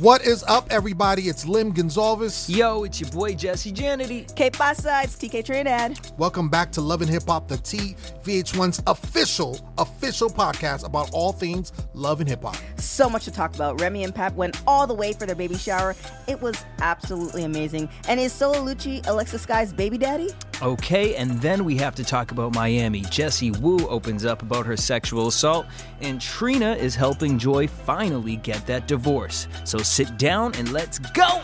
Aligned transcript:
What 0.00 0.26
is 0.26 0.44
up, 0.46 0.66
everybody? 0.70 1.22
It's 1.22 1.46
Lem 1.46 1.72
Gonzalez. 1.72 2.50
Yo, 2.50 2.84
it's 2.84 3.00
your 3.00 3.08
boy 3.08 3.34
Jesse 3.34 3.72
Janity. 3.72 4.26
Que 4.36 4.50
pasa? 4.50 5.00
It's 5.02 5.16
TK 5.16 5.42
Trinidad. 5.42 5.98
Welcome 6.18 6.50
back 6.50 6.70
to 6.72 6.82
Love 6.82 7.00
and 7.00 7.10
Hip 7.10 7.22
Hop, 7.28 7.48
the 7.48 7.56
T 7.56 7.96
VH1's 8.22 8.82
official, 8.86 9.58
official 9.78 10.28
podcast 10.28 10.84
about 10.84 11.08
all 11.14 11.32
things 11.32 11.72
love 11.94 12.20
and 12.20 12.28
hip 12.28 12.42
hop. 12.42 12.56
So 12.76 13.08
much 13.08 13.24
to 13.24 13.30
talk 13.30 13.54
about. 13.54 13.80
Remy 13.80 14.04
and 14.04 14.14
Pap 14.14 14.34
went 14.34 14.60
all 14.66 14.86
the 14.86 14.92
way 14.92 15.14
for 15.14 15.24
their 15.24 15.34
baby 15.34 15.56
shower. 15.56 15.94
It 16.28 16.42
was 16.42 16.62
absolutely 16.80 17.44
amazing. 17.44 17.88
And 18.06 18.20
is 18.20 18.34
Solo 18.34 18.58
Lucci 18.58 19.06
Alexis 19.06 19.42
Sky's 19.42 19.72
baby 19.72 19.96
daddy? 19.96 20.28
Okay, 20.62 21.14
and 21.16 21.30
then 21.42 21.64
we 21.64 21.76
have 21.76 21.94
to 21.94 22.04
talk 22.04 22.32
about 22.32 22.54
Miami. 22.54 23.02
Jessie 23.02 23.50
Woo 23.50 23.86
opens 23.88 24.24
up 24.24 24.42
about 24.42 24.66
her 24.66 24.76
sexual 24.76 25.28
assault, 25.28 25.66
and 26.00 26.20
Trina 26.20 26.72
is 26.74 26.94
helping 26.94 27.38
Joy 27.38 27.66
finally 27.66 28.36
get 28.36 28.66
that 28.66 28.88
divorce. 28.88 29.48
So 29.64 29.78
sit 29.86 30.18
down 30.18 30.54
and 30.56 30.72
let's 30.72 30.98
go! 30.98 31.40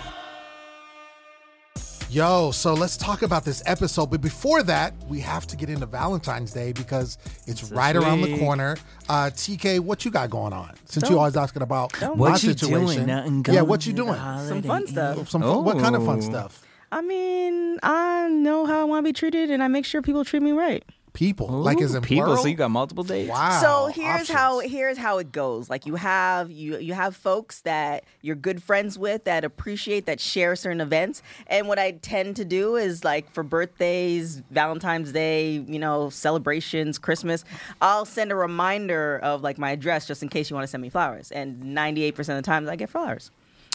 Yo, 2.11 2.51
so 2.51 2.75
let's 2.75 2.99
talk 2.99 3.23
about 3.23 3.43
this 3.43 3.63
episode. 3.65 4.11
But 4.11 4.21
before 4.21 4.63
that, 4.65 4.93
we 5.09 5.19
have 5.21 5.47
to 5.47 5.57
get 5.57 5.71
into 5.71 5.87
Valentine's 5.87 6.53
Day 6.53 6.73
because 6.73 7.17
it's 7.47 7.63
This 7.63 7.73
right 7.73 7.97
around 7.97 8.21
the 8.21 8.39
corner. 8.39 8.77
Uh, 9.09 9.31
TK, 9.33 9.81
what 9.81 10.05
you 10.05 10.11
got 10.11 10.29
going 10.29 10.53
on? 10.53 10.75
Since 10.85 11.05
Don't- 11.05 11.13
you 11.13 11.19
always 11.19 11.37
asking 11.39 11.63
about 11.63 11.93
my 12.19 12.37
situation. 12.37 13.07
doing? 13.07 13.45
Yeah, 13.49 13.63
what 13.63 13.87
you 13.87 13.95
doing? 13.95 14.15
Some 14.15 14.63
fun 14.63 14.87
stuff. 14.87 15.31
Some 15.31 15.41
fun, 15.41 15.65
What 15.65 15.79
kind 15.79 15.97
of 15.97 16.05
fun 16.05 16.19
Oh. 16.19 16.21
stuff? 16.21 16.63
I 16.91 17.01
mean, 17.01 17.79
I 17.83 18.29
know 18.29 18.67
how 18.67 18.83
I 18.83 18.85
want 18.85 19.07
to 19.07 19.09
be 19.09 19.15
treated, 19.15 19.51
and 19.51 19.63
I 19.63 19.69
make 19.69 19.87
sure 19.87 20.03
people 20.03 20.27
treat 20.27 20.43
me 20.43 20.53
right. 20.53 20.85
People, 21.13 21.49
like 21.49 21.81
as 21.83 21.93
Ooh, 21.93 21.99
in 21.99 22.03
people. 22.03 22.25
plural? 22.25 22.43
So 22.43 22.49
you 22.49 22.55
got 22.55 22.71
multiple 22.71 23.05
dates. 23.05 23.29
wow. 23.29 23.61
so 23.61 23.87
here's 23.89 24.31
how 24.31 24.61
here's 24.61 24.97
how 24.97 25.19
it 25.19 25.31
goes. 25.31 25.69
Like 25.69 25.85
you 25.85 25.97
have 25.97 26.51
you 26.51 26.79
you 26.79 26.95
have 26.95 27.15
folks 27.15 27.61
that 27.61 28.05
you're 28.23 28.35
good 28.35 28.63
friends 28.63 28.99
with 28.99 29.25
that 29.25 29.45
appreciate 29.45 30.07
that 30.07 30.21
share 30.21 30.57
certain 30.57 30.81
events. 30.81 31.23
And 31.49 31.69
what 31.69 31.79
I 31.79 31.93
tend 31.93 32.37
to 32.37 32.47
do 32.47 32.77
is 32.77 33.05
like 33.05 33.31
for 33.31 33.43
birthdays, 33.43 34.43
Valentine's 34.51 35.13
Day, 35.13 35.63
you 35.67 35.79
know, 35.79 36.09
celebrations, 36.09 36.99
Christmas, 36.99 37.45
I'll 37.83 38.07
send 38.07 38.33
a 38.33 38.37
reminder 38.37 39.19
of 39.23 39.43
like 39.43 39.59
my 39.59 39.73
address 39.73 40.07
just 40.07 40.23
in 40.23 40.31
case 40.31 40.49
you 40.49 40.55
want 40.57 40.65
to 40.65 40.69
send 40.69 40.81
me 40.81 40.89
flowers. 40.89 41.31
And 41.31 41.63
98% 41.77 42.19
of 42.21 42.27
the 42.27 42.43
times 42.43 42.69
I 42.71 42.77
get 42.77 42.89
flowers. 42.89 43.31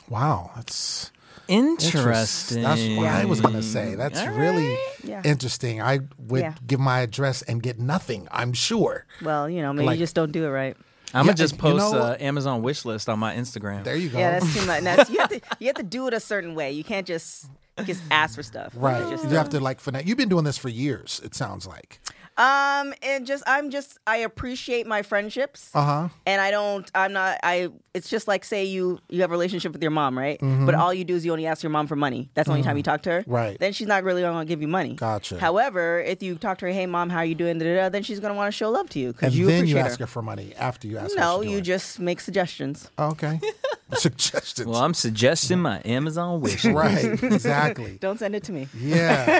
Wow, 0.10 0.52
that's 0.56 1.12
Interesting. 1.48 2.64
That's 2.64 2.82
what 2.98 3.08
I 3.08 3.26
was 3.26 3.42
gonna 3.42 3.64
say. 3.64 3.96
That's 3.96 4.20
All 4.20 4.30
really 4.30 4.68
right. 4.68 4.78
Yeah. 5.04 5.22
interesting. 5.26 5.82
I 5.82 6.00
would 6.18 6.42
Yeah. 6.42 6.54
give 6.66 6.80
my 6.80 7.00
address 7.00 7.42
and 7.44 7.62
get 7.62 7.80
nothing. 7.80 8.28
I'm 8.32 8.54
sure. 8.54 9.06
Well, 9.22 9.50
you 9.50 9.62
know, 9.62 9.74
maybe 9.74 9.86
Like- 9.88 10.00
you 10.00 10.04
just 10.04 10.16
don't 10.16 10.32
do 10.32 10.46
it 10.46 10.50
right. 10.50 10.76
I'm 11.14 11.26
Yeah, 11.26 11.30
gonna 11.32 11.38
just 11.38 11.54
you 11.56 11.60
post 11.60 11.94
know 11.94 12.00
uh. 12.00 12.18
Amazon 12.20 12.62
wish 12.62 12.84
list 12.84 13.08
on 13.08 13.18
my 13.20 13.34
Instagram. 13.36 13.84
There 13.86 13.96
you 13.96 14.10
go. 14.10 14.20
Yeah, 14.20 14.40
that's 14.40 14.54
too 14.54 14.66
much. 14.66 14.84
That's, 14.84 15.10
you, 15.10 15.20
have 15.20 15.30
to, 15.30 15.42
you 15.60 15.68
have 15.68 15.76
to 15.78 15.84
do 15.84 16.08
it 16.08 16.14
a 16.14 16.20
certain 16.20 16.54
way. 16.54 16.72
You 16.74 16.84
can't 16.84 17.08
just 17.08 17.46
just 17.86 18.02
ask 18.12 18.36
for 18.36 18.44
stuff. 18.44 18.74
right. 18.76 19.04
You 19.06 19.12
just 19.12 19.24
you 19.30 19.38
have 19.38 19.50
to 19.50 19.60
like 19.60 19.80
finesse. 19.80 20.06
You've 20.06 20.18
been 20.18 20.30
doing 20.30 20.44
this 20.44 20.58
for 20.58 20.68
years. 20.70 21.22
It 21.24 21.34
sounds 21.36 21.66
like. 21.68 22.00
Um, 22.38 22.94
and 23.02 23.26
just 23.26 23.44
I'm 23.48 23.72
just 23.72 23.98
I 24.06 24.18
appreciate 24.18 24.86
my 24.86 25.02
friendships. 25.02 25.72
Uh 25.74 25.84
huh. 25.84 26.10
And 26.26 26.40
I 26.40 26.52
don't. 26.52 26.90
I'm 26.94 27.14
not. 27.14 27.40
I. 27.44 27.70
It's 27.94 28.10
just 28.10 28.28
like 28.28 28.46
say 28.46 28.64
you 28.64 29.00
you 29.10 29.22
have 29.22 29.32
a 29.32 29.34
relationship 29.34 29.74
with 29.74 29.82
your 29.82 29.92
mom, 29.92 30.18
right? 30.18 30.40
Mm-hmm. 30.40 30.68
But 30.68 30.76
all 30.76 30.94
you 30.94 31.04
do 31.04 31.16
is 31.16 31.26
you 31.26 31.32
only 31.32 31.48
ask 31.48 31.64
your 31.64 31.72
mom 31.72 31.88
for 31.88 31.96
money. 31.96 32.30
That's 32.36 32.46
the 32.46 32.52
only 32.52 32.64
time 32.64 32.78
you 32.78 32.84
talk 32.84 33.02
to 33.04 33.10
her. 33.10 33.24
Right. 33.26 33.58
Then 33.60 33.74
she's 33.74 33.88
not 33.88 34.04
really 34.04 34.22
going 34.22 34.38
to 34.38 34.46
give 34.46 34.62
you 34.62 34.68
money. 34.68 34.94
Gotcha. 34.94 35.40
However, 35.40 36.00
if 36.02 36.22
you 36.22 36.36
talk 36.36 36.60
to 36.60 36.68
her, 36.68 36.72
hey 36.72 36.86
mom, 36.86 37.10
how 37.10 37.20
are 37.20 37.26
you 37.26 37.34
doing? 37.34 37.58
Da, 37.58 37.66
da, 37.66 37.76
da, 37.76 37.90
then 37.90 38.04
she's 38.04 38.20
going 38.20 38.32
to 38.32 38.38
want 38.38 38.54
to 38.54 38.56
show 38.56 38.70
love 38.70 38.90
to 38.92 39.00
you 39.00 39.14
because 39.14 39.36
you 39.36 39.48
then 39.48 39.60
appreciate 39.60 39.80
you 39.80 39.86
ask 39.86 40.00
her 40.00 40.06
for 40.06 40.22
money 40.22 40.54
after 40.58 40.88
you 40.88 41.00
ask. 41.00 41.16
her 41.16 41.20
no, 41.20 41.38
what 41.38 41.48
you 41.48 41.54
doing. 41.54 41.64
just 41.64 42.00
make 42.00 42.20
suggestions. 42.20 42.92
okay. 43.00 43.40
Suggestions. 43.94 44.68
Well, 44.68 44.82
I'm 44.84 44.94
suggesting 44.94 45.60
my 45.60 45.82
Amazon 45.86 46.42
wish. 46.42 46.66
right. 46.66 47.24
Exactly. 47.24 47.98
Don't 48.02 48.20
send 48.20 48.36
it 48.36 48.44
to 48.44 48.52
me. 48.52 48.68
Yeah. 48.78 49.40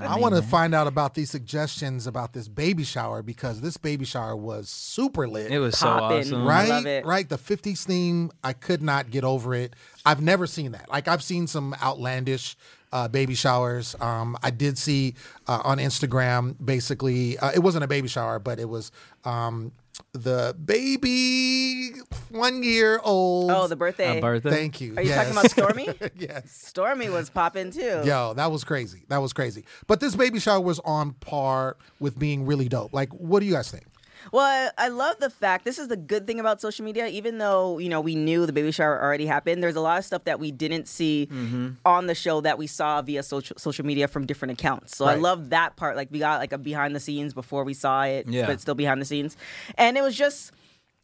I 0.00 0.18
want 0.18 0.34
to 0.34 0.42
find 0.42 0.74
out 0.74 0.88
about 0.88 1.14
these 1.14 1.30
suggestions 1.30 1.85
about 2.06 2.32
this 2.32 2.48
baby 2.48 2.84
shower 2.84 3.22
because 3.22 3.60
this 3.60 3.76
baby 3.76 4.04
shower 4.04 4.34
was 4.36 4.68
super 4.68 5.28
lit. 5.28 5.50
It 5.50 5.58
was 5.58 5.78
so 5.78 5.88
awesome. 5.88 6.44
right 6.44 6.68
love 6.68 6.86
it. 6.86 7.04
right 7.06 7.28
the 7.28 7.38
50s 7.38 7.84
theme 7.84 8.30
i 8.42 8.52
could 8.52 8.82
not 8.82 9.10
get 9.10 9.24
over 9.24 9.54
it 9.54 9.74
i've 10.04 10.20
never 10.20 10.46
seen 10.46 10.72
that 10.72 10.88
like 10.88 11.06
i've 11.08 11.22
seen 11.22 11.46
some 11.46 11.74
outlandish 11.82 12.56
uh, 12.92 13.08
baby 13.08 13.34
showers 13.34 13.94
um, 14.00 14.36
i 14.42 14.50
did 14.50 14.76
see 14.78 15.14
uh, 15.46 15.60
on 15.64 15.78
instagram 15.78 16.54
basically 16.64 17.38
uh, 17.38 17.50
it 17.54 17.60
wasn't 17.60 17.82
a 17.82 17.86
baby 17.88 18.08
shower 18.08 18.38
but 18.38 18.58
it 18.58 18.68
was 18.68 18.90
um, 19.24 19.70
the 20.12 20.54
baby 20.64 21.90
one 22.30 22.62
year 22.62 23.00
old 23.02 23.50
Oh, 23.50 23.66
the 23.66 23.76
birthday. 23.76 24.18
A 24.18 24.20
birthday. 24.20 24.50
thank 24.50 24.80
you 24.80 24.94
Are 24.96 25.02
you 25.02 25.12
talking 25.12 25.32
about 25.32 25.46
Stormi? 25.46 26.10
yes 26.16 26.70
Stormi 26.74 27.10
was 27.12 27.30
popping 27.30 27.70
too. 27.70 28.02
Yo, 28.04 28.34
that 28.34 28.50
was 28.50 28.64
crazy. 28.64 29.04
That 29.08 29.18
was 29.18 29.32
crazy. 29.32 29.64
But 29.86 30.00
this 30.00 30.14
baby 30.16 30.38
shower 30.38 30.60
was 30.60 30.78
on 30.80 31.12
par 31.14 31.76
with 32.00 32.18
being 32.18 32.46
really 32.46 32.68
dope. 32.68 32.92
Like, 32.92 33.10
what 33.10 33.40
do 33.40 33.46
you 33.46 33.52
guys 33.52 33.70
think? 33.70 33.84
Well, 34.32 34.70
I 34.78 34.88
love 34.88 35.16
the 35.20 35.30
fact 35.30 35.64
this 35.64 35.78
is 35.78 35.88
the 35.88 35.96
good 35.96 36.26
thing 36.26 36.40
about 36.40 36.60
social 36.60 36.84
media. 36.84 37.06
Even 37.06 37.38
though 37.38 37.78
you 37.78 37.88
know 37.88 38.00
we 38.00 38.14
knew 38.14 38.46
the 38.46 38.52
baby 38.52 38.70
shower 38.72 39.00
already 39.02 39.26
happened, 39.26 39.62
there's 39.62 39.76
a 39.76 39.80
lot 39.80 39.98
of 39.98 40.04
stuff 40.04 40.24
that 40.24 40.38
we 40.40 40.50
didn't 40.50 40.88
see 40.88 41.28
Mm-hmm. 41.30 41.68
on 41.84 42.06
the 42.06 42.14
show 42.14 42.40
that 42.40 42.58
we 42.58 42.66
saw 42.66 43.02
via 43.02 43.22
social 43.22 43.56
social 43.58 43.84
media 43.86 44.08
from 44.08 44.26
different 44.26 44.52
accounts. 44.52 44.96
So 44.96 45.04
I 45.06 45.14
love 45.14 45.50
that 45.50 45.76
part. 45.76 45.96
Like 45.96 46.10
we 46.10 46.18
got 46.18 46.40
like 46.40 46.52
a 46.52 46.58
behind 46.58 46.94
the 46.94 47.00
scenes 47.00 47.34
before 47.34 47.64
we 47.64 47.74
saw 47.74 48.02
it, 48.04 48.26
Yeah. 48.28 48.46
but 48.46 48.60
still 48.60 48.74
behind 48.74 49.00
the 49.00 49.06
scenes, 49.06 49.36
and 49.78 49.96
it 49.96 50.02
was 50.02 50.16
just 50.16 50.52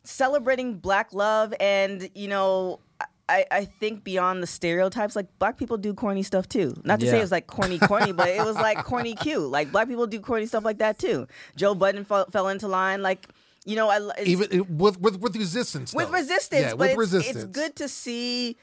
celebrating 0.04 0.74
Black 0.78 1.12
love 1.12 1.54
and 1.60 2.08
you 2.14 2.28
know. 2.28 2.80
I, 3.28 3.44
I 3.50 3.64
think 3.64 4.04
beyond 4.04 4.42
the 4.42 4.46
stereotypes, 4.46 5.14
like 5.16 5.26
black 5.38 5.56
people 5.56 5.78
do 5.78 5.94
corny 5.94 6.22
stuff 6.22 6.48
too. 6.48 6.74
Not 6.84 7.00
to 7.00 7.06
say 7.06 7.12
Yeah. 7.12 7.18
it 7.18 7.22
was 7.22 7.30
like 7.32 7.46
corny, 7.46 7.78
corny, 7.78 8.12
but 8.12 8.28
it 8.28 8.44
was 8.44 8.56
like 8.56 8.84
corny 8.84 9.14
cute. 9.20 9.48
Like 9.50 9.72
black 9.72 9.88
people 9.88 10.06
do 10.06 10.20
corny 10.20 10.46
stuff 10.46 10.64
like 10.64 10.78
that 10.78 10.98
too. 10.98 11.26
Joe 11.56 11.74
Budden 11.74 12.04
fell, 12.04 12.26
fell 12.30 12.48
into 12.48 12.68
line. 12.68 13.00
Like 13.02 13.28
you 13.64 13.76
know, 13.76 13.88
I 13.88 13.96
it's- 13.98 14.26
Even 14.26 14.76
with 14.76 15.00
with 15.00 15.20
with 15.20 15.36
resistance. 15.36 15.94
with 15.94 16.08
though. 16.08 16.12
resistance, 16.14 16.62
Yeah, 16.62 16.70
but 16.70 16.78
with 16.78 16.90
it's, 16.90 16.98
resistance. 16.98 17.36
it's 17.36 17.44
good 17.46 17.76
to 17.76 17.88
see 17.88 18.56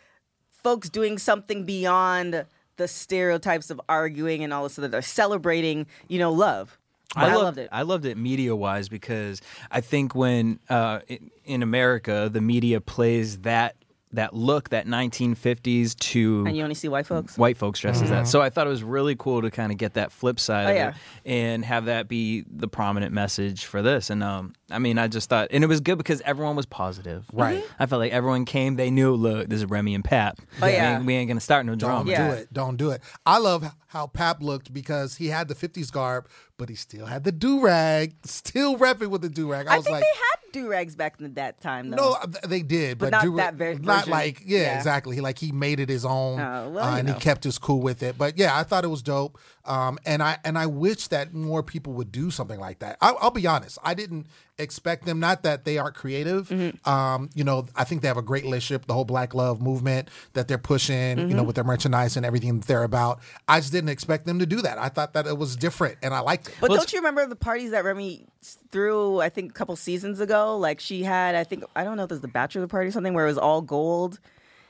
folks 0.51 0.89
doing 0.89 1.17
something 1.17 1.63
beyond 1.65 2.45
the 2.75 2.87
stereotypes 2.87 3.69
of 3.69 3.79
arguing 3.89 4.43
and 4.43 4.53
all 4.53 4.63
this 4.63 4.77
other. 4.77 4.87
They're 4.89 5.01
celebrating, 5.01 5.87
you 6.09 6.19
know, 6.19 6.31
love. 6.31 6.77
But 7.15 7.23
I, 7.23 7.35
loved, 7.35 7.57
it. 7.57 7.69
I 7.71 7.81
loved 7.81 8.05
it 8.05 8.17
media 8.17 8.55
wise 8.55 8.87
because 8.87 9.41
I 9.71 9.81
think 9.81 10.13
when 10.13 10.59
uh, 10.69 10.99
in, 11.07 11.31
in 11.43 11.63
America 11.63 12.29
the 12.31 12.39
media 12.41 12.79
plays 12.81 13.39
that 13.39 13.75
that 14.13 14.33
look 14.33 14.69
that 14.69 14.87
1950s 14.87 15.95
to 15.99 16.43
and 16.47 16.57
you 16.57 16.63
only 16.63 16.73
see 16.75 16.87
white 16.87 17.05
folks. 17.05 17.37
white 17.37 17.57
folks 17.57 17.79
dressed 17.79 18.01
as 18.03 18.09
that. 18.09 18.27
So 18.27 18.41
I 18.41 18.49
thought 18.49 18.65
it 18.65 18.71
was 18.71 18.83
really 18.83 19.15
cool 19.15 19.41
to 19.43 19.51
kind 19.51 19.71
of 19.71 19.77
get 19.77 19.93
that 19.93 20.11
flip 20.11 20.39
side 20.39 20.65
Oh, 20.67 20.69
of 20.71 20.75
yeah. 20.75 20.89
it 20.89 20.95
and 21.31 21.63
have 21.65 21.85
that 21.85 22.07
be 22.07 22.43
the 22.49 22.67
prominent 22.67 23.13
message 23.13 23.65
for 23.65 23.81
this. 23.81 24.09
And 24.09 24.23
um, 24.23 24.53
I 24.71 24.79
mean, 24.79 24.97
I 24.97 25.07
just 25.07 25.29
thought, 25.29 25.47
and 25.51 25.63
it 25.63 25.67
was 25.67 25.79
good 25.81 25.97
because 25.97 26.21
everyone 26.21 26.55
was 26.55 26.65
positive. 26.65 27.25
Right. 27.33 27.63
I 27.79 27.85
felt 27.85 27.99
like 27.99 28.11
everyone 28.11 28.45
came, 28.45 28.75
they 28.75 28.91
knew, 28.91 29.13
look, 29.15 29.49
this 29.49 29.59
is 29.59 29.65
Remy 29.65 29.95
and 29.95 30.03
Pap. 30.03 30.39
Oh, 30.61 30.65
We 30.67 30.73
yeah. 30.73 30.97
ain't- 30.97 31.05
we 31.05 31.15
ain't 31.15 31.27
gonna 31.27 31.39
start 31.39 31.65
no 31.65 31.75
Don't 31.75 31.89
drama. 32.05 32.11
Yeah. 32.11 32.27
do 32.29 32.33
it. 32.35 32.53
Don't 32.53 32.77
do 32.77 32.91
it. 32.91 33.01
I 33.25 33.37
love 33.39 33.65
how 33.87 34.07
Pap 34.07 34.41
looked 34.43 34.71
because 34.73 35.15
he 35.15 35.27
had 35.27 35.47
the 35.47 35.55
50s 35.55 35.91
garb, 35.91 36.27
but 36.57 36.69
he 36.69 36.75
still 36.75 37.05
had 37.07 37.23
the 37.23 37.31
do 37.31 37.61
rag, 37.61 38.13
still 38.25 38.77
repping 38.77 39.07
with 39.07 39.21
the 39.21 39.29
do 39.29 39.49
rag. 39.51 39.67
I, 39.67 39.73
I 39.73 39.77
was 39.77 39.85
think 39.85 39.95
like, 39.95 40.03
they 40.03 40.17
had 40.19 40.25
do 40.51 40.69
rags 40.69 40.95
back 40.95 41.19
in 41.19 41.33
that 41.35 41.61
time, 41.61 41.89
though. 41.89 41.95
no, 41.97 42.17
th- 42.31 42.43
they 42.45 42.61
did, 42.61 42.97
but, 42.97 43.05
But 43.07 43.11
not 43.17 43.23
do- 43.23 43.35
that 43.37 43.53
ver- 43.55 43.73
not 43.75 43.99
version. 43.99 44.11
like 44.11 44.41
yeah, 44.45 44.59
Yeah. 44.61 44.77
exactly. 44.77 45.15
He- 45.15 45.21
Like 45.21 45.37
he 45.39 45.51
made 45.51 45.79
it 45.79 45.89
his 45.89 46.05
own, 46.05 46.39
Oh, 46.39 46.69
well, 46.69 46.79
uh, 46.85 46.91
you 46.93 46.97
and 46.99 47.07
know. 47.07 47.13
he 47.15 47.19
kept 47.19 47.43
his 47.43 47.57
cool 47.57 47.81
with 47.81 48.01
it. 48.03 48.17
But 48.17 48.37
yeah, 48.37 48.57
I 48.57 48.63
thought 48.63 48.83
it 48.83 48.87
was 48.89 49.01
dope. 49.03 49.37
Um, 49.69 49.99
and 50.03 50.23
I 50.23 50.39
and 50.43 50.57
I 50.57 50.65
wish 50.65 51.07
that 51.09 51.33
more 51.33 51.61
people 51.61 51.93
would 51.93 52.11
do 52.11 52.31
something 52.31 52.59
like 52.59 52.79
that. 52.79 52.97
I, 53.01 53.11
I'll 53.21 53.29
be 53.29 53.45
honest, 53.45 53.77
I 53.83 53.93
didn't 53.93 54.25
expect 54.57 55.05
them. 55.05 55.19
Not 55.19 55.43
that 55.43 55.63
they 55.63 55.77
aren't 55.77 55.95
creative. 55.95 56.49
Mm-hmm. 56.49 56.89
Um, 56.89 57.29
you 57.35 57.43
know, 57.43 57.67
I 57.75 57.83
think 57.83 58.01
they 58.01 58.07
have 58.07 58.17
a 58.17 58.23
great 58.23 58.43
relationship. 58.43 58.87
The 58.87 58.95
whole 58.95 59.05
Black 59.05 59.35
Love 59.35 59.61
movement 59.61 60.09
that 60.33 60.47
they're 60.47 60.57
pushing, 60.57 61.19
you 61.19 61.25
Mm-hmm. 61.27 61.35
know, 61.37 61.43
with 61.43 61.55
their 61.55 61.63
merchandise 61.63 62.17
and 62.17 62.25
everything 62.25 62.59
that 62.59 62.67
they're 62.67 62.83
about. 62.83 63.19
I 63.47 63.59
just 63.59 63.71
didn't 63.71 63.89
expect 63.91 64.25
them 64.25 64.39
to 64.39 64.47
do 64.47 64.59
that. 64.63 64.79
I 64.79 64.89
thought 64.89 65.13
that 65.13 65.27
it 65.27 65.37
was 65.37 65.55
different, 65.55 65.97
and 66.01 66.13
I 66.15 66.21
liked 66.21 66.47
it. 66.47 66.55
But 66.59 66.71
Well, 66.71 66.77
don't 66.79 66.91
you 66.91 66.99
remember 66.99 67.25
the 67.27 67.35
parties 67.35 67.69
that 67.71 67.83
Remy 67.85 68.25
threw? 68.71 69.19
I 69.21 69.29
think 69.29 69.51
a 69.51 69.53
couple 69.53 69.75
seasons 69.75 70.19
ago. 70.19 70.57
Like 70.57 70.79
she 70.79 71.03
had, 71.03 71.35
I 71.35 71.43
think 71.43 71.63
I 71.75 71.83
don't 71.83 71.95
know 71.95 72.03
if 72.05 72.11
it 72.11 72.15
was 72.15 72.21
the 72.21 72.27
bachelor 72.27 72.65
party 72.67 72.87
or 72.89 72.91
something 72.91 73.13
where 73.13 73.25
it 73.25 73.29
was 73.29 73.37
all 73.37 73.61
gold, 73.61 74.19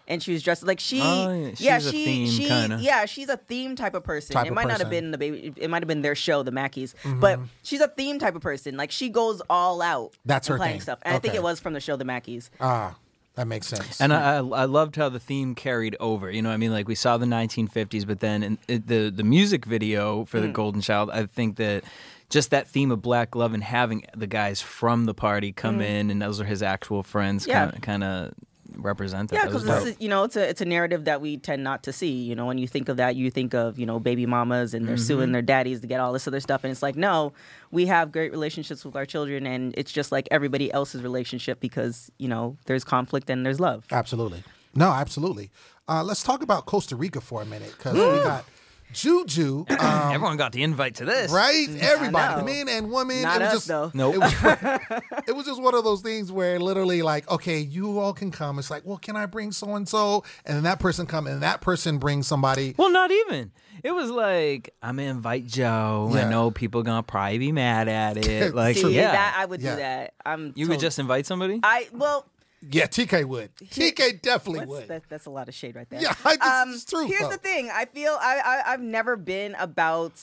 and 0.10 0.22
she 0.22 0.34
was 0.34 0.44
dressed 0.44 0.64
like 0.66 0.80
she. 0.82 1.00
Oh, 1.02 1.54
yeah. 1.58 1.78
She's 1.78 1.86
a 1.88 1.92
she, 1.92 2.06
theme 2.06 2.28
she, 2.28 2.46
kinda. 2.48 2.80
yeah, 2.82 3.06
she's 3.06 3.30
a 3.30 3.38
theme 3.38 3.76
type 3.78 3.94
of 3.94 4.04
person. 4.04 4.34
Type 4.34 4.48
it 4.48 4.50
of 4.50 4.56
might 4.56 4.68
not 4.68 4.80
have 4.80 4.90
been 4.90 5.12
the 5.12 5.18
baby. 5.18 5.54
It 5.56 5.70
might 5.70 5.82
have 5.82 5.88
been 5.88 6.02
their 6.02 6.16
show, 6.16 6.44
the 6.44 6.52
Mackies, 6.52 6.96
Mm-hmm. 7.04 7.20
but 7.22 7.40
she's 7.64 7.80
a 7.80 7.88
theme 7.88 8.20
type 8.20 8.36
of 8.36 8.42
person. 8.42 8.76
Like 8.76 8.92
she 8.92 9.08
goes 9.10 9.42
all 9.50 9.82
out. 9.82 10.14
That's 10.26 10.48
her 10.50 10.58
playing 10.58 10.74
thing. 10.74 10.82
stuff, 10.82 11.00
and 11.04 11.16
I 11.16 11.20
think 11.20 11.36
it 11.36 11.44
was 11.44 11.60
from 11.62 11.74
the 11.74 11.80
show, 11.80 11.96
the 11.96 12.04
Mackies. 12.06 12.50
Ah, 12.60 12.96
that 13.36 13.48
makes 13.48 13.68
sense. 13.68 14.02
And 14.02 14.12
I, 14.12 14.38
I 14.38 14.40
I 14.40 14.66
loved 14.66 14.96
how 14.98 15.08
the 15.10 15.20
theme 15.20 15.56
carried 15.56 15.96
over. 16.00 16.30
You 16.30 16.42
know, 16.42 16.50
what 16.50 16.56
I 16.56 16.58
mean, 16.58 16.72
like 16.74 16.88
we 16.88 16.96
saw 16.96 17.18
the 17.18 17.26
1950s, 17.28 18.06
but 18.06 18.20
then 18.20 18.44
in 18.44 18.58
it, 18.68 18.88
the 18.88 19.10
the 19.10 19.24
music 19.24 19.64
video 19.66 20.26
for 20.26 20.40
the 20.42 20.48
Mm. 20.48 20.54
Golden 20.54 20.82
Child, 20.82 21.12
I 21.12 21.26
think 21.28 21.56
that 21.58 21.84
just 22.30 22.50
that 22.52 22.68
theme 22.68 22.92
of 22.92 23.02
black 23.02 23.36
love 23.36 23.54
and 23.54 23.64
having 23.64 24.06
the 24.16 24.28
guys 24.28 24.62
from 24.62 25.06
the 25.06 25.14
party 25.14 25.52
come 25.52 25.82
in, 25.82 26.10
and 26.12 26.22
those 26.22 26.40
are 26.42 26.46
his 26.46 26.62
actual 26.62 27.02
friends, 27.04 27.46
Mm. 27.46 27.50
Yeah. 27.50 27.72
kind 27.82 28.04
of 28.04 28.34
represent 28.82 29.30
that. 29.30 29.36
Yeah, 29.36 29.46
because 29.46 29.96
you 30.00 30.08
know 30.10 30.24
it's 30.24 30.36
a 30.36 30.50
it's 30.50 30.62
a 30.62 30.66
narrative 30.66 31.06
that 31.06 31.22
we 31.22 31.38
tend 31.38 31.64
not 31.64 31.84
to 31.84 31.94
see. 31.94 32.12
You 32.12 32.36
know, 32.36 32.46
when 32.46 32.58
you 32.58 32.68
think 32.68 32.90
of 32.90 32.98
that, 32.98 33.16
you 33.16 33.30
think 33.32 33.54
of 33.54 33.78
you 33.80 33.86
know 33.86 34.00
baby 34.00 34.26
mamas 34.26 34.74
and 34.74 34.88
they're 34.88 34.96
Mm-hmm. 34.96 35.04
suing 35.04 35.32
their 35.32 35.42
daddies 35.42 35.82
to 35.82 35.88
get 35.88 36.00
all 36.00 36.14
this 36.14 36.28
other 36.28 36.40
stuff, 36.40 36.64
and 36.64 36.72
it's 36.72 36.82
like 36.84 36.96
no, 36.96 37.34
we 37.72 37.86
have 37.86 38.12
great 38.12 38.32
relationships 38.32 38.84
with 38.86 38.96
our 38.96 39.06
children, 39.06 39.46
and 39.46 39.74
it's 39.78 39.92
just 39.92 40.12
like 40.12 40.28
everybody 40.32 40.72
else's 40.74 41.02
relationship 41.04 41.60
because 41.60 42.12
you 42.18 42.28
know 42.28 42.58
there's 42.66 42.84
conflict 42.84 43.30
and 43.30 43.46
there's 43.46 43.60
love. 43.60 43.86
Absolutely. 43.92 44.44
No, 44.76 44.92
absolutely. 44.92 45.50
Uh, 45.88 46.04
let's 46.04 46.22
talk 46.22 46.44
about 46.44 46.66
Costa 46.68 46.96
Rica 46.96 47.20
for 47.22 47.42
a 47.42 47.46
minute 47.46 47.74
because 47.78 47.94
we 47.96 48.24
got 48.24 48.46
Juju. 48.94 49.66
Um, 49.80 50.14
Everyone 50.14 50.36
got 50.38 50.52
the 50.52 50.64
invite 50.64 50.96
to 50.96 51.06
this. 51.06 51.32
Right, 51.32 51.68
everybody, 51.80 52.44
men 52.44 52.68
and 52.68 52.92
women. 52.92 53.22
Not 53.22 53.42
it 53.42 53.46
was 53.46 53.48
us, 53.48 53.54
just, 53.54 53.68
though. 53.68 53.92
Nope. 53.94 54.16
It 54.16 54.20
was, 54.20 54.34
it 55.28 55.36
was 55.36 55.46
just 55.46 55.62
one 55.62 55.74
of 55.74 55.84
those 55.84 56.02
things 56.02 56.32
where 56.32 56.60
literally, 56.60 57.02
like, 57.02 57.30
okay, 57.32 57.60
you 57.60 57.98
all 58.00 58.14
can 58.14 58.30
come. 58.30 58.60
It's 58.60 58.70
like, 58.70 58.86
well, 58.86 58.98
can 58.98 59.16
I 59.16 59.26
bring 59.26 59.52
so 59.52 59.76
and 59.76 59.88
so? 59.88 60.24
And 60.46 60.58
then 60.58 60.64
that 60.64 60.80
person 60.80 61.06
come, 61.06 61.28
and 61.28 61.42
that 61.44 61.62
person 61.62 61.98
brings 61.98 62.28
somebody. 62.28 62.76
Well, 62.78 62.92
not 62.92 63.10
even. 63.12 63.52
It 63.84 63.92
was 63.94 64.12
like 64.12 64.74
I'm 64.84 64.98
gonna 64.98 65.10
invite 65.10 65.48
Joe. 65.48 66.12
Yeah. 66.14 66.28
I 66.28 66.30
know 66.30 66.52
people 66.52 66.84
gonna 66.84 67.02
probably 67.04 67.38
be 67.38 67.52
mad 67.54 67.88
at 67.88 68.18
it. 68.18 68.54
Like, 68.60 68.76
See, 68.76 68.94
yeah, 68.94 69.12
that 69.12 69.36
I 69.38 69.46
would 69.46 69.62
Yeah. 69.62 69.72
do 69.76 69.82
that. 69.82 70.14
I'm. 70.26 70.52
you 70.56 70.68
would 70.68 70.80
just 70.82 71.00
invite 71.00 71.26
somebody. 71.26 71.60
I 71.64 71.88
well. 71.94 72.26
Yeah, 72.62 72.88
TK 72.88 73.26
would. 73.26 73.56
TK 73.56 74.22
definitely 74.22 74.66
What's, 74.66 74.82
would. 74.82 74.88
that, 74.90 75.04
that's 75.10 75.26
a 75.26 75.30
lot 75.30 75.48
of 75.48 75.54
shade 75.54 75.76
right 75.76 75.90
there. 75.90 76.02
Yeah, 76.02 76.14
I 76.26 76.62
um, 76.64 76.74
it's 76.74 76.86
true, 76.86 77.08
Here's 77.08 77.22
though. 77.22 77.30
the 77.30 77.38
thing. 77.38 77.70
I 77.74 77.86
feel 77.86 78.18
I, 78.20 78.62
I 78.66 78.74
I've 78.74 78.82
never 78.82 79.16
been 79.16 79.56
about 79.56 80.14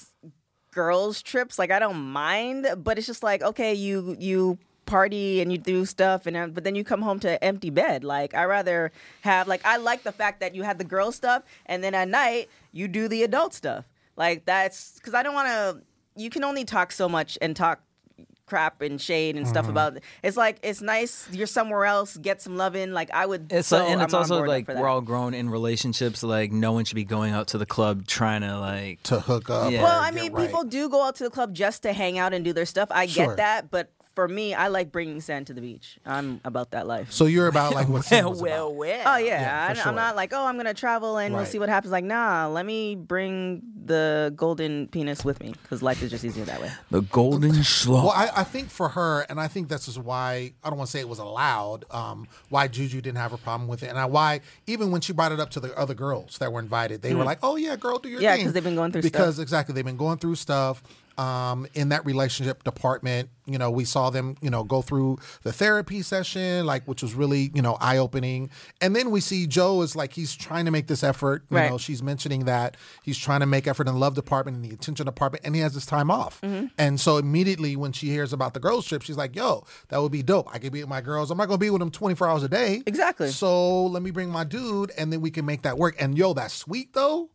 girls 0.72 1.22
trips. 1.22 1.58
Like 1.58 1.70
I 1.70 1.78
don't 1.78 2.00
mind, 2.00 2.66
but 2.78 2.98
it's 2.98 3.06
just 3.06 3.22
like 3.22 3.42
okay, 3.42 3.72
you 3.74 4.16
you 4.18 4.58
party 4.84 5.40
and 5.40 5.50
you 5.50 5.58
do 5.58 5.84
stuff 5.84 6.26
and 6.26 6.54
but 6.54 6.62
then 6.62 6.76
you 6.76 6.84
come 6.84 7.02
home 7.02 7.18
to 7.20 7.30
an 7.30 7.38
empty 7.42 7.70
bed. 7.70 8.04
Like 8.04 8.34
I 8.34 8.44
rather 8.44 8.92
have 9.22 9.48
like 9.48 9.60
I 9.64 9.78
like 9.78 10.04
the 10.04 10.12
fact 10.12 10.40
that 10.40 10.54
you 10.54 10.62
had 10.62 10.78
the 10.78 10.84
girl 10.84 11.10
stuff 11.12 11.42
and 11.66 11.82
then 11.82 11.94
at 11.94 12.08
night 12.08 12.48
you 12.72 12.86
do 12.86 13.08
the 13.08 13.22
adult 13.24 13.52
stuff. 13.52 13.84
Like 14.16 14.44
that's 14.44 14.98
cuz 15.00 15.12
I 15.12 15.22
don't 15.22 15.34
want 15.34 15.48
to 15.48 15.82
you 16.14 16.30
can 16.30 16.44
only 16.44 16.64
talk 16.64 16.92
so 16.92 17.08
much 17.08 17.36
and 17.42 17.56
talk 17.56 17.80
crap 18.46 18.80
and 18.80 19.00
shade 19.00 19.36
and 19.36 19.44
Mm-hmm. 19.44 19.52
stuff 19.54 19.68
about 19.68 19.98
it's 20.22 20.36
like 20.36 20.58
it's 20.62 20.80
nice 20.80 21.28
you're 21.32 21.46
somewhere 21.46 21.84
else 21.84 22.16
get 22.16 22.40
some 22.40 22.56
love 22.56 22.74
in 22.76 22.92
like 22.94 23.10
i 23.12 23.26
would 23.26 23.52
It's 23.52 23.68
so 23.68 23.84
and 23.84 24.00
it's 24.00 24.14
I'm 24.14 24.18
on 24.24 24.30
also 24.30 24.44
like 24.44 24.68
we're 24.68 24.88
all 24.88 25.00
grown 25.00 25.34
in 25.34 25.50
relationships. 25.50 26.22
Like 26.22 26.52
no 26.52 26.72
one 26.72 26.84
should 26.84 26.94
be 26.94 27.04
going 27.04 27.32
out 27.34 27.48
to 27.48 27.58
the 27.58 27.66
club 27.66 28.06
trying 28.06 28.42
to 28.42 28.58
like. 28.58 29.02
to 29.04 29.20
hook 29.20 29.50
up. 29.50 29.70
Yeah. 29.72 29.82
Well, 29.82 30.00
I 30.00 30.10
get 30.10 30.14
mean, 30.14 30.32
right. 30.32 30.46
people 30.46 30.64
do 30.64 30.88
go 30.88 31.02
out 31.04 31.16
to 31.16 31.24
the 31.24 31.30
club 31.30 31.54
just 31.54 31.82
to 31.82 31.92
hang 31.92 32.18
out 32.18 32.32
and 32.32 32.44
do 32.44 32.52
their 32.52 32.66
stuff. 32.66 32.88
I 32.90 33.06
Sure. 33.06 33.26
get 33.28 33.36
that, 33.38 33.70
but 33.70 33.90
for 34.16 34.26
me, 34.26 34.54
I 34.54 34.66
like 34.68 34.90
bringing 34.90 35.20
sand 35.20 35.46
to 35.48 35.52
the 35.54 35.60
beach. 35.60 35.98
I'm 36.04 36.40
about 36.44 36.72
that 36.72 36.86
life. 36.88 37.12
So 37.12 37.26
you're 37.26 37.46
about 37.48 37.74
like 37.74 37.86
what 37.88 38.04
Sam 38.06 38.28
was 38.30 38.40
about. 38.40 38.74
well. 38.74 39.04
Oh 39.06 39.16
yeah, 39.18 39.40
Yeah, 39.40 39.66
I, 39.66 39.74
for 39.74 39.80
sure. 39.82 39.88
I'm 39.90 39.94
not 39.94 40.16
like, 40.16 40.32
oh, 40.32 40.44
I'm 40.46 40.56
gonna 40.56 40.74
travel 40.74 41.18
and 41.18 41.34
we'll 41.34 41.44
see 41.46 41.58
what 41.60 41.68
happens. 41.68 41.92
Like, 41.92 42.04
nah, 42.04 42.48
let 42.48 42.66
me 42.66 42.96
bring 42.96 43.62
the 43.84 44.32
golden 44.34 44.88
penis 44.88 45.24
with 45.24 45.38
me 45.40 45.54
because 45.62 45.82
life 45.82 46.02
is 46.02 46.10
just 46.10 46.24
easier 46.24 46.44
that 46.46 46.60
way. 46.60 46.72
The 46.90 47.02
golden 47.02 47.52
schlong. 47.56 48.04
Well, 48.06 48.10
I, 48.10 48.30
I 48.38 48.42
think 48.44 48.70
for 48.70 48.88
her, 48.88 49.26
and 49.28 49.38
I 49.38 49.46
think 49.48 49.68
this 49.68 49.86
is 49.86 49.98
why 49.98 50.54
I 50.64 50.70
don't 50.70 50.78
want 50.78 50.88
to 50.88 50.92
say 50.92 51.00
it 51.00 51.08
was 51.08 51.18
allowed. 51.20 51.84
Um, 51.92 52.26
why 52.48 52.66
Juju 52.68 53.00
didn't 53.02 53.18
have 53.18 53.32
a 53.34 53.38
problem 53.38 53.68
with 53.68 53.82
it, 53.82 53.88
and 53.90 53.98
I, 53.98 54.06
why 54.06 54.40
even 54.66 54.90
when 54.90 55.02
she 55.02 55.12
brought 55.12 55.30
it 55.32 55.38
up 55.40 55.50
to 55.50 55.60
the 55.60 55.76
other 55.78 55.94
girls 55.94 56.38
that 56.38 56.50
were 56.52 56.60
invited, 56.60 57.02
they 57.02 57.14
were 57.14 57.22
like, 57.24 57.38
"Oh 57.42 57.56
yeah, 57.56 57.76
girl, 57.76 57.98
do 57.98 58.08
your 58.08 58.16
Mm-hmm. 58.18 58.22
Yeah, 58.24 58.36
thing." 58.36 58.44
'cause 58.46 58.52
they've 58.54 58.64
been 58.64 58.76
going 58.76 58.92
through 58.92 59.02
because 59.02 59.34
stuff. 59.34 59.42
exactly 59.42 59.74
they've 59.74 59.84
been 59.84 59.96
going 59.98 60.16
through 60.18 60.36
stuff. 60.36 60.82
Um, 61.18 61.66
in 61.74 61.88
that 61.90 62.04
relationship 62.04 62.62
department, 62.64 63.30
you 63.46 63.58
know, 63.58 63.70
we 63.70 63.84
saw 63.84 64.10
them, 64.10 64.36
you 64.42 64.50
know, 64.50 64.64
go 64.64 64.82
through 64.82 65.18
the 65.44 65.52
therapy 65.52 66.02
session, 66.02 66.66
like 66.66 66.84
which 66.86 67.00
was 67.02 67.14
really, 67.14 67.50
you 67.54 67.62
know, 67.62 67.76
eye 67.80 67.96
opening. 67.96 68.50
And 68.80 68.94
then 68.94 69.10
we 69.10 69.20
see 69.20 69.46
Joe 69.46 69.80
is 69.82 69.94
like 69.96 70.12
he's 70.12 70.34
trying 70.34 70.64
to 70.66 70.70
make 70.70 70.88
this 70.88 71.02
effort. 71.04 71.44
You 71.50 71.56
Right. 71.56 71.70
know, 71.70 71.78
she's 71.78 72.02
mentioning 72.02 72.44
that 72.46 72.76
he's 73.02 73.16
trying 73.16 73.40
to 73.40 73.46
make 73.46 73.66
effort 73.66 73.86
in 73.88 73.94
the 73.94 74.00
love 74.00 74.14
department 74.14 74.56
and 74.56 74.64
the 74.64 74.74
attention 74.74 75.06
department, 75.06 75.44
and 75.46 75.54
he 75.54 75.60
has 75.62 75.74
this 75.74 75.86
time 75.86 76.10
off. 76.10 76.40
Mm-hmm. 76.42 76.66
And 76.76 77.00
so 77.00 77.16
immediately 77.18 77.76
when 77.76 77.92
she 77.92 78.08
hears 78.08 78.32
about 78.32 78.52
the 78.52 78.60
girls 78.60 78.84
trip, 78.86 79.02
she's 79.02 79.16
like, 79.16 79.34
"Yo, 79.36 79.64
that 79.88 80.02
would 80.02 80.12
be 80.12 80.22
dope. 80.22 80.48
I 80.52 80.58
could 80.58 80.72
be 80.72 80.80
with 80.80 80.88
my 80.90 81.00
girls. 81.00 81.30
I'm 81.30 81.38
not 81.38 81.46
gonna 81.46 81.58
be 81.58 81.70
with 81.70 81.80
them 81.80 81.90
24 81.90 82.28
hours 82.28 82.42
a 82.42 82.48
day. 82.48 82.82
Exactly. 82.86 83.30
So 83.30 83.86
let 83.86 84.02
me 84.02 84.10
bring 84.10 84.28
my 84.28 84.44
dude, 84.44 84.90
and 84.98 85.12
then 85.12 85.20
we 85.20 85.30
can 85.30 85.46
make 85.46 85.62
that 85.62 85.78
work. 85.78 85.94
And 85.98 86.18
yo, 86.18 86.34
that 86.34 86.50
sweet 86.50 86.92
though, 86.94 87.30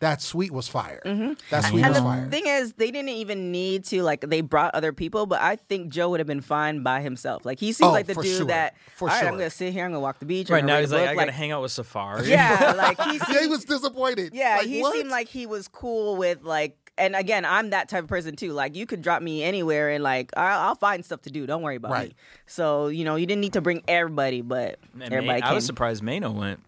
that 0.00 0.20
sweet 0.20 0.50
was 0.52 0.68
fire. 0.68 1.00
That 1.04 1.64
sweet 1.64 1.82
Mm-hmm. 1.82 1.84
And 1.84 1.88
was 1.88 1.96
the 1.96 2.02
fire. 2.02 2.28
thing 2.30 2.46
is, 2.46 2.74
they 2.74 2.90
didn't 2.90 3.08
even 3.10 3.50
need 3.50 3.84
to 3.86 4.02
like 4.02 4.20
they 4.22 4.40
brought 4.42 4.74
other 4.74 4.92
people, 4.92 5.24
but 5.26 5.40
I 5.40 5.56
think 5.56 5.88
Joe 5.90 6.10
would 6.10 6.20
have 6.20 6.26
been 6.26 6.40
fine 6.42 6.82
by 6.82 7.00
himself. 7.00 7.44
Like 7.46 7.58
he 7.60 7.72
seems 7.72 7.88
Oh, 7.88 7.92
like 7.92 8.06
the 8.06 8.14
dude 8.14 8.26
sure. 8.26 8.44
that 8.46 8.74
For 8.94 9.08
all 9.08 9.14
right, 9.14 9.24
I'm 9.26 9.32
gonna 9.34 9.48
sit 9.50 9.72
here, 9.72 9.84
I'm 9.84 9.90
gonna 9.92 10.00
walk 10.00 10.18
the 10.18 10.26
beach. 10.26 10.50
Right 10.50 10.64
now 10.64 10.74
read 10.74 10.80
he's 10.82 10.92
a 10.92 10.96
like, 10.96 11.04
book. 11.06 11.10
I 11.12 11.14
gotta 11.14 11.32
hang 11.32 11.52
out 11.52 11.62
with 11.62 11.72
Safari. 11.72 12.28
Yeah, 12.28 12.74
like 12.76 13.00
he 13.00 13.18
yeah, 13.32 13.40
he 13.42 13.46
was 13.46 13.64
disappointed. 13.64 14.34
yeah, 14.34 14.56
Like, 14.58 14.66
he 14.66 14.82
what? 14.82 14.92
seemed 14.94 15.10
like 15.10 15.28
he 15.28 15.46
was 15.46 15.68
cool 15.68 16.16
with 16.16 16.42
like. 16.42 16.76
And 16.98 17.14
again, 17.14 17.44
I'm 17.44 17.70
that 17.70 17.90
type 17.90 18.04
of 18.04 18.08
person 18.08 18.36
too. 18.36 18.54
Like 18.54 18.74
you 18.74 18.86
could 18.86 19.02
drop 19.02 19.20
me 19.20 19.42
anywhere, 19.44 19.90
and 19.90 20.02
like 20.02 20.30
I'll, 20.34 20.68
I'll 20.68 20.74
find 20.74 21.04
stuff 21.04 21.20
to 21.22 21.30
do. 21.30 21.46
Don't 21.46 21.60
worry 21.60 21.76
about 21.76 21.90
Right. 21.90 22.08
me. 22.08 22.14
So 22.46 22.88
you 22.88 23.04
know, 23.04 23.16
you 23.16 23.26
didn't 23.26 23.42
need 23.42 23.52
to 23.52 23.60
bring 23.60 23.82
everybody, 23.86 24.40
but 24.40 24.78
Man, 24.94 25.12
everybody 25.12 25.42
I 25.42 25.46
came. 25.48 25.54
was 25.56 25.66
surprised 25.66 26.02
Mano 26.02 26.30
went. 26.32 26.60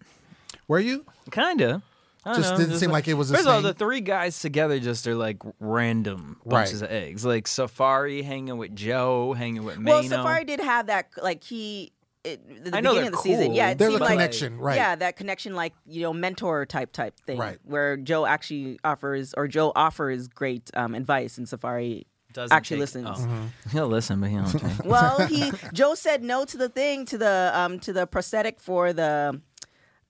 Were 0.67 0.81
you? 0.81 1.07
Kinda. 1.31 1.83
I 2.25 2.35
Just 2.35 2.53
know, 2.53 2.59
didn't 2.59 2.79
seem 2.79 2.91
like 2.91 3.09
it 3.09 3.15
was 3.15 3.31
a 3.31 3.35
First 3.35 3.47
of 3.47 3.55
all, 3.55 3.63
the 3.63 3.73
three 3.73 4.01
guys 4.01 4.39
together 4.41 4.79
just 4.81 5.07
are 5.07 5.15
like 5.15 5.39
random 5.61 6.37
Right. 6.45 6.63
bunches 6.65 6.83
of 6.83 6.91
eggs. 6.91 7.25
Like 7.25 7.47
Safari 7.47 8.23
hanging 8.23 8.57
with 8.59 8.75
Joe, 8.75 9.33
hanging 9.33 9.65
with 9.65 9.79
Mano. 9.79 10.01
Well, 10.01 10.09
Safari 10.09 10.45
did 10.45 10.61
have 10.61 10.87
that 10.89 11.09
like 11.23 11.45
he. 11.45 11.93
It, 12.25 12.65
the 12.65 12.77
I 12.77 12.81
know 12.81 12.91
beginning 12.91 13.15
of 13.15 13.23
they're 13.25 13.33
the 13.33 13.39
season, 13.39 13.55
yeah, 13.55 13.71
it 13.71 13.79
There's 13.79 13.91
a 13.91 13.93
seemed 13.93 14.01
like 14.01 14.11
connection, 14.11 14.59
right? 14.59 14.77
Yeah, 14.77 14.97
that 14.97 15.17
connection, 15.17 15.55
like 15.55 15.73
you 15.87 16.03
know, 16.03 16.13
mentor 16.13 16.67
type 16.67 16.93
type 16.93 17.15
thing, 17.21 17.39
Right. 17.39 17.59
Where 17.63 17.97
Joe 17.97 18.27
actually 18.27 18.79
offers, 18.83 19.33
or 19.37 19.47
Joe 19.47 19.73
offers 19.77 20.27
great 20.27 20.69
um, 20.75 20.95
advice, 20.97 21.39
and 21.39 21.49
Safari 21.49 22.07
Doesn't 22.33 22.55
actually 22.55 22.79
take- 22.79 22.81
listens. 22.81 23.07
oh. 23.09 23.13
Mm-hmm. 23.23 23.71
He'll 23.71 23.87
listen, 23.87 24.21
but 24.21 24.31
he 24.31 24.37
don't 24.37 24.51
take. 24.59 24.85
Well, 24.85 25.27
he 25.29 25.53
Joe 25.73 25.95
said 25.95 26.25
no 26.25 26.45
to 26.47 26.57
the 26.57 26.69
thing 26.69 27.07
to 27.07 27.17
the 27.17 27.53
um 27.55 27.79
to 27.81 27.93
the 27.93 28.07
prosthetic 28.07 28.61
for 28.61 28.93
the 28.93 29.41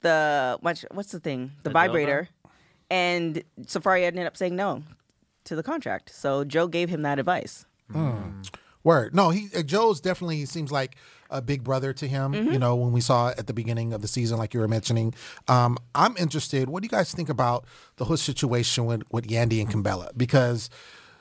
the 0.01 0.59
what's 0.61 0.85
what's 0.93 1.13
the 1.13 1.21
thing 1.21 1.53
the, 1.63 1.71
The 1.71 1.73
vibrator, 1.75 2.29
and 2.91 3.43
Safari 3.67 4.05
ended 4.05 4.27
up 4.27 4.37
saying 4.37 4.57
no 4.57 4.83
to 5.45 5.57
the 5.57 5.63
contract. 5.63 6.15
So 6.15 6.45
Joe 6.45 6.67
gave 6.69 6.89
him 6.89 7.03
that 7.03 7.19
advice. 7.19 7.65
Word. 8.85 9.15
No, 9.15 9.31
he 9.31 9.49
uh, 9.57 9.63
Joe's 9.63 10.01
definitely 10.01 10.45
seems 10.47 10.71
like 10.71 10.97
a 11.31 11.43
big 11.43 11.63
brother 11.65 11.93
to 11.93 12.07
him. 12.07 12.33
Mm-hmm. 12.33 12.53
You 12.53 12.59
know, 12.59 12.77
when 12.77 12.93
we 12.93 13.01
saw 13.01 13.29
at 13.31 13.47
the 13.47 13.53
beginning 13.53 13.93
of 13.93 14.01
the 14.03 14.09
season, 14.09 14.39
like 14.39 14.55
you 14.55 14.61
were 14.61 14.69
mentioning. 14.69 15.15
Um, 15.49 15.77
I'm 15.95 16.17
interested. 16.17 16.71
What 16.71 16.83
do 16.83 16.87
you 16.87 16.91
guys 16.91 17.13
think 17.13 17.29
about 17.29 17.65
the 17.97 18.05
whole 18.05 18.17
situation 18.17 18.87
with 18.87 19.03
with 19.11 19.27
Yandy 19.27 19.61
and 19.61 19.71
Kimbella? 19.71 20.11
Because 20.17 20.71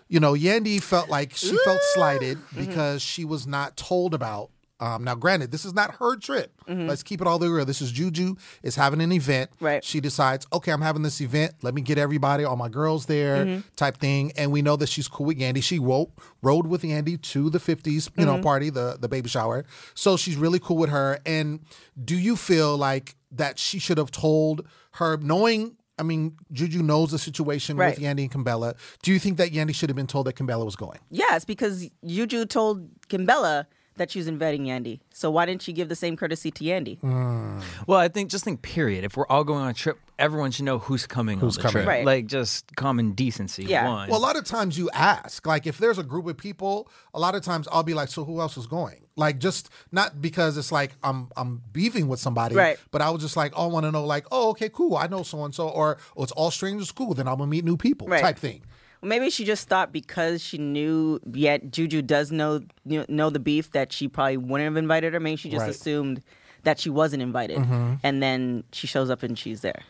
you 0.07 0.19
know, 0.21 0.33
Yandy 0.33 0.81
felt 0.81 1.09
like 1.09 1.35
she 1.35 1.57
felt 1.65 1.81
slighted 1.93 2.37
Mm-hmm. 2.37 2.65
because 2.65 3.01
she 3.01 3.25
was 3.25 3.45
not 3.47 3.75
told 3.75 4.13
about. 4.13 4.51
Um, 4.79 5.03
now, 5.03 5.15
granted, 5.15 5.51
this 5.51 5.65
is 5.65 5.73
not 5.73 5.95
her 5.95 6.15
trip. 6.17 6.51
Let's 6.67 7.01
keep 7.01 7.19
it 7.21 7.25
all 7.27 7.39
the 7.39 7.47
way 7.47 7.51
real. 7.51 7.65
This 7.65 7.81
is 7.81 7.91
Juju 7.91 8.35
is 8.61 8.75
having 8.75 9.01
an 9.01 9.11
event. 9.11 9.49
Mm-hmm. 9.55 9.65
Right. 9.65 9.83
She 9.83 9.99
decides, 9.99 10.45
okay, 10.53 10.71
I'm 10.71 10.81
having 10.81 11.01
this 11.01 11.19
event. 11.21 11.53
Let 11.63 11.73
me 11.73 11.81
get 11.81 11.97
everybody, 11.97 12.43
all 12.43 12.55
my 12.57 12.69
girls 12.69 13.05
there, 13.07 13.45
Mm-hmm. 13.45 13.59
type 13.75 13.97
thing. 13.97 14.31
And 14.37 14.51
we 14.51 14.61
know 14.61 14.75
that 14.75 14.89
she's 14.89 15.07
cool 15.07 15.25
with 15.25 15.39
Yandy. 15.39 15.63
She 15.63 15.79
rode, 15.79 16.09
rode 16.43 16.67
with 16.67 16.83
Yandy 16.83 17.19
to 17.33 17.49
the 17.49 17.57
50s, 17.59 17.85
you 17.85 18.01
Mm-hmm. 18.01 18.25
know, 18.25 18.41
party, 18.41 18.69
the 18.69 18.97
the 18.99 19.07
baby 19.09 19.29
shower. 19.29 19.65
So 19.95 20.15
she's 20.17 20.35
really 20.35 20.59
cool 20.59 20.77
with 20.77 20.89
her. 20.91 21.19
And 21.25 21.61
do 22.03 22.15
you 22.17 22.35
feel 22.35 22.77
like 22.77 23.15
that 23.31 23.57
she 23.57 23.79
should 23.79 23.97
have 23.97 24.11
told 24.11 24.67
her, 24.93 25.17
knowing? 25.17 25.77
I 25.99 26.03
mean, 26.03 26.37
Juju 26.51 26.83
knows 26.83 27.09
the 27.09 27.17
situation 27.17 27.75
Right. 27.77 27.95
with 27.97 28.03
Yandy 28.05 28.21
and 28.21 28.31
Kimbella. 28.31 28.75
Do 29.01 29.11
you 29.11 29.17
think 29.17 29.37
that 29.37 29.51
Yandy 29.51 29.73
should 29.73 29.89
have 29.89 29.95
been 29.95 30.05
told 30.05 30.27
that 30.27 30.35
Kimbella 30.35 30.63
was 30.63 30.75
going? 30.75 30.99
Yes, 31.09 31.43
because 31.45 31.89
Juju 32.05 32.45
told 32.45 32.87
Kimbella 33.09 33.65
that 33.97 34.11
she 34.11 34.19
was 34.19 34.27
inviting 34.27 34.65
Yandy. 34.65 34.99
So 35.13 35.29
why 35.29 35.45
didn't 35.45 35.61
she 35.61 35.73
give 35.73 35.89
the 35.89 35.95
same 35.95 36.15
courtesy 36.15 36.51
to 36.51 36.63
Yandy? 36.63 36.99
Mm. 36.99 37.61
Well, 37.85 37.99
I 37.99 38.07
think 38.07 38.29
just 38.31 38.43
think 38.43 38.61
period. 38.61 39.03
If 39.03 39.17
we're 39.17 39.27
all 39.27 39.43
going 39.43 39.61
on 39.63 39.69
a 39.69 39.73
trip, 39.73 39.99
everyone 40.19 40.51
should 40.51 40.65
know 40.65 40.79
who's 40.79 41.05
coming 41.05 41.39
Who's 41.39 41.57
on 41.57 41.63
the 41.63 41.69
coming. 41.69 41.73
trip. 41.83 41.87
Right. 41.87 42.05
Like 42.05 42.27
just 42.27 42.75
common 42.75 43.11
decency. 43.13 43.65
Yeah. 43.65 43.87
One. 43.87 44.09
Well, 44.09 44.19
a 44.19 44.21
lot 44.21 44.35
of 44.37 44.45
times 44.45 44.77
you 44.77 44.89
ask, 44.91 45.45
like 45.45 45.67
if 45.67 45.77
there's 45.77 45.97
a 45.97 46.03
group 46.03 46.27
of 46.27 46.37
people, 46.37 46.89
a 47.13 47.19
lot 47.19 47.35
of 47.35 47.41
times 47.43 47.67
I'll 47.71 47.83
be 47.83 47.93
like, 47.93 48.09
so 48.09 48.23
who 48.23 48.39
else 48.39 48.57
is 48.57 48.67
going? 48.67 49.03
Like 49.15 49.39
just 49.39 49.69
not 49.91 50.21
because 50.21 50.57
it's 50.57 50.71
like 50.71 50.91
I'm 51.03 51.29
I'm 51.35 51.61
beefing 51.73 52.07
with 52.07 52.19
somebody, 52.19 52.55
Right. 52.55 52.77
But 52.91 53.01
I 53.01 53.09
was 53.09 53.21
just 53.21 53.35
like, 53.35 53.51
oh, 53.55 53.63
I 53.63 53.67
want 53.67 53.85
to 53.85 53.91
know, 53.91 54.05
like, 54.05 54.27
oh, 54.31 54.49
okay, 54.51 54.69
cool, 54.69 54.95
I 54.95 55.07
know 55.07 55.23
so 55.23 55.43
and 55.43 55.55
so, 55.55 55.69
or 55.69 55.97
oh, 56.15 56.21
it's 56.23 56.31
all 56.33 56.51
strangers, 56.51 56.91
cool. 56.91 57.15
Then 57.15 57.27
I'm 57.27 57.37
gonna 57.39 57.47
meet 57.49 57.65
new 57.65 57.77
people, 57.77 58.07
Right. 58.07 58.21
type 58.21 58.37
thing. 58.37 58.61
Maybe 59.01 59.29
she 59.29 59.45
just 59.45 59.67
thought 59.67 59.91
because 59.91 60.43
she 60.43 60.57
knew 60.57 61.19
yet 61.31 61.71
Juju 61.71 62.01
does 62.01 62.31
know 62.31 62.61
know, 62.85 63.05
know 63.07 63.29
the 63.29 63.39
beef 63.39 63.71
that 63.71 63.93
she 63.93 64.07
probably 64.07 64.37
wouldn't 64.37 64.65
have 64.67 64.77
invited 64.77 65.13
her. 65.13 65.19
Maybe 65.19 65.35
she 65.37 65.49
just 65.49 65.61
Right. 65.61 65.69
assumed 65.71 66.21
that 66.63 66.79
she 66.79 66.89
wasn't 66.89 67.21
invited, 67.21 67.59
mm-hmm. 67.59 67.93
and 68.03 68.21
then 68.21 68.63
she 68.73 68.87
shows 68.87 69.09
up 69.09 69.23
and 69.23 69.37
she's 69.37 69.61
there. 69.61 69.81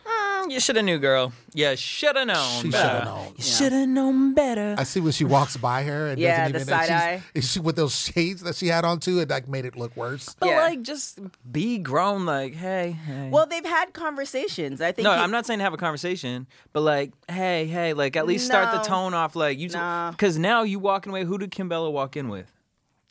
Mm, 0.48 0.52
you 0.54 0.60
should 0.60 0.76
have 0.76 0.86
knew, 0.86 0.98
girl. 1.00 1.34
You 1.54 1.76
should 1.76 2.16
have 2.16 2.28
known. 2.28 2.62
She 2.64 2.70
better. 2.70 2.90
shoulda 2.90 3.06
known. 3.06 3.34
You 3.38 3.44
should 3.44 3.72
have 3.74 3.90
known 3.90 4.34
better. 4.34 4.76
I 4.78 4.84
see 4.84 5.00
when 5.00 5.12
she 5.12 5.24
walks 5.26 5.58
by 5.58 5.84
her 5.84 6.08
and 6.08 6.20
Yeah, 6.20 6.50
doesn't 6.50 6.54
the 6.54 6.60
even 6.60 6.68
side 6.68 6.90
and 6.90 7.04
eye. 7.22 7.24
she's, 7.36 7.52
she 7.52 7.60
with 7.60 7.76
those 7.76 7.96
shades 7.96 8.42
that 8.44 8.56
she 8.56 8.68
had 8.68 8.86
on 8.86 9.00
too, 9.00 9.20
it 9.20 9.30
like 9.30 9.48
made 9.48 9.66
it 9.66 9.76
look 9.76 9.96
worse. 9.98 10.36
but 10.40 10.50
Yeah. 10.50 10.62
like, 10.62 10.82
just 10.84 11.20
be 11.52 11.78
grown. 11.78 12.26
Like, 12.26 12.54
hey, 12.56 12.92
hey. 12.92 13.30
Well, 13.32 13.46
they've 13.46 13.66
had 13.66 13.94
conversations. 13.94 14.82
I 14.82 14.92
think. 14.92 15.04
no, 15.06 15.14
he- 15.14 15.20
I'm 15.20 15.32
not 15.32 15.46
saying 15.46 15.60
have 15.60 15.74
a 15.74 15.78
conversation, 15.78 16.48
but 16.74 16.82
like, 16.82 17.12
hey, 17.30 17.66
hey, 17.66 17.94
like 17.94 18.16
at 18.16 18.26
least 18.26 18.46
start 18.46 18.72
the 18.72 18.78
No. 18.78 18.84
tone 18.84 19.14
off. 19.14 19.36
Like 19.36 19.58
you, 19.60 19.70
Nah. 19.70 20.12
because 20.12 20.38
now 20.38 20.64
you 20.64 20.80
walking 20.80 21.12
away. 21.12 21.24
Who 21.24 21.38
did 21.38 21.52
Kimbella 21.52 21.92
walk 21.92 22.16
in 22.16 22.30
with? 22.30 22.52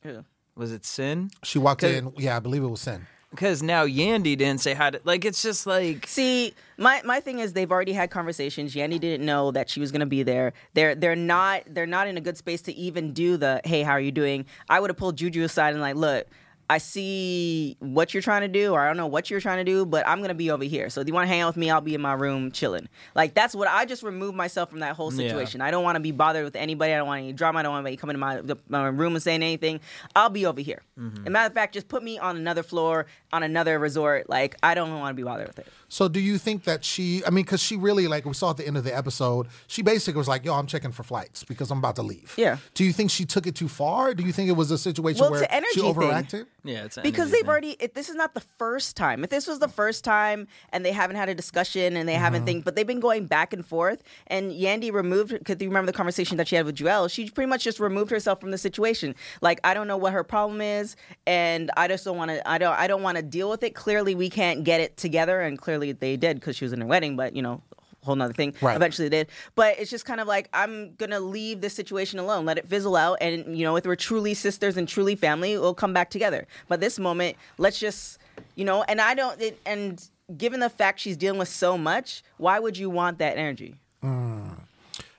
Who? 0.02 0.24
Was 0.54 0.72
it 0.72 0.82
Cyn? 0.82 1.30
She 1.44 1.58
walked 1.58 1.82
in, 1.82 2.12
yeah, 2.16 2.36
I 2.36 2.40
believe 2.40 2.62
it 2.62 2.68
was 2.68 2.80
Cyn. 2.80 3.02
Because 3.36 3.62
now 3.62 3.86
Yandy 3.86 4.36
didn't 4.36 4.60
say 4.60 4.72
hi 4.74 4.90
to. 4.90 5.00
Like 5.04 5.24
it's 5.24 5.42
just 5.42 5.66
like 5.66 6.06
See, 6.06 6.54
my, 6.78 7.02
my 7.04 7.20
thing 7.20 7.38
is 7.38 7.52
they've 7.52 7.70
already 7.70 7.92
had 7.92 8.10
conversations. 8.10 8.74
Yandy 8.74 8.98
didn't 8.98 9.24
know 9.24 9.50
that 9.50 9.68
she 9.68 9.78
was 9.78 9.92
to 10.00 10.06
be 10.06 10.22
there. 10.22 10.54
They're 10.74 10.94
they're 10.94 11.14
not 11.14 11.62
they're 11.68 11.86
not 11.86 12.08
in 12.08 12.16
a 12.16 12.20
good 12.20 12.38
space 12.38 12.62
to 12.62 12.74
even 12.74 13.12
do 13.12 13.36
the 13.36 13.60
hey, 13.64 13.82
how 13.82 13.92
are 13.92 14.00
you 14.00 14.10
doing? 14.10 14.46
I 14.68 14.80
would 14.80 14.90
have 14.90 14.96
pulled 14.96 15.16
Juju 15.16 15.44
aside 15.44 15.74
and 15.74 15.82
like, 15.82 15.96
look, 15.96 16.26
I 16.68 16.78
see 16.78 17.76
what 17.78 18.12
you're 18.12 18.22
trying 18.22 18.42
to 18.42 18.48
do, 18.48 18.72
or 18.72 18.80
I 18.80 18.86
don't 18.88 18.96
know 18.96 19.06
what 19.06 19.30
you're 19.30 19.40
trying 19.40 19.58
to 19.58 19.64
do, 19.64 19.86
but 19.86 20.06
I'm 20.06 20.20
gonna 20.20 20.34
be 20.34 20.50
over 20.50 20.64
here. 20.64 20.90
So 20.90 21.00
if 21.00 21.06
you 21.06 21.14
want 21.14 21.24
to 21.24 21.28
hang 21.28 21.40
out 21.42 21.48
with 21.48 21.56
me, 21.56 21.70
I'll 21.70 21.80
be 21.80 21.94
in 21.94 22.00
my 22.00 22.14
room 22.14 22.50
chilling. 22.50 22.88
Like 23.14 23.34
that's 23.34 23.54
what 23.54 23.68
I 23.68 23.84
just 23.84 24.02
removed 24.02 24.36
myself 24.36 24.70
from 24.70 24.80
that 24.80 24.96
whole 24.96 25.12
Yeah. 25.12 25.28
situation. 25.28 25.60
I 25.60 25.70
don't 25.70 25.84
want 25.84 25.96
to 25.96 26.00
be 26.00 26.10
bothered 26.10 26.44
with 26.44 26.56
anybody. 26.56 26.92
I 26.92 26.96
don't 26.96 27.06
want 27.06 27.22
any 27.22 27.32
drama. 27.32 27.60
I 27.60 27.62
don't 27.62 27.72
want 27.72 27.86
anybody 27.86 27.96
coming 27.98 28.14
to 28.14 28.18
my, 28.18 28.40
the- 28.40 28.56
my 28.68 28.88
room 28.88 29.14
and 29.14 29.22
saying 29.22 29.42
anything. 29.42 29.80
I'll 30.16 30.28
be 30.30 30.44
over 30.46 30.60
here. 30.60 30.82
Mm-hmm. 30.98 31.20
As 31.22 31.26
a 31.26 31.30
matter 31.30 31.46
of 31.46 31.54
fact, 31.54 31.74
just 31.74 31.88
put 31.88 32.02
me 32.02 32.18
on 32.18 32.36
another 32.36 32.62
floor 32.64 33.06
on 33.32 33.42
another 33.44 33.78
resort. 33.78 34.28
Like 34.28 34.56
I 34.62 34.74
don't 34.74 34.90
want 34.98 35.10
to 35.10 35.14
be 35.14 35.22
bothered 35.24 35.46
with 35.46 35.60
it. 35.60 35.68
So 35.88 36.08
do 36.08 36.18
you 36.18 36.36
think 36.36 36.64
that 36.64 36.84
she? 36.84 37.22
I 37.24 37.30
mean, 37.30 37.44
because 37.44 37.62
she 37.62 37.76
really 37.76 38.08
like 38.08 38.24
we 38.24 38.34
saw 38.34 38.50
at 38.50 38.56
the 38.56 38.66
end 38.66 38.76
of 38.76 38.82
the 38.82 38.96
episode, 38.96 39.46
she 39.68 39.82
basically 39.82 40.18
was 40.18 40.26
like, 40.26 40.44
"Yo, 40.44 40.52
I'm 40.52 40.66
checking 40.66 40.90
for 40.90 41.04
flights 41.04 41.44
because 41.44 41.70
I'm 41.70 41.78
about 41.78 41.94
to 41.96 42.02
leave." 42.02 42.34
Yeah. 42.36 42.56
Do 42.74 42.82
you 42.82 42.92
think 42.92 43.12
she 43.12 43.24
took 43.24 43.46
it 43.46 43.54
too 43.54 43.68
far? 43.68 44.12
Do 44.14 44.24
you 44.24 44.32
think 44.32 44.48
it 44.48 44.56
was 44.56 44.72
a 44.72 44.78
situation 44.78 45.20
Well, 45.20 45.30
where 45.30 45.42
an 45.42 45.48
energy 45.50 45.74
she 45.74 45.80
thing. 45.80 46.46
Yeah, 46.66 46.84
it's 46.84 46.98
because 46.98 47.30
they've 47.30 47.40
thing. 47.40 47.48
already 47.48 47.70
it, 47.80 47.94
this 47.94 48.08
is 48.08 48.14
not 48.16 48.34
the 48.34 48.42
first 48.58 48.96
time 48.96 49.24
if 49.24 49.30
this 49.30 49.46
was 49.46 49.58
the 49.60 49.68
first 49.68 50.04
time 50.04 50.48
and 50.72 50.84
they 50.84 50.92
haven't 50.92 51.16
had 51.16 51.28
a 51.28 51.34
discussion 51.34 51.96
and 51.96 52.08
they 52.08 52.14
haven't 52.14 52.36
Mm-hmm. 52.36 52.46
think 52.46 52.64
but 52.64 52.74
they've 52.76 52.86
been 52.86 53.00
going 53.00 53.26
back 53.26 53.52
and 53.52 53.64
forth 53.64 54.02
and 54.26 54.50
yandy 54.52 54.92
removed 54.92 55.30
because 55.32 55.56
you 55.60 55.68
remember 55.68 55.90
the 55.90 55.96
conversation 55.96 56.36
that 56.38 56.48
she 56.48 56.56
had 56.56 56.66
with 56.66 56.76
Juelz 56.76 57.10
she 57.12 57.30
pretty 57.30 57.48
much 57.48 57.62
just 57.64 57.78
removed 57.80 58.10
herself 58.10 58.40
from 58.40 58.50
the 58.50 58.58
situation 58.58 59.14
like 59.40 59.60
i 59.64 59.72
don't 59.72 59.86
know 59.86 59.96
what 59.96 60.12
her 60.12 60.24
problem 60.24 60.60
is 60.60 60.96
and 61.26 61.70
i 61.76 61.88
just 61.88 62.04
don't 62.04 62.16
want 62.16 62.30
to 62.30 62.46
i 62.48 62.58
don't 62.58 62.74
i 62.78 62.86
don't 62.86 63.02
want 63.02 63.16
to 63.16 63.22
deal 63.22 63.48
with 63.48 63.62
it 63.62 63.74
clearly 63.74 64.14
we 64.14 64.28
can't 64.28 64.64
get 64.64 64.80
it 64.80 64.96
together 64.96 65.40
and 65.40 65.58
clearly 65.58 65.92
they 65.92 66.16
did 66.16 66.38
because 66.40 66.56
she 66.56 66.64
was 66.64 66.72
in 66.72 66.80
her 66.80 66.86
wedding 66.86 67.16
but 67.16 67.34
you 67.36 67.42
know 67.42 67.62
whole 68.06 68.16
nother 68.16 68.32
thing 68.32 68.54
Right. 68.62 68.74
eventually 68.76 69.08
they 69.08 69.18
did 69.18 69.28
but 69.54 69.78
it's 69.78 69.90
just 69.90 70.04
kind 70.06 70.20
of 70.20 70.26
like 70.26 70.48
i'm 70.54 70.94
gonna 70.94 71.20
leave 71.20 71.60
this 71.60 71.74
situation 71.74 72.18
alone 72.18 72.46
let 72.46 72.56
it 72.56 72.66
fizzle 72.68 72.96
out 72.96 73.18
and 73.20 73.58
you 73.58 73.64
know 73.64 73.76
if 73.76 73.84
we're 73.84 73.96
truly 73.96 74.32
sisters 74.32 74.76
and 74.78 74.88
truly 74.88 75.14
family 75.16 75.58
we'll 75.58 75.74
come 75.74 75.92
back 75.92 76.08
together 76.08 76.46
but 76.68 76.80
this 76.80 76.98
moment 76.98 77.36
let's 77.58 77.78
just 77.78 78.18
you 78.54 78.64
know 78.64 78.82
and 78.84 79.00
i 79.00 79.12
don't 79.14 79.40
it, 79.40 79.58
and 79.66 80.08
given 80.36 80.60
the 80.60 80.70
fact 80.70 81.00
she's 81.00 81.16
dealing 81.16 81.38
with 81.38 81.48
so 81.48 81.76
much 81.76 82.22
why 82.38 82.58
would 82.58 82.78
you 82.78 82.88
want 82.88 83.18
that 83.18 83.36
energy 83.36 83.74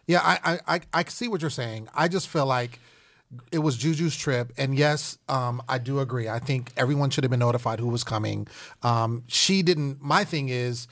Yeah, 0.10 0.22
I, 0.24 0.40
I, 0.54 0.76
I, 0.76 0.82
I 0.94 1.04
see 1.10 1.28
what 1.28 1.42
you're 1.42 1.50
saying. 1.50 1.90
I 1.94 2.08
just 2.08 2.30
feel 2.30 2.46
like 2.46 2.80
it 3.52 3.60
was 3.60 3.76
Juju's 3.78 4.16
trip, 4.16 4.54
and 4.58 4.74
yes, 4.74 5.18
um, 5.28 5.62
I 5.68 5.80
do 5.80 6.00
agree. 6.00 6.30
I 6.30 6.40
think 6.40 6.72
everyone 6.78 7.10
should 7.10 7.26
have 7.26 7.32
been 7.32 7.42
notified 7.42 7.80
who 7.82 7.88
was 7.90 8.06
coming. 8.06 8.48
Um, 8.84 9.24
she 9.28 9.62
didn't. 9.64 10.02
My 10.02 10.24
thing 10.24 10.48
is, 10.48 10.88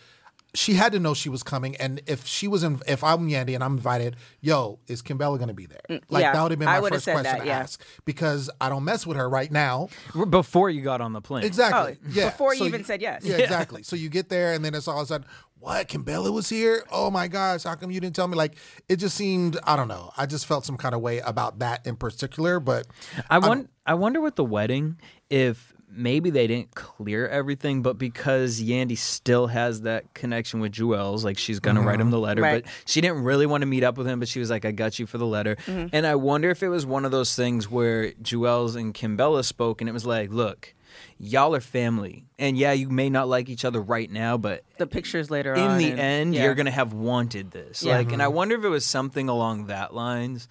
she 0.55 0.73
had 0.73 0.91
to 0.93 0.99
know 0.99 1.13
she 1.13 1.29
was 1.29 1.43
coming, 1.43 1.75
and 1.77 2.01
if 2.07 2.25
she 2.25 2.47
was 2.47 2.63
in, 2.63 2.81
if 2.87 3.03
I'm 3.03 3.27
Yandy 3.29 3.55
and 3.55 3.63
I'm 3.63 3.73
invited, 3.73 4.15
yo, 4.41 4.79
is 4.87 5.01
Kimbella 5.01 5.37
going 5.37 5.49
to 5.49 5.53
be 5.53 5.65
there? 5.65 5.81
Like 5.89 6.01
Mm, 6.01 6.21
yeah, 6.21 6.33
that 6.33 6.41
would 6.41 6.51
have 6.51 6.59
been 6.59 6.65
my 6.65 6.79
first 6.81 7.05
question 7.05 7.23
that, 7.23 7.43
to 7.43 7.49
ask 7.49 7.83
because 8.05 8.49
I 8.59 8.69
don't 8.69 8.83
mess 8.83 9.05
with 9.05 9.17
her 9.17 9.29
right 9.29 9.51
now. 9.51 9.89
before 10.29 10.69
you 10.69 10.81
got 10.81 11.01
on 11.01 11.13
the 11.13 11.21
plane. 11.21 11.43
Exactly. 11.43 11.97
Oh, 12.01 12.09
yeah. 12.09 12.29
before 12.29 12.55
you 12.55 12.65
even 12.65 12.83
said 12.83 13.01
yes. 13.01 13.23
Yeah, 13.23 13.37
exactly. 13.37 13.83
So 13.83 13.95
you 13.95 14.09
get 14.09 14.29
there, 14.29 14.53
and 14.53 14.63
then 14.63 14.73
it's 14.73 14.87
all 14.87 14.99
of 14.99 15.03
a 15.03 15.07
sudden, 15.07 15.27
what? 15.59 15.87
Kimbella 15.87 16.31
was 16.31 16.49
here? 16.49 16.83
Oh 16.91 17.09
my 17.09 17.27
gosh! 17.27 17.63
How 17.63 17.75
come 17.75 17.89
you 17.89 17.99
didn't 17.99 18.15
tell 18.15 18.27
me? 18.27 18.35
Like, 18.35 18.55
it 18.87 18.97
just 18.97 19.15
seemed. 19.15 19.57
I 19.63 19.75
don't 19.75 19.87
know. 19.87 20.11
I 20.15 20.25
just 20.25 20.45
felt 20.45 20.65
some 20.65 20.77
kind 20.77 20.93
of 20.93 21.01
way 21.01 21.19
about 21.19 21.59
that 21.59 21.85
in 21.87 21.95
particular. 21.95 22.59
But 22.59 22.85
I 23.29 23.39
wonder. 23.39 23.69
I 23.85 23.95
wonder 23.95 24.21
with 24.21 24.35
the 24.35 24.45
wedding 24.45 24.99
if 25.29 25.73
maybe 25.95 26.29
they 26.29 26.47
didn't 26.47 26.75
clear 26.75 27.27
everything, 27.27 27.81
but 27.81 27.97
because 27.97 28.61
Yandy 28.61 28.97
still 28.97 29.47
has 29.47 29.81
that 29.81 30.13
connection 30.13 30.59
with 30.59 30.73
Juelz, 30.73 31.23
like 31.23 31.37
she's 31.37 31.59
gonna 31.59 31.81
write 31.81 31.95
him 31.99 32.07
mm-hmm. 32.07 32.11
the 32.11 32.19
letter, 32.19 32.41
Right. 32.41 32.63
but 32.63 32.73
she 32.85 33.01
didn't 33.01 33.23
really 33.23 33.45
want 33.45 33.61
to 33.61 33.65
meet 33.65 33.83
up 33.83 33.97
with 33.97 34.07
him. 34.07 34.19
But 34.19 34.27
she 34.27 34.39
was 34.39 34.49
like, 34.49 34.65
"I 34.65 34.71
got 34.71 34.99
you 34.99 35.05
for 35.05 35.17
the 35.17 35.25
letter," 35.25 35.55
mm-hmm. 35.55 35.87
and 35.93 36.05
I 36.05 36.15
wonder 36.15 36.49
if 36.49 36.63
it 36.63 36.69
was 36.69 36.85
one 36.85 37.05
of 37.05 37.11
those 37.11 37.35
things 37.35 37.69
where 37.69 38.11
Juelz 38.13 38.75
and 38.75 38.93
Kimbella 38.93 39.43
spoke, 39.43 39.81
and 39.81 39.89
it 39.89 39.93
was 39.93 40.05
like, 40.05 40.31
"Look." 40.31 40.73
Y'all 41.17 41.53
are 41.53 41.61
family, 41.61 42.25
and 42.39 42.57
yeah, 42.57 42.71
you 42.71 42.89
may 42.89 43.09
not 43.09 43.27
like 43.27 43.49
each 43.49 43.65
other 43.65 43.81
right 43.81 44.09
now, 44.09 44.37
but 44.37 44.63
the 44.77 44.87
pictures 44.87 45.29
later 45.29 45.53
in 45.53 45.61
on 45.61 45.71
In 45.71 45.77
the 45.77 45.91
and- 45.91 45.99
end, 45.99 46.35
yeah. 46.35 46.43
you're 46.43 46.55
gonna 46.55 46.71
have 46.71 46.93
wanted 46.93 47.51
this. 47.51 47.83
Yeah. 47.83 47.97
Like, 47.97 48.13
and 48.13 48.21
I 48.21 48.27
mm-hmm. 48.27 48.35
wonder 48.35 48.55
if 48.55 48.63
it 48.63 48.69
was 48.69 48.85
something 48.85 49.27
along 49.27 49.67
that 49.67 49.93
lines 49.93 50.47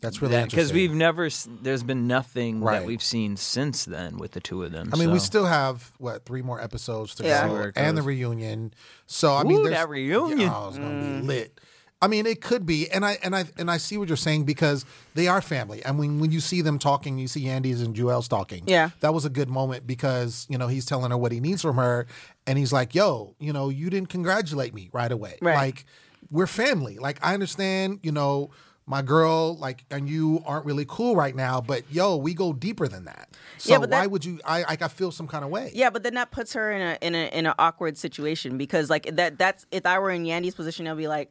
that's 0.00 0.20
really 0.22 0.32
because 0.36 0.44
interesting. 0.70 0.76
we've 0.76 0.94
never 0.94 1.26
s- 1.26 1.48
there's 1.62 1.82
been 1.82 2.06
nothing 2.06 2.60
Right. 2.60 2.80
that 2.80 2.86
we've 2.86 3.02
seen 3.02 3.36
since 3.36 3.84
then 3.84 4.16
with 4.18 4.32
the 4.32 4.40
two 4.40 4.62
of 4.64 4.72
them. 4.72 4.90
I 4.92 4.96
mean, 4.96 5.12
we 5.12 5.18
still 5.18 5.46
have 5.46 5.92
what 5.98 6.24
three 6.24 6.42
more 6.42 6.60
episodes 6.60 7.14
to 7.16 7.24
Yeah. 7.24 7.46
go, 7.46 7.52
Where 7.52 7.68
it 7.68 7.76
and 7.76 7.96
the 7.96 8.02
reunion. 8.02 8.72
So 9.06 9.34
I 9.34 9.42
mean, 9.44 9.58
Ooh, 9.60 9.62
there's- 9.64 9.78
that 9.78 9.88
reunion. 9.88 10.40
Yeah, 10.40 10.54
oh, 10.54 10.68
it's 10.68 10.78
gonna 10.78 10.88
be 11.00 11.06
mm. 11.06 11.26
lit. 11.26 11.60
I 12.02 12.06
mean, 12.06 12.24
it 12.24 12.40
could 12.40 12.64
be, 12.64 12.88
and 12.90 13.04
I 13.04 13.18
and 13.22 13.36
I 13.36 13.44
and 13.58 13.70
I 13.70 13.76
see 13.76 13.98
what 13.98 14.08
you're 14.08 14.16
saying 14.16 14.44
because 14.44 14.86
they 15.14 15.28
are 15.28 15.42
family. 15.42 15.84
I 15.84 15.92
mean, 15.92 16.18
when 16.18 16.32
you 16.32 16.40
see 16.40 16.62
them 16.62 16.78
talking, 16.78 17.18
you 17.18 17.28
see 17.28 17.46
Andy's 17.46 17.82
and 17.82 17.94
Juelz 17.94 18.26
talking. 18.26 18.64
Yeah. 18.66 18.88
that 19.00 19.12
was 19.12 19.26
a 19.26 19.28
good 19.28 19.50
moment 19.50 19.86
because 19.86 20.46
you 20.48 20.56
know 20.56 20.66
he's 20.68 20.86
telling 20.86 21.10
her 21.10 21.18
what 21.18 21.30
he 21.30 21.40
needs 21.40 21.60
from 21.60 21.76
her, 21.76 22.06
and 22.46 22.56
he's 22.58 22.72
like, 22.72 22.94
"Yo, 22.94 23.34
you 23.38 23.52
know, 23.52 23.68
you 23.68 23.90
didn't 23.90 24.08
congratulate 24.08 24.72
me 24.72 24.88
right 24.94 25.12
away. 25.12 25.36
Right. 25.42 25.56
Like, 25.56 25.84
we're 26.30 26.46
family. 26.46 26.96
Like, 26.98 27.18
I 27.22 27.34
understand, 27.34 28.00
you 28.02 28.12
know." 28.12 28.48
My 28.90 29.02
girl, 29.02 29.56
like, 29.56 29.84
and 29.92 30.08
you 30.08 30.42
aren't 30.44 30.66
really 30.66 30.84
cool 30.88 31.14
right 31.14 31.36
now, 31.36 31.60
but 31.60 31.84
yo, 31.92 32.16
we 32.16 32.34
go 32.34 32.52
deeper 32.52 32.88
than 32.88 33.04
that. 33.04 33.28
So 33.56 33.72
Yeah, 33.74 33.78
but 33.78 33.88
why 33.90 34.00
that- 34.00 34.10
would 34.10 34.24
you? 34.24 34.40
I, 34.44 34.64
I, 34.64 34.76
I 34.80 34.88
feel 34.88 35.12
some 35.12 35.28
kind 35.28 35.44
of 35.44 35.50
way. 35.50 35.70
Yeah, 35.72 35.90
but 35.90 36.02
then 36.02 36.14
that 36.14 36.32
puts 36.32 36.54
her 36.54 36.72
in 36.72 36.82
a 36.82 36.98
in 37.00 37.14
a 37.14 37.28
in 37.38 37.46
an 37.46 37.54
awkward 37.56 37.96
situation 37.96 38.58
because 38.58 38.90
like 38.90 39.04
that 39.14 39.38
that's 39.38 39.64
if 39.70 39.86
I 39.86 40.00
were 40.00 40.10
in 40.10 40.24
Yandy's 40.24 40.56
position, 40.56 40.88
I'd 40.88 40.96
be 40.96 41.06
like, 41.06 41.30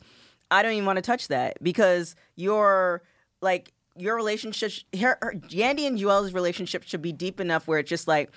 I 0.50 0.64
don't 0.64 0.72
even 0.72 0.86
want 0.86 0.96
to 0.98 1.02
touch 1.02 1.28
that 1.28 1.62
because 1.62 2.16
your 2.38 3.02
like 3.42 3.74
your 3.98 4.16
relationship, 4.16 4.72
her, 4.98 5.18
her 5.22 5.34
Yandy 5.50 5.86
and 5.86 6.00
Juelz 6.00 6.34
relationship 6.34 6.84
should 6.84 7.02
be 7.02 7.12
deep 7.12 7.42
enough 7.42 7.68
where 7.68 7.80
it's 7.80 7.90
just 7.90 8.08
like, 8.08 8.32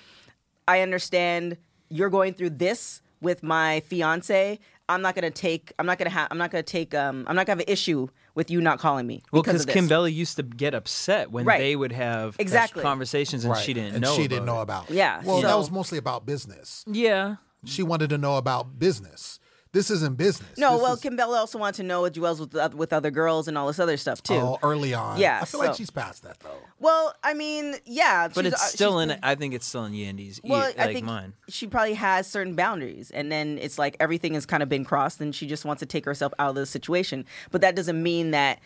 I 0.67 0.81
understand 0.81 1.55
you're 1.87 2.09
going 2.09 2.33
through 2.33 2.49
this 2.49 3.01
with 3.21 3.41
my 3.41 3.79
fiance. 3.87 4.59
I'm 4.89 5.01
not 5.01 5.15
gonna 5.15 5.31
take. 5.31 5.71
I'm 5.79 5.85
not 5.85 5.97
gonna 5.97 6.09
have. 6.09 6.27
I'm 6.31 6.37
not 6.37 6.51
gonna 6.51 6.63
take. 6.63 6.93
Um. 6.93 7.25
I'm 7.27 7.35
not 7.35 7.45
gonna 7.45 7.59
have 7.61 7.67
an 7.67 7.71
issue 7.71 8.07
with 8.35 8.49
you 8.51 8.59
not 8.61 8.79
calling 8.79 9.07
me. 9.07 9.21
well 9.31 9.41
because 9.41 9.65
because. 9.65 9.73
Kim 9.73 9.87
Bella 9.87 10.09
used 10.09 10.35
to 10.37 10.43
get 10.43 10.73
upset 10.73 11.31
when 11.31 11.45
Right. 11.45 11.59
they 11.59 11.75
would 11.75 11.91
have 11.91 12.35
Exactly. 12.39 12.81
conversations 12.81 13.45
and 13.45 13.53
Right. 13.53 13.63
she 13.63 13.73
didn't 13.73 13.93
and 13.95 14.01
know. 14.01 14.15
she 14.15 14.23
about 14.23 14.29
didn't 14.29 14.45
know 14.45 14.59
it. 14.59 14.63
about. 14.63 14.89
Yeah, 14.91 15.21
Well, 15.23 15.41
that 15.41 15.57
was 15.57 15.69
mostly 15.71 15.97
about 15.97 16.25
business. 16.25 16.83
Yeah, 16.87 17.35
She 17.65 17.81
wanted 17.83 18.09
to 18.09 18.17
know 18.17 18.35
about 18.37 18.77
business. 18.79 19.39
This 19.73 19.89
isn't 19.89 20.17
business. 20.17 20.57
No, 20.57 20.73
This 20.73 20.81
well, 20.83 20.93
is- 20.93 21.01
Kimbella 21.01 21.35
also 21.35 21.57
wanted 21.57 21.77
to 21.77 21.83
know 21.83 22.01
what 22.01 22.13
Juelz 22.13 22.39
with 22.39 22.55
oth- 22.55 22.75
with 22.75 22.93
other 22.93 23.09
girls 23.11 23.47
and 23.47 23.57
all 23.57 23.65
this 23.67 23.79
other 23.79 23.97
stuff 23.97 24.21
too. 24.21 24.35
Oh, 24.35 24.59
early 24.63 24.93
on. 24.93 25.17
Yeah, 25.19 25.39
I 25.41 25.45
feel 25.45 25.59
like 25.61 25.75
she's 25.75 25.89
past 25.89 26.21
that 26.23 26.39
though. 26.41 26.51
Well, 26.79 27.15
I 27.23 27.33
mean, 27.33 27.75
yeah, 27.85 28.27
but 28.27 28.43
she's- 28.45 28.53
it's 28.53 28.63
uh, 28.63 28.67
still 28.67 29.01
she's- 29.01 29.17
in. 29.17 29.23
I 29.23 29.33
think 29.35 29.53
it's 29.55 29.65
still 29.65 29.85
in 29.85 29.93
Yandy's. 29.93 30.39
Well, 30.43 30.61
ear, 30.69 30.73
I 30.77 30.85
like 30.85 30.93
think 30.93 31.05
mine. 31.07 31.33
she 31.49 31.65
probably 31.67 31.95
has 31.95 32.27
certain 32.27 32.55
boundaries, 32.55 33.09
and 33.11 33.31
then 33.31 33.57
it's 33.59 33.79
like 33.79 33.97
everything 33.99 34.35
has 34.35 34.45
kind 34.45 34.61
of 34.61 34.69
been 34.69 34.85
crossed, 34.85 35.19
and 35.19 35.33
she 35.35 35.47
just 35.47 35.65
wants 35.65 35.79
to 35.79 35.87
take 35.87 36.05
herself 36.05 36.33
out 36.37 36.49
of 36.49 36.55
the 36.55 36.65
situation. 36.67 37.25
But 37.49 37.61
that 37.61 37.75
doesn't 37.75 38.01
mean 38.01 38.29
that 38.31 38.59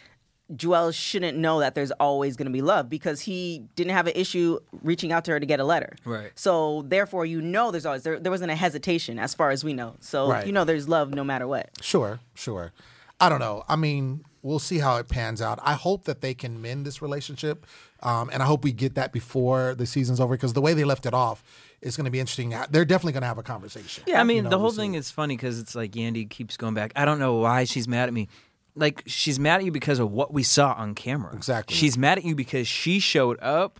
Juelz 0.55 0.93
shouldn't 0.95 1.37
know 1.37 1.59
that 1.59 1.75
there's 1.75 1.91
always 1.91 2.37
going 2.37 2.45
to 2.45 2.51
be 2.53 2.61
love 2.61 2.89
because 2.89 3.19
he 3.21 3.63
didn't 3.75 3.91
have 3.91 4.07
an 4.07 4.13
issue 4.15 4.59
reaching 4.81 5.11
out 5.11 5.25
to 5.25 5.31
her 5.31 5.39
to 5.39 5.45
get 5.45 5.59
a 5.59 5.63
letter. 5.65 5.95
Right. 6.05 6.31
So 6.35 6.83
therefore, 6.87 7.25
you 7.25 7.41
know, 7.41 7.71
there's 7.71 7.85
always 7.85 8.03
there, 8.03 8.19
there 8.19 8.31
wasn't 8.31 8.51
a 8.51 8.55
hesitation 8.55 9.19
as 9.19 9.33
far 9.33 9.51
as 9.51 9.63
we 9.63 9.73
know. 9.73 9.95
So 9.99 10.29
Right. 10.29 10.45
you 10.47 10.53
know, 10.53 10.63
there's 10.63 10.87
love 10.87 11.13
no 11.13 11.23
matter 11.23 11.47
what. 11.47 11.69
Sure, 11.81 12.19
sure. 12.33 12.71
I 13.19 13.27
don't 13.29 13.39
know. 13.39 13.63
I 13.67 13.75
mean, 13.75 14.23
we'll 14.41 14.59
see 14.59 14.77
how 14.77 14.97
it 14.97 15.09
pans 15.09 15.41
out. 15.41 15.59
I 15.63 15.73
hope 15.73 16.05
that 16.05 16.21
they 16.21 16.33
can 16.33 16.61
mend 16.61 16.85
this 16.85 17.01
relationship, 17.01 17.65
um, 18.03 18.29
and 18.31 18.41
I 18.43 18.45
hope 18.45 18.63
we 18.63 18.71
get 18.71 18.95
that 18.95 19.11
before 19.11 19.73
the 19.75 19.85
season's 19.87 20.19
over 20.19 20.35
because 20.35 20.53
the 20.53 20.61
way 20.61 20.73
they 20.75 20.83
left 20.83 21.05
it 21.07 21.13
off 21.15 21.43
is 21.81 21.97
going 21.97 22.05
to 22.05 22.11
be 22.11 22.19
interesting. 22.19 22.55
They're 22.69 22.85
definitely 22.85 23.13
going 23.13 23.21
to 23.21 23.27
have 23.27 23.37
a 23.39 23.43
conversation. 23.43 24.03
Yeah, 24.07 24.21
I 24.21 24.23
mean, 24.23 24.37
You 24.37 24.41
know, 24.43 24.49
the 24.49 24.57
whole 24.59 24.67
we'll 24.67 24.75
thing 24.75 24.93
is 24.95 25.11
funny 25.11 25.35
because 25.35 25.59
it's 25.59 25.75
like 25.75 25.91
Yandy 25.91 26.29
keeps 26.29 26.57
going 26.57 26.73
back. 26.75 26.91
I 26.95 27.05
don't 27.05 27.19
know 27.19 27.35
why 27.35 27.65
she's 27.65 27.87
mad 27.87 28.07
at 28.07 28.13
me. 28.13 28.29
Like 28.77 29.03
she's 29.05 29.39
mad 29.39 29.59
at 29.59 29.65
you 29.65 29.71
because 29.71 29.99
of 29.99 30.11
what 30.11 30.31
we 30.31 30.43
saw 30.43 30.73
on 30.73 30.95
camera. 30.95 31.35
Exactly. 31.35 31.75
She's 31.75 31.97
mad 31.97 32.19
at 32.19 32.23
you 32.23 32.35
because 32.35 32.67
she 32.67 32.99
showed 32.99 33.37
up 33.41 33.79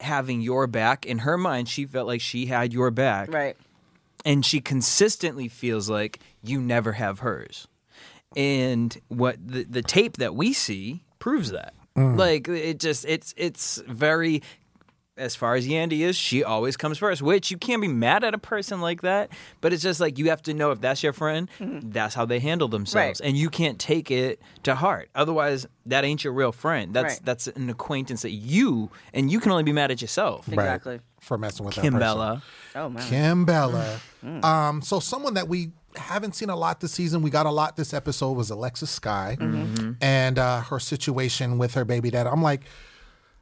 having 0.00 0.40
your 0.40 0.66
back. 0.66 1.06
In 1.06 1.18
her 1.18 1.36
mind, 1.36 1.68
she 1.68 1.84
felt 1.86 2.06
like 2.06 2.20
she 2.20 2.46
had 2.46 2.72
your 2.72 2.90
back. 2.90 3.32
Right. 3.32 3.56
and 4.24 4.44
she 4.44 4.60
consistently 4.60 5.48
feels 5.48 5.88
like 5.88 6.18
you 6.42 6.60
never 6.60 6.92
have 6.92 7.20
hers. 7.20 7.68
And 8.36 8.96
what 9.08 9.36
the, 9.44 9.64
the 9.64 9.82
tape 9.82 10.18
that 10.18 10.34
we 10.34 10.52
see 10.52 11.02
proves 11.18 11.50
that. 11.52 11.74
Mm. 11.96 12.18
Like 12.18 12.46
it 12.48 12.78
just 12.78 13.04
it's 13.06 13.34
it's 13.36 13.82
very 13.88 14.42
as 15.18 15.34
far 15.36 15.54
as 15.56 15.66
Yandy 15.68 16.00
is, 16.00 16.16
she 16.16 16.42
always 16.44 16.76
comes 16.76 16.98
first, 16.98 17.20
which 17.22 17.50
you 17.50 17.58
can't 17.58 17.82
be 17.82 17.88
mad 17.88 18.24
at 18.24 18.34
a 18.34 18.38
person 18.38 18.80
like 18.80 19.02
that. 19.02 19.30
But 19.60 19.72
it's 19.72 19.82
just 19.82 20.00
like 20.00 20.18
you 20.18 20.30
have 20.30 20.42
to 20.44 20.54
know 20.54 20.70
if 20.70 20.80
that's 20.80 21.02
your 21.02 21.12
friend, 21.12 21.48
that's 21.60 22.14
how 22.14 22.24
they 22.24 22.38
handle 22.38 22.68
themselves. 22.68 23.20
Right. 23.20 23.28
And 23.28 23.36
you 23.36 23.50
can't 23.50 23.78
take 23.78 24.10
it 24.10 24.40
to 24.62 24.74
heart. 24.74 25.10
Otherwise, 25.14 25.66
that 25.86 26.04
ain't 26.04 26.24
your 26.24 26.32
real 26.32 26.52
friend. 26.52 26.94
That's 26.94 27.14
Right. 27.14 27.20
that's 27.24 27.46
an 27.48 27.68
acquaintance 27.70 28.22
that 28.22 28.30
you 28.32 28.90
and 29.12 29.30
you 29.30 29.40
can 29.40 29.50
only 29.52 29.64
be 29.64 29.72
mad 29.72 29.90
at 29.90 30.00
yourself. 30.00 30.46
Right. 30.48 30.54
Exactly. 30.54 31.00
For 31.20 31.36
messing 31.36 31.66
with 31.66 31.74
that 31.74 31.82
person. 31.82 31.98
Kimbella. 31.98 32.42
Oh 32.76 32.88
man. 32.88 33.02
Kimbella. 33.02 33.98
Mm. 34.24 34.44
Um, 34.44 34.82
so 34.82 35.00
someone 35.00 35.34
that 35.34 35.48
we 35.48 35.70
haven't 35.96 36.34
seen 36.36 36.50
a 36.50 36.54
lot 36.56 36.80
this 36.80 36.92
season, 36.92 37.22
we 37.22 37.30
got 37.30 37.46
a 37.46 37.50
lot 37.50 37.76
this 37.76 37.92
episode 37.92 38.32
was 38.32 38.50
Alexis 38.50 38.90
Sky 38.90 39.36
Mm-hmm. 39.40 39.92
and 40.00 40.38
uh, 40.38 40.60
her 40.62 40.78
situation 40.78 41.58
with 41.58 41.74
her 41.74 41.84
baby 41.84 42.10
dad. 42.10 42.26
I'm 42.26 42.42
like, 42.42 42.62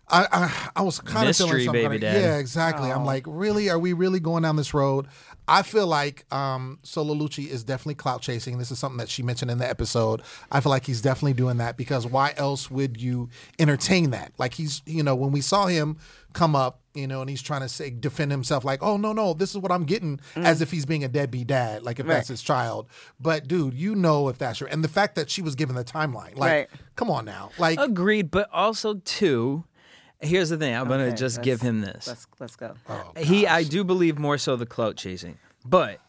I 0.08 0.26
I, 0.30 0.68
I 0.76 0.82
was 0.82 1.00
kind 1.00 1.28
of 1.28 1.36
feeling 1.36 1.52
Mystery 1.54 1.64
some 1.64 1.72
baby 1.72 1.98
kinda- 1.98 2.20
Yeah, 2.20 2.36
exactly. 2.38 2.90
I'm 2.92 3.04
like, 3.04 3.24
really? 3.26 3.68
Are 3.70 3.78
we 3.78 3.92
really 3.92 4.20
going 4.20 4.42
down 4.42 4.56
this 4.56 4.72
road? 4.74 5.06
I 5.48 5.62
feel 5.62 5.86
like 5.86 6.24
um, 6.34 6.80
Solo 6.82 7.14
Lucci 7.14 7.46
is 7.48 7.62
definitely 7.62 7.94
clout 7.94 8.20
chasing. 8.20 8.58
This 8.58 8.72
is 8.72 8.80
something 8.80 8.98
that 8.98 9.08
she 9.08 9.22
mentioned 9.22 9.48
in 9.50 9.58
the 9.58 9.68
episode. 9.68 10.22
I 10.50 10.58
feel 10.60 10.70
like 10.70 10.84
he's 10.86 11.00
definitely 11.00 11.34
doing 11.34 11.58
that 11.58 11.76
because 11.76 12.04
why 12.04 12.34
else 12.36 12.68
would 12.68 13.00
you 13.00 13.28
entertain 13.60 14.10
that? 14.10 14.32
Like 14.38 14.54
he's, 14.54 14.82
you 14.86 15.04
know, 15.04 15.14
when 15.14 15.30
we 15.30 15.40
saw 15.40 15.66
him 15.66 15.98
come 16.32 16.56
up, 16.56 16.80
you 16.94 17.06
know, 17.06 17.20
and 17.20 17.30
he's 17.30 17.42
trying 17.42 17.60
to 17.60 17.68
say 17.68 17.90
defend 17.90 18.32
himself, 18.32 18.64
like, 18.64 18.82
oh 18.82 18.96
no, 18.96 19.12
no, 19.12 19.34
this 19.34 19.50
is 19.52 19.58
what 19.58 19.70
I'm 19.70 19.84
getting, 19.84 20.18
as 20.34 20.60
if 20.62 20.70
he's 20.72 20.84
being 20.84 21.04
a 21.04 21.08
deadbeat 21.08 21.46
dad, 21.46 21.82
like 21.84 22.00
if 22.00 22.06
that's 22.06 22.28
his 22.28 22.42
child. 22.42 22.88
But 23.20 23.46
dude, 23.46 23.74
you 23.74 23.94
know 23.94 24.28
if 24.28 24.38
that's 24.38 24.58
your, 24.60 24.68
and 24.68 24.82
the 24.82 24.88
fact 24.88 25.14
that 25.14 25.30
she 25.30 25.42
was 25.42 25.54
given 25.54 25.76
the 25.76 25.84
timeline, 25.84 26.36
like, 26.36 26.40
Right. 26.40 26.68
come 26.96 27.08
on 27.10 27.24
now, 27.24 27.50
like, 27.58 27.78
Agreed, 27.78 28.30
but 28.32 28.48
also 28.52 28.94
too. 29.04 29.64
Here's 30.20 30.48
the 30.48 30.56
thing. 30.56 30.74
I'm 30.74 30.88
gonna 30.88 31.14
just 31.14 31.42
give 31.42 31.60
him 31.60 31.80
this. 31.80 32.06
Let's 32.06 32.26
let's 32.38 32.56
go. 32.56 32.74
Oh, 32.88 33.12
he, 33.16 33.46
I 33.46 33.62
do 33.62 33.84
believe 33.84 34.18
more 34.18 34.38
so 34.38 34.56
the 34.56 34.66
clout 34.66 34.96
chasing, 34.96 35.38
but 35.64 36.00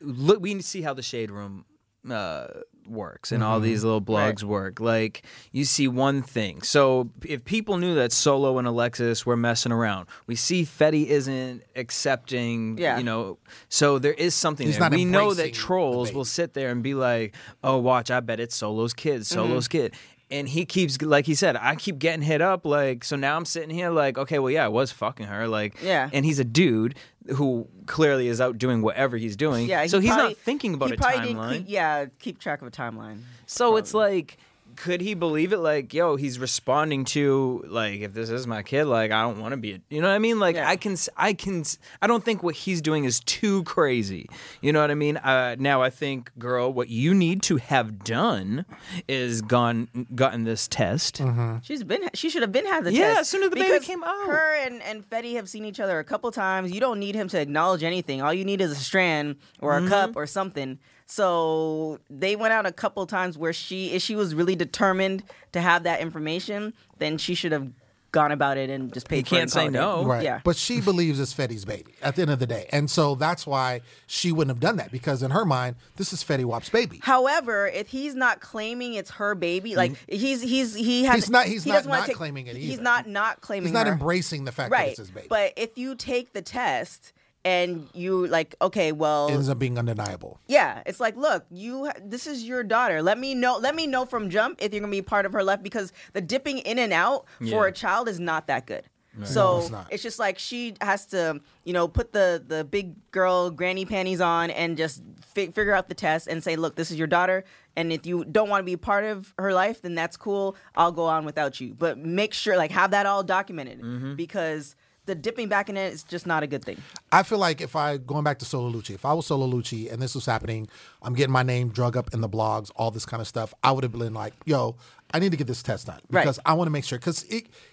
look, 0.00 0.40
we 0.40 0.60
see 0.62 0.82
how 0.82 0.94
the 0.94 1.02
shade 1.02 1.30
room 1.30 1.66
uh, 2.10 2.46
works 2.88 3.32
and 3.32 3.42
all 3.42 3.60
these 3.60 3.82
little 3.82 4.00
blogs 4.00 4.42
work. 4.42 4.80
Like 4.80 5.22
you 5.52 5.64
see 5.64 5.88
one 5.88 6.22
thing. 6.22 6.62
So 6.62 7.10
if 7.24 7.44
people 7.44 7.78
knew 7.78 7.94
that 7.96 8.12
Solo 8.12 8.58
and 8.58 8.66
Alexis 8.66 9.26
were 9.26 9.36
messing 9.36 9.72
around, 9.72 10.06
we 10.26 10.36
see 10.36 10.64
Fetty 10.64 11.06
isn't 11.06 11.62
accepting. 11.74 12.78
Yeah. 12.78 12.98
You 12.98 13.04
know, 13.04 13.38
so 13.68 13.98
there 13.98 14.14
is 14.14 14.34
something 14.34 14.66
He's 14.66 14.78
there. 14.78 14.90
not 14.90 14.96
We 14.96 15.04
know 15.04 15.34
that 15.34 15.52
trolls 15.52 16.12
will 16.12 16.24
sit 16.24 16.54
there 16.54 16.70
and 16.70 16.82
be 16.82 16.94
like, 16.94 17.34
"Oh, 17.62 17.78
watch! 17.78 18.10
I 18.10 18.20
bet 18.20 18.40
it's 18.40 18.54
Solo's 18.54 18.94
kid. 18.94 19.22
Mm-hmm. 19.22 19.34
Solo's 19.34 19.68
kid." 19.68 19.94
And 20.30 20.48
he 20.48 20.64
keeps, 20.64 21.00
like 21.00 21.24
he 21.26 21.36
said, 21.36 21.56
I 21.56 21.76
keep 21.76 22.00
getting 22.00 22.22
hit 22.22 22.42
up. 22.42 22.66
Like, 22.66 23.04
so 23.04 23.14
now 23.14 23.36
I'm 23.36 23.44
sitting 23.44 23.70
here, 23.70 23.90
like, 23.90 24.18
okay, 24.18 24.40
well, 24.40 24.50
yeah, 24.50 24.64
I 24.64 24.68
was 24.68 24.90
fucking 24.90 25.26
her. 25.26 25.46
Like, 25.46 25.80
Yeah. 25.82 26.10
And 26.12 26.24
he's 26.24 26.40
a 26.40 26.44
dude 26.44 26.96
who 27.36 27.68
clearly 27.86 28.26
is 28.26 28.40
out 28.40 28.58
doing 28.58 28.82
whatever 28.82 29.16
he's 29.16 29.36
doing. 29.36 29.68
Yeah. 29.68 29.82
he 29.82 29.88
So 29.88 30.00
he's 30.00 30.10
probably- 30.10 30.30
not 30.30 30.36
thinking 30.38 30.74
about 30.74 30.90
a 30.92 30.96
probably 30.96 31.34
timeline. 31.34 31.52
Keep, 31.58 31.64
yeah, 31.68 32.06
keep 32.18 32.40
track 32.40 32.60
of 32.60 32.66
a 32.68 32.70
timeline. 32.72 33.20
so 33.46 33.76
it's 33.76 33.94
like, 33.94 34.36
could 34.76 35.00
he 35.00 35.14
believe 35.14 35.52
it? 35.52 35.58
Like, 35.58 35.92
yo, 35.94 36.16
he's 36.16 36.38
responding 36.38 37.04
to 37.06 37.64
like, 37.66 38.00
if 38.00 38.12
this 38.14 38.30
is 38.30 38.46
my 38.46 38.62
kid, 38.62 38.84
like, 38.84 39.10
I 39.10 39.22
don't 39.22 39.40
want 39.40 39.52
to 39.52 39.56
be. 39.56 39.72
A, 39.72 39.80
you 39.90 40.00
know 40.00 40.08
what 40.08 40.14
I 40.14 40.18
mean? 40.18 40.38
Like, 40.38 40.56
Yeah. 40.56 40.68
I 40.68 40.76
can, 40.76 40.96
I 41.16 41.32
can, 41.32 41.64
I 42.02 42.06
don't 42.06 42.24
think 42.24 42.42
what 42.42 42.54
he's 42.54 42.80
doing 42.80 43.04
is 43.04 43.20
too 43.20 43.62
crazy. 43.64 44.28
You 44.60 44.72
know 44.72 44.80
what 44.80 44.90
I 44.90 44.94
mean? 44.94 45.16
Uh, 45.16 45.56
now 45.58 45.82
I 45.82 45.90
think, 45.90 46.30
girl, 46.38 46.72
what 46.72 46.88
you 46.88 47.14
need 47.14 47.42
to 47.42 47.56
have 47.56 48.04
done 48.04 48.64
is 49.08 49.42
gone, 49.42 49.88
gotten 50.14 50.44
this 50.44 50.68
test. 50.68 51.20
She's 51.62 51.82
been. 51.82 52.08
She 52.14 52.30
should 52.30 52.42
have 52.42 52.52
been 52.52 52.66
had 52.66 52.84
the 52.84 52.92
Yeah, 52.92 53.08
test. 53.08 53.20
as 53.20 53.28
soon 53.28 53.42
as 53.42 53.50
the 53.50 53.56
baby 53.56 53.84
came 53.84 54.04
out. 54.04 54.26
Her 54.28 54.54
and 54.64 54.82
and 54.82 55.08
Fetty 55.08 55.34
have 55.36 55.48
seen 55.48 55.64
each 55.64 55.80
other 55.80 55.98
a 55.98 56.04
couple 56.04 56.30
times. 56.32 56.72
You 56.72 56.80
don't 56.80 56.98
need 56.98 57.14
him 57.14 57.28
to 57.28 57.40
acknowledge 57.40 57.82
anything. 57.82 58.22
All 58.22 58.32
you 58.34 58.44
need 58.44 58.60
is 58.60 58.70
a 58.72 58.74
strand 58.76 59.36
or 59.60 59.76
a 59.76 59.80
Mm-hmm. 59.80 59.88
cup 59.88 60.16
or 60.16 60.26
something. 60.26 60.78
So 61.06 62.00
they 62.10 62.36
went 62.36 62.52
out 62.52 62.66
a 62.66 62.72
couple 62.72 63.06
times 63.06 63.38
where 63.38 63.52
she, 63.52 63.92
if 63.92 64.02
she 64.02 64.16
was 64.16 64.34
really 64.34 64.56
determined 64.56 65.22
to 65.52 65.60
have 65.60 65.84
that 65.84 66.00
information, 66.00 66.74
then 66.98 67.16
she 67.16 67.34
should 67.34 67.52
have 67.52 67.70
gone 68.12 68.32
about 68.32 68.56
it 68.56 68.70
and 68.70 68.94
just 68.94 69.08
paid. 69.08 69.28
for 69.28 69.34
can't 69.36 69.50
say 69.50 69.68
no. 69.68 70.04
Right. 70.04 70.22
Yeah. 70.24 70.40
But 70.42 70.56
she 70.56 70.80
believes 70.80 71.20
it's 71.20 71.34
Fetty's 71.34 71.64
baby 71.66 71.92
at 72.02 72.16
the 72.16 72.22
end 72.22 72.30
of 72.30 72.38
the 72.38 72.46
day. 72.46 72.66
And 72.72 72.90
so 72.90 73.14
that's 73.14 73.46
why 73.46 73.82
she 74.06 74.32
wouldn't 74.32 74.50
have 74.56 74.60
done 74.60 74.76
that 74.78 74.90
because 74.90 75.22
in 75.22 75.32
her 75.32 75.44
mind, 75.44 75.76
this 75.96 76.12
is 76.14 76.24
Fetty 76.24 76.44
Wap's 76.44 76.70
baby. 76.70 76.98
However, 77.02 77.66
if 77.68 77.88
he's 77.88 78.14
not 78.14 78.40
claiming 78.40 78.94
it's 78.94 79.10
her 79.10 79.34
baby, 79.34 79.76
like 79.76 79.92
he's 80.08 80.40
he's 80.40 80.74
he 80.74 81.04
has 81.04 81.10
Mm-hmm. 81.10 81.14
He's 81.16 81.30
not- 81.30 81.46
he's 81.46 81.64
he 81.64 81.70
not 81.70 81.84
doesn't 81.84 82.06
take- 82.06 82.16
claiming 82.16 82.46
it 82.46 82.56
He's 82.56 82.80
not 82.80 83.06
not 83.06 83.42
claiming 83.42 83.64
He's 83.68 83.74
not 83.74 83.86
her. 83.86 83.92
embracing 83.92 84.44
the 84.44 84.52
fact 84.52 84.70
that 84.70 84.76
right. 84.76 84.88
it's 84.90 84.98
his 84.98 85.10
baby. 85.10 85.26
But 85.28 85.52
if 85.56 85.76
you 85.76 85.94
take 85.94 86.32
the 86.32 86.42
test 86.42 87.12
and 87.46 87.88
you 87.94 88.26
like, 88.26 88.54
okay, 88.60 88.90
well, 88.92 89.28
it 89.28 89.34
ends 89.34 89.48
up 89.48 89.58
being 89.58 89.78
undeniable. 89.78 90.40
yeah, 90.48 90.82
it's 90.84 91.00
like, 91.00 91.16
look, 91.16 91.46
you, 91.50 91.90
this 92.04 92.26
is 92.26 92.44
your 92.44 92.62
daughter. 92.64 93.02
Let 93.02 93.18
me 93.18 93.34
know. 93.34 93.56
Let 93.58 93.74
me 93.74 93.86
know 93.86 94.04
from 94.04 94.28
jump 94.30 94.58
if 94.60 94.72
you're 94.72 94.80
gonna 94.80 94.90
be 94.90 95.02
part 95.02 95.24
of 95.26 95.32
her 95.32 95.44
life 95.44 95.62
because 95.62 95.92
the 96.12 96.20
dipping 96.20 96.58
in 96.58 96.78
and 96.78 96.92
out 96.92 97.24
Yeah. 97.40 97.52
for 97.52 97.66
a 97.66 97.72
child 97.72 98.08
is 98.08 98.18
not 98.20 98.48
that 98.48 98.66
good. 98.66 98.84
No, 99.18 99.24
So 99.24 99.58
it's 99.60 99.70
not. 99.70 99.86
it's 99.90 100.02
just 100.02 100.18
like 100.18 100.38
she 100.38 100.74
has 100.82 101.06
to, 101.06 101.40
you 101.64 101.72
know, 101.72 101.88
put 101.88 102.12
the 102.12 102.42
the 102.46 102.64
big 102.64 102.86
girl 103.12 103.50
granny 103.50 103.86
panties 103.86 104.20
on 104.20 104.50
and 104.50 104.76
just 104.76 105.02
fi- 105.34 105.46
figure 105.52 105.72
out 105.72 105.88
the 105.88 105.94
test 105.94 106.26
and 106.28 106.44
say, 106.44 106.54
look, 106.56 106.76
this 106.76 106.90
is 106.90 106.98
your 106.98 107.06
daughter, 107.06 107.44
and 107.76 107.92
if 107.92 108.04
you 108.04 108.24
don't 108.26 108.50
want 108.50 108.60
to 108.60 108.66
be 108.66 108.76
part 108.76 109.04
of 109.04 109.32
her 109.38 109.54
life, 109.54 109.80
then 109.80 109.94
that's 109.94 110.18
cool. 110.18 110.54
I'll 110.74 110.92
go 110.92 111.06
on 111.06 111.24
without 111.24 111.60
you, 111.62 111.72
but 111.72 111.96
make 111.96 112.34
sure 112.34 112.58
like 112.58 112.70
have 112.72 112.90
that 112.90 113.06
all 113.06 113.22
documented 113.22 113.80
Mm-hmm. 113.80 114.16
because 114.16 114.76
the 115.06 115.14
dipping 115.14 115.48
back 115.48 115.68
in 115.68 115.76
it 115.76 115.92
is 115.92 116.02
just 116.02 116.26
not 116.26 116.42
a 116.42 116.46
good 116.46 116.64
thing. 116.64 116.80
I 117.10 117.22
feel 117.22 117.38
like 117.38 117.60
if 117.60 117.74
I 117.74 117.96
going 117.96 118.24
back 118.24 118.38
to 118.40 118.44
Solo 118.44 118.70
Lucci, 118.70 118.94
if 118.94 119.04
I 119.04 119.12
was 119.14 119.26
Solo 119.26 119.46
Lucci 119.46 119.90
and 119.92 120.00
this 120.02 120.14
was 120.14 120.26
happening, 120.26 120.68
I'm 121.02 121.14
getting 121.14 121.32
my 121.32 121.42
name 121.42 121.68
drug 121.70 121.96
up 121.96 122.12
in 122.12 122.20
the 122.20 122.28
blogs, 122.28 122.70
all 122.76 122.90
this 122.90 123.06
kind 123.06 123.20
of 123.20 123.26
stuff. 123.26 123.54
I 123.62 123.72
would 123.72 123.84
have 123.84 123.92
been 123.92 124.14
like, 124.14 124.34
"Yo, 124.44 124.76
I 125.14 125.18
need 125.18 125.30
to 125.30 125.36
get 125.36 125.46
this 125.46 125.62
test 125.62 125.86
done 125.86 126.00
Right. 126.10 126.22
because 126.22 126.38
I 126.44 126.52
want 126.54 126.66
to 126.66 126.72
make 126.72 126.84
sure." 126.84 126.98
Because 126.98 127.24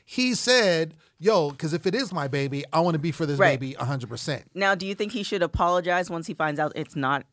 he 0.06 0.34
said, 0.36 0.93
"Yo, 1.19 1.50
because 1.52 1.74
if 1.74 1.86
it 1.86 1.96
is 1.96 2.13
my 2.13 2.28
baby, 2.28 2.63
I 2.72 2.80
want 2.80 2.93
to 2.93 3.00
be 3.00 3.12
for 3.12 3.26
this 3.26 3.39
Right. 3.39 3.60
baby 3.60 3.76
100." 3.78 4.08
percent 4.10 4.43
Now, 4.54 4.76
do 4.76 4.86
you 4.86 4.96
think 4.96 5.12
he 5.12 5.24
should 5.24 5.41
apologize 5.43 6.10
once 6.10 6.28
he 6.28 6.34
finds 6.34 6.60
out 6.60 6.72
it's 6.76 6.96
not 6.96 7.26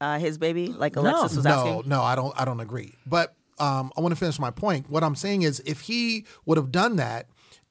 uh, 0.00 0.18
his 0.18 0.36
baby, 0.38 0.68
like 0.68 0.94
Alexis 0.96 1.36
was 1.36 1.44
no, 1.44 1.50
asking? 1.50 1.88
no, 1.88 2.02
I 2.02 2.14
don't. 2.14 2.32
I 2.40 2.44
don't 2.44 2.60
agree. 2.60 2.94
But 3.06 3.34
um, 3.58 3.90
I 3.96 4.02
want 4.02 4.12
to 4.12 4.16
finish 4.18 4.38
my 4.38 4.50
point. 4.50 4.90
What 4.90 5.02
I'm 5.02 5.14
saying 5.14 5.42
is, 5.42 5.60
if 5.64 5.80
he 5.82 6.26
would 6.44 6.58
have 6.58 6.70
done 6.70 6.96
that, 6.96 7.26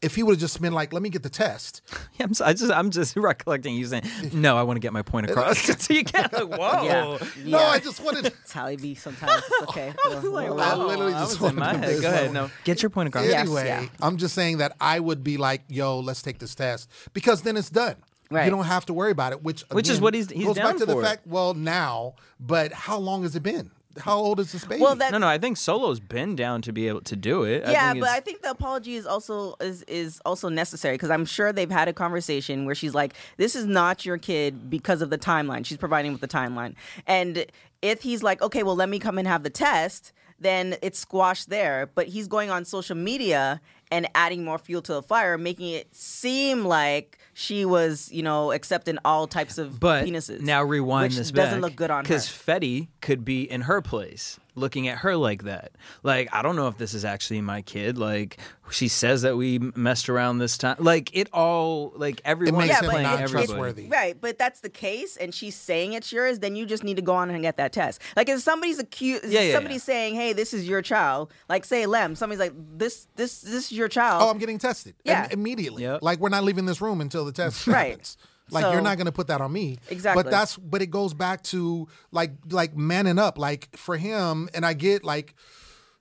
if 0.05 0.15
he 0.15 0.23
would 0.23 0.33
have 0.33 0.39
just 0.39 0.61
been 0.61 0.71
like, 0.73 0.93
"Let 0.93 1.01
me 1.01 1.09
get 1.09 1.23
the 1.23 1.29
test," 1.29 1.81
I'm, 2.19 2.33
so, 2.33 2.45
I 2.45 2.53
just, 2.53 2.71
I'm 2.71 2.91
just 2.91 3.15
recollecting 3.17 3.75
you 3.75 3.85
saying, 3.85 4.03
"No, 4.31 4.57
I 4.57 4.63
want 4.63 4.77
to 4.77 4.79
get 4.79 4.93
my 4.93 5.01
point 5.01 5.29
across." 5.29 5.59
so 5.85 5.93
you 5.93 6.03
can't 6.03 6.31
like, 6.31 6.47
whoa. 6.57 6.83
Yeah. 6.83 7.17
no, 7.43 7.59
Yeah. 7.59 7.67
I 7.69 7.79
just 7.79 8.01
wanted. 8.03 8.25
That's 8.25 8.51
how 8.51 8.67
he 8.67 8.77
be 8.77 8.95
sometimes. 8.95 9.43
It's 9.45 9.61
okay. 9.69 9.93
Well, 10.05 10.31
Like, 10.31 10.49
well, 10.49 10.59
I 10.61 10.75
literally 10.75 11.13
that 11.13 11.19
just 11.19 11.41
was 11.41 11.51
in 11.51 11.57
wanted 11.57 11.59
my 11.59 11.71
to 11.73 11.77
head. 11.79 11.95
Go 11.95 12.01
say 12.01 12.07
ahead. 12.07 12.33
No, 12.33 12.51
get 12.63 12.81
your 12.83 12.89
point 12.89 13.09
across. 13.09 13.25
Yes, 13.25 13.41
Anyway, 13.41 13.65
yeah. 13.65 13.85
I'm 14.01 14.17
just 14.17 14.35
saying 14.35 14.59
that 14.59 14.75
I 14.79 14.99
would 14.99 15.23
be 15.23 15.37
like, 15.37 15.63
"Yo, 15.67 15.99
let's 15.99 16.21
take 16.21 16.39
this 16.39 16.55
test," 16.55 16.89
because 17.13 17.41
then 17.41 17.57
it's 17.57 17.69
done. 17.69 17.95
Right. 18.31 18.45
You 18.45 18.51
don't 18.51 18.65
have 18.65 18.85
to 18.87 18.93
worry 18.93 19.11
about 19.11 19.33
it. 19.33 19.43
Which 19.43 19.63
Which 19.71 19.87
is 19.89 20.01
what 20.01 20.13
he's- 20.15 20.29
he's 20.31 20.45
goes 20.45 20.55
down 20.55 20.71
back 20.71 20.77
to 20.77 20.85
the 20.85 20.93
for 20.93 21.01
it. 21.01 21.05
fact. 21.05 21.27
Well, 21.27 21.53
now, 21.53 22.15
but 22.39 22.73
how 22.73 22.97
long 22.97 23.21
has 23.23 23.35
it 23.35 23.43
been? 23.43 23.69
How 23.99 24.17
old 24.17 24.39
is 24.39 24.51
this 24.51 24.65
baby? 24.65 24.81
Well, 24.81 24.95
that 24.95 25.11
No, 25.11 25.17
no, 25.17 25.27
I 25.27 25.37
think 25.37 25.57
Solo's 25.57 25.99
been 25.99 26.35
down 26.35 26.61
to 26.63 26.71
be 26.71 26.87
able 26.87 27.01
to 27.01 27.15
do 27.15 27.43
it. 27.43 27.65
I 27.65 27.71
yeah, 27.71 27.91
think 27.91 28.03
but 28.03 28.09
I 28.09 28.19
think 28.19 28.41
the 28.41 28.51
apology 28.51 28.95
is 28.95 29.05
also 29.05 29.55
is 29.59 29.83
is 29.83 30.21
also 30.25 30.49
necessary 30.49 30.95
because 30.95 31.09
I'm 31.09 31.25
sure 31.25 31.53
they've 31.53 31.71
had 31.71 31.87
a 31.87 31.93
conversation 31.93 32.65
where 32.65 32.75
she's 32.75 32.93
like, 32.93 33.13
"This 33.37 33.55
is 33.55 33.65
not 33.65 34.05
your 34.05 34.17
kid 34.17 34.69
because 34.69 35.01
of 35.01 35.09
the 35.09 35.17
timeline." 35.17 35.65
She's 35.65 35.77
providing 35.77 36.11
with 36.11 36.21
the 36.21 36.27
timeline, 36.27 36.75
and 37.07 37.45
if 37.81 38.01
he's 38.01 38.23
like, 38.23 38.41
"Okay, 38.41 38.63
well, 38.63 38.75
let 38.75 38.89
me 38.89 38.99
come 38.99 39.17
and 39.17 39.27
have 39.27 39.43
the 39.43 39.49
test," 39.49 40.11
then 40.39 40.75
it's 40.81 40.99
squashed 40.99 41.49
there. 41.49 41.89
But 41.93 42.07
he's 42.07 42.27
going 42.27 42.49
on 42.49 42.65
social 42.65 42.95
media 42.95 43.61
and 43.91 44.07
adding 44.15 44.43
more 44.43 44.57
fuel 44.57 44.81
to 44.83 44.93
the 44.93 45.01
fire, 45.03 45.37
making 45.37 45.69
it 45.69 45.95
seem 45.95 46.65
like 46.65 47.17
she 47.33 47.65
was, 47.65 48.11
you 48.11 48.23
know, 48.23 48.51
accepting 48.51 48.97
all 49.05 49.27
types 49.27 49.57
of 49.57 49.79
But 49.79 50.05
penises. 50.05 50.41
now 50.41 50.63
rewind 50.63 51.11
which 51.11 51.17
this 51.17 51.31
back. 51.31 51.45
doesn't 51.45 51.61
look 51.61 51.75
good 51.75 51.91
on 51.91 51.97
her. 51.97 52.03
Because 52.03 52.27
Fetty 52.27 52.87
could 53.01 53.23
be 53.25 53.43
in 53.49 53.61
her 53.61 53.81
place, 53.81 54.39
looking 54.55 54.87
at 54.87 54.99
her 54.99 55.15
like 55.15 55.43
that. 55.43 55.71
Like, 56.03 56.33
I 56.33 56.41
don't 56.41 56.55
know 56.55 56.67
if 56.67 56.77
this 56.77 56.93
is 56.93 57.03
actually 57.05 57.41
my 57.41 57.61
kid. 57.61 57.97
Like, 57.97 58.37
she 58.71 58.87
says 58.87 59.21
that 59.23 59.35
we 59.37 59.59
messed 59.75 60.09
around 60.09 60.39
this 60.39 60.57
time. 60.57 60.77
Like, 60.79 61.15
it 61.15 61.29
all, 61.33 61.91
like, 61.95 62.21
everyone 62.25 62.67
makes 62.67 62.75
is 62.75 62.81
him 62.85 62.89
playing 62.89 63.03
not 63.03 63.19
everybody. 63.19 63.45
trustworthy. 63.47 63.87
Right, 63.87 64.19
but 64.19 64.37
that's 64.37 64.61
the 64.61 64.69
case, 64.69 65.17
and 65.17 65.33
she's 65.33 65.55
saying 65.55 65.93
it's 65.93 66.11
yours. 66.11 66.39
Then 66.39 66.55
you 66.55 66.65
just 66.65 66.83
need 66.83 66.95
to 66.95 67.01
go 67.01 67.13
on 67.13 67.29
and 67.29 67.41
get 67.41 67.57
that 67.57 67.73
test. 67.73 68.01
Like 68.15 68.29
if 68.29 68.39
somebody's 68.39 68.79
accused, 68.79 69.25
Yeah, 69.25 69.41
yeah, 69.41 69.53
somebody's 69.53 69.81
yeah. 69.87 69.93
saying, 69.93 70.15
"Hey, 70.15 70.33
this 70.33 70.53
is 70.53 70.67
your 70.67 70.81
child." 70.81 71.31
Like 71.49 71.65
say 71.65 71.85
Lem, 71.85 72.15
somebody's 72.15 72.39
like, 72.39 72.53
"This, 72.77 73.07
this, 73.15 73.41
this 73.41 73.65
is 73.65 73.71
your 73.71 73.87
child." 73.87 74.23
oh, 74.23 74.29
I'm 74.29 74.37
getting 74.37 74.57
tested. 74.57 74.95
Yeah. 75.03 75.25
Im- 75.25 75.39
immediately. 75.39 75.83
Yep. 75.83 76.01
Like 76.01 76.19
we're 76.19 76.29
not 76.29 76.43
leaving 76.43 76.65
this 76.65 76.81
room 76.81 77.01
until 77.01 77.25
the 77.25 77.31
test 77.31 77.67
Right. 77.67 77.89
happens. 77.91 78.17
Like 78.51 78.63
So- 78.63 78.71
you're 78.73 78.81
not 78.81 78.97
going 78.97 79.05
to 79.07 79.11
put 79.11 79.27
that 79.27 79.41
on 79.41 79.51
me. 79.51 79.77
Exactly. 79.89 80.23
But 80.23 80.31
that's 80.31 80.55
but 80.57 80.81
it 80.81 80.91
goes 80.91 81.13
back 81.13 81.41
to 81.43 81.87
like 82.11 82.31
like 82.49 82.75
manning 82.77 83.17
up. 83.19 83.37
Like 83.37 83.75
for 83.75 83.97
him, 83.97 84.49
and 84.53 84.65
I 84.65 84.73
get 84.73 85.03
like 85.03 85.35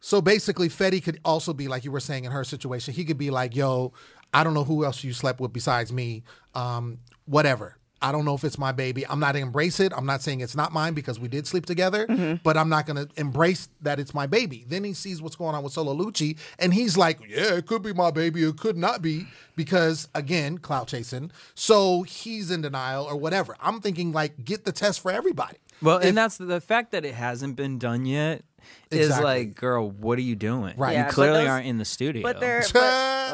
so 0.00 0.20
basically 0.20 0.68
Fetty 0.68 1.02
could 1.02 1.18
also 1.24 1.54
be 1.54 1.68
like 1.68 1.84
you 1.84 1.90
were 1.90 2.00
saying 2.00 2.24
in 2.24 2.32
her 2.32 2.44
situation. 2.44 2.92
He 2.92 3.04
could 3.06 3.16
be 3.18 3.30
like, 3.30 3.56
"Yo, 3.56 3.92
I 4.34 4.44
don't 4.44 4.52
know 4.52 4.64
who 4.64 4.84
else 4.84 5.02
you 5.02 5.12
slept 5.14 5.40
with 5.40 5.52
besides 5.52 5.92
me. 5.92 6.24
Um, 6.54 6.98
whatever." 7.24 7.78
I 8.04 8.12
don't 8.12 8.26
know 8.26 8.34
if 8.34 8.44
it's 8.44 8.58
my 8.58 8.70
baby. 8.70 9.06
I'm 9.06 9.18
not 9.18 9.34
embrace 9.34 9.80
it. 9.80 9.92
I'm 9.96 10.04
not 10.04 10.20
saying 10.20 10.40
it's 10.40 10.54
not 10.54 10.72
mine 10.72 10.92
because 10.92 11.18
we 11.18 11.26
did 11.28 11.46
sleep 11.46 11.64
together, 11.64 12.06
Mm-hmm. 12.06 12.42
but 12.44 12.56
I'm 12.58 12.68
not 12.68 12.84
gonna 12.86 13.08
embrace 13.16 13.68
that 13.80 13.98
it's 13.98 14.12
my 14.12 14.26
baby. 14.26 14.66
Then 14.68 14.84
he 14.84 14.92
sees 14.92 15.22
what's 15.22 15.36
going 15.36 15.54
on 15.54 15.62
with 15.64 15.72
Solo 15.72 15.94
Lucci, 15.94 16.36
and 16.58 16.74
he's 16.74 16.96
like, 16.98 17.18
"Yeah, 17.28 17.54
it 17.54 17.66
could 17.66 17.82
be 17.82 17.92
my 17.94 18.10
baby. 18.10 18.42
It 18.44 18.58
could 18.58 18.76
not 18.76 19.00
be 19.00 19.26
because 19.56 20.06
again, 20.14 20.58
clout 20.58 20.88
chasing." 20.88 21.30
So 21.54 22.02
he's 22.02 22.50
in 22.50 22.60
denial 22.60 23.04
or 23.04 23.16
whatever. 23.16 23.56
I'm 23.60 23.80
thinking 23.80 24.12
like, 24.12 24.44
get 24.44 24.64
the 24.64 24.72
test 24.72 25.00
for 25.00 25.10
everybody. 25.10 25.56
Well, 25.82 25.98
If- 25.98 26.06
and 26.06 26.16
that's 26.16 26.36
the 26.38 26.60
fact 26.60 26.92
that 26.92 27.04
it 27.04 27.14
hasn't 27.14 27.56
been 27.56 27.78
done 27.78 28.06
yet 28.06 28.44
is 28.90 29.08
Exactly. 29.08 29.24
like, 29.24 29.54
girl, 29.54 29.90
what 29.90 30.18
are 30.18 30.22
you 30.22 30.36
doing? 30.36 30.74
Right. 30.76 30.92
You 30.92 30.98
Yeah, 30.98 31.04
but 31.06 31.14
clearly 31.14 31.40
those- 31.40 31.48
aren't 31.48 31.66
in 31.66 31.78
the 31.78 31.84
studio. 31.84 32.22
But 32.22 32.40
they're 32.40 32.62
but, 32.72 32.82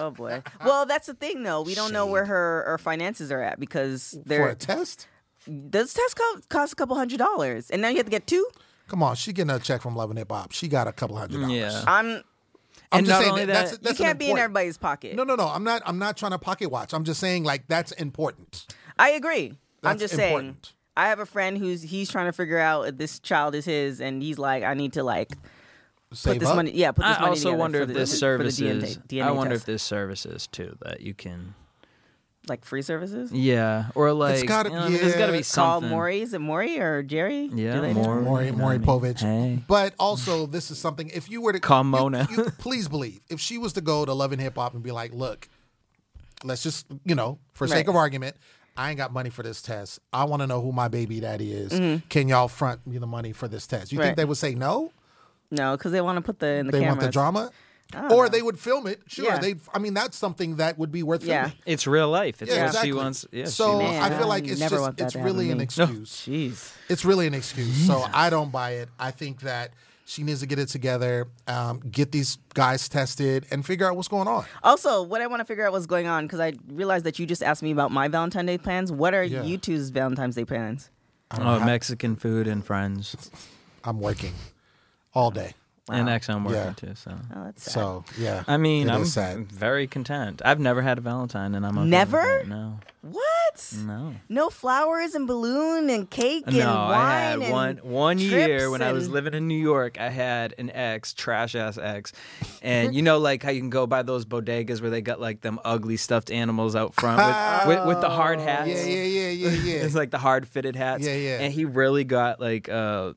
oh 0.01 0.13
boy. 0.17 0.43
Well, 0.65 0.87
that's 0.87 1.07
the 1.07 1.15
thing 1.15 1.43
though. 1.45 1.63
We 1.63 1.75
don't 1.75 1.93
know 1.93 2.07
where 2.07 2.25
her, 2.25 2.65
her 2.67 2.79
finances 2.79 3.31
are 3.31 3.43
at 3.43 3.61
because 3.61 4.19
for 4.23 4.29
they're 4.29 4.49
a 4.49 4.55
test. 4.55 5.07
does 5.71 5.95
test 5.95 6.17
cost, 6.17 6.49
cost 6.49 6.73
a 6.73 6.77
couple 6.77 6.97
hundred 6.97 7.19
dollars, 7.19 7.71
and 7.71 7.81
now 7.83 7.89
you 7.89 7.97
have 7.99 8.07
to 8.07 8.11
get 8.11 8.27
two. 8.27 8.47
Come 8.89 9.03
on, 9.05 9.15
she 9.15 9.33
getting 9.33 9.51
a 9.55 9.59
check 9.61 9.83
from 9.83 9.95
Love 9.95 10.11
and 10.11 10.19
Hip 10.19 10.33
Hop. 10.33 10.51
She 10.53 10.67
got 10.67 10.89
a 10.89 10.93
couple 10.93 11.17
hundred 11.17 11.41
dollars. 11.43 11.53
Yeah. 11.53 11.85
I'm. 11.87 12.23
I'm 12.93 12.99
And 12.99 13.07
just 13.07 13.15
not 13.17 13.21
saying 13.23 13.33
only 13.33 13.45
that, 13.45 13.53
that's, 13.53 13.71
that- 13.73 13.83
that's 13.85 13.99
you 14.01 14.05
can't 14.05 14.19
be 14.19 14.25
in 14.25 14.31
important- 14.31 14.45
everybody's 14.47 14.77
pocket. 14.79 15.15
No, 15.15 15.23
no, 15.23 15.37
no. 15.37 15.47
I'm 15.47 15.63
not. 15.63 15.81
I'm 15.87 15.99
not 16.01 16.17
trying 16.17 16.33
to 16.33 16.39
pocket 16.41 16.71
watch. 16.73 16.93
I'm 16.93 17.05
just 17.05 17.21
saying 17.21 17.45
like 17.45 17.69
that's 17.69 17.93
important. 17.93 18.67
I 18.99 19.11
agree. 19.11 19.51
I'm 19.85 19.97
That's 19.97 20.01
just 20.01 20.17
saying. 20.17 20.57
Important. 21.01 21.07
I 21.07 21.09
have 21.11 21.19
a 21.21 21.27
friend 21.27 21.59
who's 21.59 21.83
he's 21.83 22.11
trying 22.11 22.27
to 22.27 22.33
figure 22.33 22.59
out 22.59 22.89
if 22.89 22.97
this 22.99 23.19
child 23.21 23.55
is 23.55 23.65
his, 23.65 24.01
and 24.01 24.23
he's 24.23 24.39
like, 24.39 24.63
I 24.65 24.75
need 24.75 24.93
to 24.95 25.03
like 25.03 25.31
Save 26.13 26.35
put 26.35 26.41
this 26.41 26.49
up. 26.49 26.57
money. 26.57 26.73
Yeah, 26.75 26.93
put 26.93 27.05
this 27.05 27.17
I 27.17 27.21
money 27.21 27.31
also 27.31 27.43
together 27.45 27.57
wonder 27.59 27.79
for 27.79 27.83
if 27.83 27.89
the, 27.89 27.95
this 27.95 28.11
for 28.11 28.15
the 28.15 28.51
services. 28.53 28.99
DNA, 28.99 29.07
DNA 29.09 29.23
I 29.25 29.31
wonder 29.33 29.53
test. 29.55 29.63
if 29.63 29.67
there's 29.67 29.83
services 29.83 30.47
too 30.49 30.77
that 30.83 31.01
you 31.03 31.15
can. 31.15 31.55
like 32.49 32.65
free 32.65 32.83
services. 32.83 33.31
Yeah, 33.33 33.91
or 33.95 34.13
like 34.13 34.45
gotta- 34.47 34.71
you 34.71 34.75
know, 34.75 34.89
there's 34.89 35.15
got 35.15 35.27
to 35.27 35.33
yeah. 35.33 35.39
be 35.39 35.39
uh, 35.39 35.55
Call 35.55 35.81
something. 35.81 35.91
Maury. 35.91 36.21
Is 36.21 36.35
it 36.35 36.41
Maury 36.41 36.81
or 36.81 37.03
Jerry? 37.05 37.47
Do 37.49 37.57
Yeah, 37.57 37.81
they? 37.81 37.93
Maury. 37.93 38.23
Maury, 38.23 38.51
Maury 38.51 38.79
what 38.79 38.89
I 38.91 38.99
mean? 39.03 39.15
Povich. 39.15 39.21
Hey. 39.21 39.63
But 39.69 39.95
also, 40.01 40.47
this 40.47 40.71
is 40.73 40.79
something. 40.79 41.11
If 41.11 41.31
you 41.31 41.43
were 41.43 41.53
to 41.53 41.61
Call 41.61 41.85
Mona. 41.85 42.27
you- 42.31 42.45
please 42.59 42.89
believe 42.89 43.21
if 43.29 43.39
she 43.41 43.57
was 43.59 43.73
to 43.75 43.81
go 43.81 44.05
to 44.05 44.13
Love 44.13 44.33
and 44.33 44.41
Hip 44.41 44.57
Hop 44.57 44.75
and 44.75 44.83
be 44.83 44.91
like, 44.91 45.13
"Look, 45.13 45.49
let's 46.43 46.63
just 46.65 46.87
you 47.05 47.15
know, 47.15 47.39
for 47.53 47.69
sake 47.69 47.87
of 47.87 47.95
argument, 47.95 48.37
I 48.81 48.89
ain't 48.91 48.97
got 48.97 49.13
money 49.13 49.29
for 49.31 49.43
this 49.43 49.61
test. 49.61 50.01
I 50.13 50.25
want 50.25 50.41
to 50.41 50.47
know 50.47 50.61
who 50.63 50.73
my 50.73 50.89
baby 50.89 51.21
daddy 51.21 51.53
is. 51.53 52.01
Can 52.09 52.29
y'all 52.29 52.49
front 52.49 52.87
me 52.87 52.97
the 52.99 53.07
money 53.07 53.33
for 53.33 53.47
this 53.49 53.67
test?" 53.67 53.93
You 53.93 53.99
think 53.99 54.13
Mm-hmm. 54.13 54.17
They 54.17 54.25
would 54.25 54.37
say 54.39 54.55
no? 54.55 54.93
No, 55.51 55.77
because 55.77 55.93
they 55.93 56.01
want 56.01 56.17
to 56.17 56.23
put 56.23 56.39
the 56.39 56.47
in 56.47 56.67
the 56.67 56.73
They 56.73 56.79
cameras. 56.81 56.97
want 56.97 57.01
the 57.03 57.13
drama, 57.13 57.51
or 57.95 58.25
know. 58.25 58.29
they 58.29 58.41
would 58.41 58.59
film 58.59 58.87
it. 58.87 59.03
Sure, 59.07 59.25
Yeah. 59.27 59.39
they. 59.39 59.57
I 59.75 59.79
mean, 59.81 59.95
that's 59.95 60.17
something 60.17 60.57
that 60.57 60.79
would 60.79 60.91
be 60.93 61.03
worth 61.03 61.25
Yeah. 61.25 61.43
filming. 61.49 61.59
It's 61.67 61.87
real 61.87 62.09
life. 62.09 62.41
It's 62.41 62.51
Yeah, 62.55 62.67
exactly. 62.67 62.89
she 62.89 62.93
wants. 62.95 63.27
Yeah, 63.33 63.45
so 63.47 63.79
Man, 63.79 64.03
I 64.03 64.17
feel 64.17 64.29
like 64.29 64.47
it's 64.49 64.61
never 64.61 64.77
just 64.77 65.01
it's 65.01 65.15
really 65.17 65.51
an 65.51 65.59
me. 65.59 65.65
excuse. 65.65 66.13
Jeez. 66.27 66.73
It's 66.89 67.05
really 67.05 67.27
an 67.27 67.35
excuse. 67.35 67.87
So 67.87 68.05
I 68.13 68.31
don't 68.31 68.51
buy 68.53 68.71
it. 68.83 68.89
I 68.99 69.11
think 69.11 69.41
that 69.41 69.73
she 70.11 70.25
needs 70.25 70.41
to 70.41 70.47
get 70.47 70.59
it 70.59 70.67
together, 70.67 71.29
um, 71.47 71.79
get 71.89 72.11
these 72.11 72.37
guys 72.55 72.89
tested, 72.89 73.47
and 73.53 73.65
figure 73.65 73.87
out 73.89 73.95
what's 73.95 74.09
going 74.09 74.27
on. 74.27 74.45
Also, 74.65 75.03
what 75.05 75.21
I 75.21 75.29
want 75.29 75.39
to 75.39 75.45
figure 75.45 75.65
out 75.65 75.71
what's 75.71 75.87
going 75.87 76.09
on 76.09 76.27
because 76.27 76.41
I 76.41 76.55
realized 76.69 77.05
that 77.05 77.21
you 77.21 77.27
just 77.27 77.45
asked 77.45 77.63
me 77.63 77.71
about 77.71 77.93
my 77.93 78.09
Valentine's 78.09 78.49
Day 78.49 78.59
plans. 78.59 78.91
What 78.91 79.15
are 79.15 79.23
Yeah. 79.23 79.45
you 79.45 79.57
two's 79.57 79.91
Valentine's 79.91 80.35
Day 80.35 80.45
plans? 80.45 80.91
oh, 81.31 81.61
Mexican 81.61 82.17
food 82.17 82.49
and 82.49 82.65
friends. 82.67 83.31
I'm 83.85 84.01
working 84.01 84.33
all 85.15 85.31
day. 85.31 85.55
And 85.89 86.09
actually, 86.09 86.35
I'm 86.37 86.45
working 86.45 86.61
Yeah. 86.63 86.73
too. 86.73 86.95
So, 86.95 87.11
Oh, 87.35 87.45
that's 87.45 87.63
sad. 87.65 87.73
So 87.73 88.05
yeah, 88.19 88.45
I 88.47 88.57
mean, 88.59 88.89
it 88.89 88.93
I'm 88.93 89.03
is 89.03 89.13
sad. 89.13 89.51
very 89.51 89.87
content. 89.87 90.41
I've 90.45 90.61
never 90.61 90.83
had 90.83 90.99
a 90.99 91.01
Valentine, 91.01 91.55
and 91.55 91.67
I'm 91.67 91.77
okay 91.79 91.81
with 91.83 91.91
Never? 91.91 92.39
it. 92.41 92.49
No, 92.49 92.79
what? 93.03 93.75
no. 93.85 94.15
No 94.29 94.51
flowers 94.51 95.15
and 95.17 95.27
balloon 95.27 95.91
and 95.91 96.09
cake 96.09 96.45
and 96.47 96.57
No, 96.57 96.67
wine 96.67 97.01
I 97.01 97.21
had 97.21 97.39
and 97.43 97.53
one 97.53 97.77
one 97.83 98.19
year 98.21 98.59
trips 98.59 98.71
when 98.71 98.83
I 98.83 98.93
was 98.93 99.07
and- 99.07 99.15
living 99.15 99.35
in 99.35 99.49
New 99.49 99.59
York. 99.61 99.99
I 99.99 100.11
had 100.11 100.55
an 100.59 100.71
ex, 100.71 101.13
trash 101.13 101.57
ass 101.57 101.77
ex, 101.77 102.13
and 102.63 102.95
you 102.95 103.03
know, 103.03 103.19
like 103.19 103.43
how 103.43 103.51
you 103.51 103.61
can 103.61 103.71
go 103.71 103.87
by 103.89 104.03
those 104.03 104.25
bodegas 104.25 104.81
where 104.81 104.91
they 104.91 105.01
got 105.01 105.21
like 105.21 105.41
them 105.41 105.59
ugly 105.65 105.97
stuffed 105.97 106.31
animals 106.31 106.77
out 106.77 106.95
front 106.95 107.19
with 107.67 107.67
with, 107.79 107.87
with 107.89 108.01
the 108.01 108.11
hard 108.11 108.39
hats. 108.39 108.69
Yeah, 108.69 108.85
yeah, 108.85 109.03
yeah, 109.03 109.29
yeah, 109.31 109.49
yeah. 109.51 109.75
it's 109.85 109.95
like 109.97 110.11
the 110.13 110.19
hard 110.19 110.47
fitted 110.47 110.77
hats. 110.77 111.05
Yeah, 111.05 111.15
yeah. 111.15 111.41
And 111.41 111.53
he 111.53 111.65
really 111.65 112.05
got 112.05 112.39
like 112.41 112.69
uh 112.69 113.15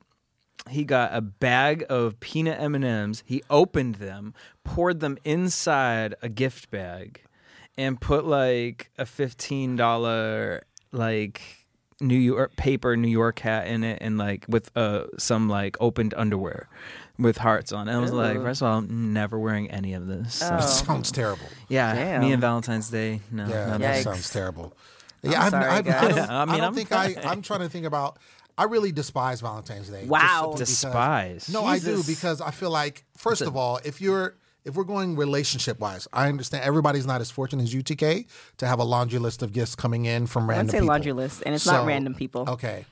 he 0.70 0.84
got 0.84 1.14
a 1.14 1.20
bag 1.20 1.84
of 1.90 2.18
peanut 2.20 2.60
M&Ms. 2.60 3.22
He 3.26 3.42
opened 3.50 3.96
them, 3.96 4.34
poured 4.64 5.00
them 5.00 5.18
inside 5.24 6.14
a 6.22 6.28
gift 6.28 6.70
bag 6.70 7.20
and 7.76 8.00
put 8.00 8.24
like 8.24 8.90
a 8.98 9.04
$15 9.04 10.60
like 10.92 11.40
New 12.00 12.16
York 12.16 12.56
paper 12.56 12.96
New 12.96 13.08
York 13.08 13.38
hat 13.40 13.66
in 13.68 13.84
it 13.84 13.98
and 14.00 14.18
like 14.18 14.44
with 14.48 14.70
uh 14.76 15.04
some 15.16 15.48
like 15.48 15.76
opened 15.80 16.12
underwear 16.16 16.68
with 17.18 17.38
hearts 17.38 17.72
on. 17.72 17.88
And 17.88 17.96
I 17.96 18.00
was 18.00 18.12
like, 18.12 18.36
first 18.38 18.62
of 18.62 18.68
all, 18.68 18.78
I'm 18.78 19.12
never 19.12 19.38
wearing 19.38 19.70
any 19.70 19.94
of 19.94 20.06
this. 20.06 20.34
So, 20.34 20.50
Oh. 20.52 20.60
sounds 20.66 21.12
terrible. 21.12 21.46
yeah, 21.68 21.94
Damn. 21.94 22.20
me 22.22 22.32
and 22.32 22.40
Valentine's 22.40 22.90
Day, 22.90 23.20
no. 23.30 23.46
Yeah, 23.46 23.66
not 23.66 23.80
that 23.80 24.02
sounds 24.02 24.28
terrible. 24.30 24.72
I'm 25.22 25.30
Yeah, 25.30 25.42
I've, 25.44 25.50
sorry, 25.52 25.64
I've, 25.66 25.88
I 25.88 26.08
don't, 26.08 26.18
I 26.18 26.24
I 26.42 26.44
mean, 26.46 26.56
don't 26.58 26.64
I'm 26.66 26.74
think 26.74 26.92
I. 26.92 27.14
I'm 27.24 27.40
trying 27.42 27.60
to 27.60 27.68
think 27.68 27.86
about. 27.86 28.18
I 28.56 28.64
really 28.64 28.92
despise 28.92 29.40
Valentine's 29.40 29.88
Day. 29.88 30.00
just 30.00 30.10
Wow. 30.10 30.20
simply 30.20 30.50
because- 30.52 30.68
Despise. 30.68 31.48
No, 31.52 31.64
I 31.64 31.78
do 31.78 32.02
because 32.04 32.40
I 32.40 32.50
feel 32.50 32.70
like 32.70 33.04
first 33.16 33.42
of 33.42 33.56
all, 33.56 33.80
if 33.84 34.00
you're 34.00 34.36
if 34.64 34.76
we're 34.76 34.84
going 34.84 35.14
relationship 35.14 35.78
wise, 35.78 36.08
I 36.10 36.26
understand 36.30 36.64
everybody's 36.64 37.04
not 37.04 37.20
as 37.20 37.30
fortunate 37.30 37.64
as 37.64 37.74
UTK 37.74 38.26
to 38.56 38.66
have 38.66 38.78
a 38.78 38.82
laundry 38.84 39.18
list 39.18 39.42
of 39.42 39.52
gifts 39.52 39.74
coming 39.74 40.06
in 40.06 40.26
from 40.26 40.48
random. 40.48 40.54
I 40.54 40.54
random 40.54 40.66
would 40.66 40.70
say 40.72 40.78
people. 40.78 40.86
laundry 40.88 41.12
list, 41.12 41.42
and 41.44 41.54
it's 41.54 41.66
not 41.66 41.84
random 41.86 42.14
people. 42.14 42.48
Okay. 42.48 42.86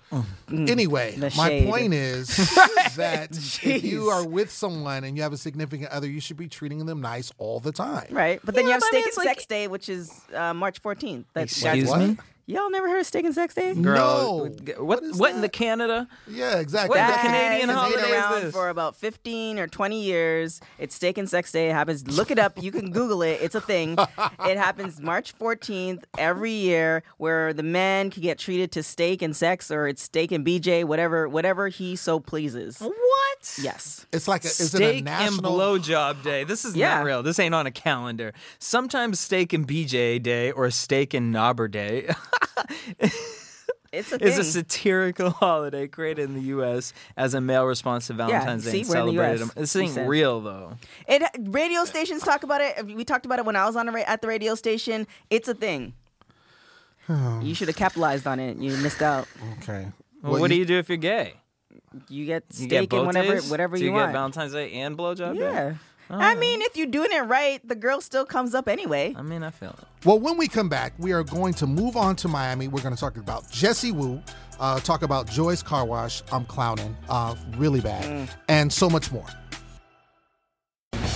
Anyway, 0.51 1.13
The 1.17 1.33
my 1.35 1.49
shade. 1.49 1.69
point 1.71 1.95
is 1.95 2.29
that 2.97 3.31
if 3.63 3.85
you 3.85 4.09
are 4.11 4.27
with 4.27 4.51
someone 4.51 5.05
and 5.05 5.17
you 5.17 5.23
have 5.23 5.33
a 5.33 5.39
significant 5.39 5.91
other, 5.91 6.07
you 6.07 6.21
should 6.21 6.37
be 6.37 6.47
treating 6.49 6.85
them 6.85 7.01
nice 7.01 7.33
all 7.39 7.59
the 7.59 7.73
time. 7.73 8.07
Right, 8.11 8.39
but 8.45 8.55
then 8.55 8.65
Yeah, 8.65 8.69
you 8.69 8.73
have 8.75 8.81
but 8.81 8.87
I 8.87 8.89
steak 8.91 9.05
mean, 9.05 9.09
and 9.09 9.17
like- 9.17 9.29
sex 9.37 9.47
day, 9.47 9.69
which 9.69 9.89
is 9.89 10.11
uh, 10.35 10.53
March 10.53 10.83
14th. 10.83 11.25
That's 11.33 11.63
Excuse 11.63 11.89
What? 11.89 12.01
me? 12.01 12.17
Y'all 12.47 12.71
never 12.71 12.89
heard 12.89 13.01
of 13.01 13.07
steak 13.07 13.25
and 13.25 13.35
sex 13.35 13.55
day? 13.55 13.75
Girl, 13.75 13.95
No. 13.95 14.37
what 14.79 14.79
What 15.03 15.19
what, 15.19 15.31
is 15.31 15.37
in 15.37 15.41
the? 15.43 15.49
Canada? 15.49 16.09
Yeah, 16.29 16.59
exactly. 16.59 16.99
What 16.99 17.07
the 17.15 17.19
Canadian 17.21 17.69
has 17.69 17.79
holiday 17.79 17.97
been 17.97 18.05
is 18.07 18.13
around 18.13 18.43
this? 18.43 18.53
for 18.55 18.69
about 18.69 18.97
15 18.97 19.59
or 19.59 19.67
20 19.67 20.03
years. 20.03 20.61
It's 20.79 20.95
Steak 20.95 21.19
and 21.19 21.29
Sex 21.29 21.53
Day. 21.53 21.71
It 21.71 21.73
happens. 21.75 22.07
Look 22.09 22.31
it 22.31 22.39
up. 22.39 22.61
You 22.63 22.73
can 22.73 22.91
Google 22.91 23.23
it. 23.23 23.39
It's 23.43 23.55
a 23.55 23.61
thing. 23.61 23.97
it 24.47 24.57
happens 24.59 25.01
March 25.01 25.37
14th 25.39 26.05
every 26.19 26.53
year, 26.53 27.03
where 27.19 27.53
the 27.53 27.63
man 27.63 28.11
can 28.11 28.23
get 28.23 28.39
treated 28.39 28.73
to 28.73 28.83
steak 28.83 29.23
and 29.23 29.35
sex, 29.37 29.71
or 29.71 29.87
it's 29.89 30.03
steak 30.03 30.33
and 30.33 30.45
BJ, 30.47 30.85
whatever, 30.85 31.29
whatever 31.29 31.69
he 31.69 31.97
so 31.97 32.19
pleases. 32.21 32.79
What? 32.81 33.59
Yes. 33.61 34.07
It's 34.13 34.29
like 34.29 34.45
a, 34.45 34.49
is 34.49 34.69
Steak 34.71 34.81
it 34.81 34.85
a 34.85 34.97
and 34.99 35.05
national 35.05 35.53
blowjob 35.59 36.23
day. 36.23 36.45
This 36.45 36.65
is 36.65 36.77
Yeah. 36.77 36.97
not 36.97 37.05
real. 37.05 37.23
This 37.23 37.39
ain't 37.39 37.55
on 37.55 37.67
a 37.67 37.71
calendar. 37.73 38.33
Sometimes 38.59 39.19
steak 39.21 39.53
and 39.53 39.67
BJ 39.67 40.23
day 40.23 40.51
or 40.53 40.71
steak 40.71 41.13
and 41.15 41.35
knobber 41.35 41.71
day 41.71 42.09
It's 43.93 44.11
a 44.11 44.15
is 44.25 44.37
thing. 44.37 44.41
a 44.41 44.45
satirical 44.45 45.29
holiday 45.39 45.87
created 45.87 46.23
in 46.31 46.35
the 46.35 46.41
U.S. 46.45 46.95
as 47.15 47.35
a 47.35 47.43
male 47.43 47.67
response 47.67 48.07
to 48.07 48.15
Valentine's 48.15 48.65
see, 48.65 48.71
Day 48.71 48.81
and 48.81 48.89
we're 48.89 48.97
in 49.01 49.07
the 49.07 49.13
celebrated. 49.13 49.41
US. 49.49 49.53
This 49.55 49.75
We 49.75 49.81
ain't 49.83 49.91
said. 49.93 50.09
real 50.09 50.41
though. 50.41 50.79
It 51.07 51.23
radio 51.39 51.85
stations 51.85 52.23
talk 52.23 52.43
about 52.43 52.63
it. 52.63 52.87
We 52.87 53.05
talked 53.05 53.27
about 53.27 53.39
it 53.39 53.45
when 53.45 53.55
I 53.55 53.67
was 53.67 53.77
on 53.77 53.85
the 53.85 53.93
ra- 53.93 54.05
at 54.07 54.23
the 54.23 54.29
radio 54.29 54.55
station. 54.55 55.07
It's 55.29 55.47
a 55.47 55.53
thing. 55.55 55.93
you 57.43 57.55
should 57.55 57.69
have 57.69 57.77
capitalized 57.77 58.27
on 58.27 58.41
it. 58.41 58.57
You 58.57 58.75
missed 58.79 59.03
out. 59.03 59.29
Okay. 59.61 59.89
Well, 60.23 60.41
what 60.41 60.49
do 60.49 60.55
you 60.57 60.65
do 60.65 60.79
if 60.79 60.89
you're 60.89 60.97
gay? 60.97 61.35
You 62.09 62.25
get 62.25 62.45
You 62.53 62.65
steak 62.65 62.71
get 62.71 62.89
both 62.89 62.99
and 63.01 63.07
whatever 63.09 63.35
days? 63.35 63.51
whatever 63.51 63.77
Do 63.77 63.83
you, 63.85 63.91
you, 63.91 63.95
get 63.97 64.01
want. 64.05 64.13
Valentine's 64.13 64.53
Day 64.55 64.73
and 64.73 64.97
blowjob 64.97 65.35
day? 65.35 65.41
yeah. 65.41 65.75
I 66.13 66.35
mean, 66.35 66.61
if 66.63 66.77
you're 66.77 66.87
doing 66.87 67.11
it 67.13 67.23
right, 67.23 67.67
the 67.67 67.75
girl 67.75 68.01
still 68.01 68.27
comes 68.27 68.55
up 68.55 68.69
anyway. 68.69 69.15
I 69.17 69.23
mean, 69.23 69.43
I 69.43 69.51
feel 69.51 69.71
it. 69.71 70.07
Well, 70.07 70.19
when 70.19 70.37
we 70.37 70.49
come 70.49 70.69
back, 70.69 70.93
we 70.99 71.13
are 71.13 71.23
going 71.25 71.55
to 71.55 71.67
move 71.67 71.97
on 71.97 72.17
to 72.17 72.29
Miami. 72.29 72.69
We're 72.69 72.83
going 72.83 72.95
to 72.95 73.01
talk 73.01 73.17
about 73.17 73.51
Jessie 73.51 73.93
Woo, 73.93 74.23
uh, 74.61 74.81
talk 74.81 75.03
about 75.03 75.27
Joy's 75.27 75.63
Car 75.63 75.85
Wash. 75.85 76.23
I'm 76.33 76.45
clowning, 76.45 76.97
uh, 77.09 77.35
really 77.57 77.81
bad, 77.81 78.29
and 78.49 78.73
so 78.73 78.91
much 78.91 79.11
more. 79.11 79.27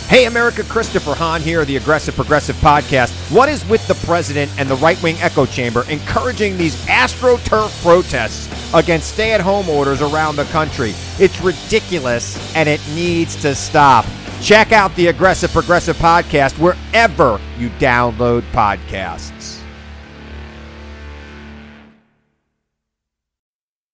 Hey, 0.08 0.26
America, 0.26 0.62
Christopher 0.62 1.14
Hahn 1.14 1.42
here, 1.42 1.64
the 1.64 1.76
Aggressive 1.76 2.14
Progressive 2.14 2.54
Podcast. 2.56 3.10
What 3.34 3.48
is 3.48 3.68
with 3.68 3.86
the 3.88 3.96
president 4.06 4.52
and 4.56 4.68
the 4.68 4.76
right 4.76 5.00
wing 5.02 5.16
echo 5.16 5.46
chamber 5.46 5.84
encouraging 5.90 6.56
these 6.56 6.76
AstroTurf 6.86 7.82
protests 7.82 8.48
against 8.72 9.14
stay 9.14 9.32
at 9.32 9.40
home 9.40 9.68
orders 9.68 10.00
around 10.00 10.36
the 10.36 10.44
country? 10.44 10.94
It's 11.18 11.40
ridiculous 11.40 12.54
and 12.54 12.68
it 12.68 12.80
needs 12.94 13.34
to 13.42 13.56
stop. 13.56 14.06
Check 14.42 14.72
out 14.72 14.94
the 14.94 15.08
Aggressive 15.08 15.50
Progressive 15.50 15.96
Podcast 15.96 16.58
wherever 16.58 17.40
you 17.58 17.68
download 17.70 18.42
podcasts. 18.52 19.60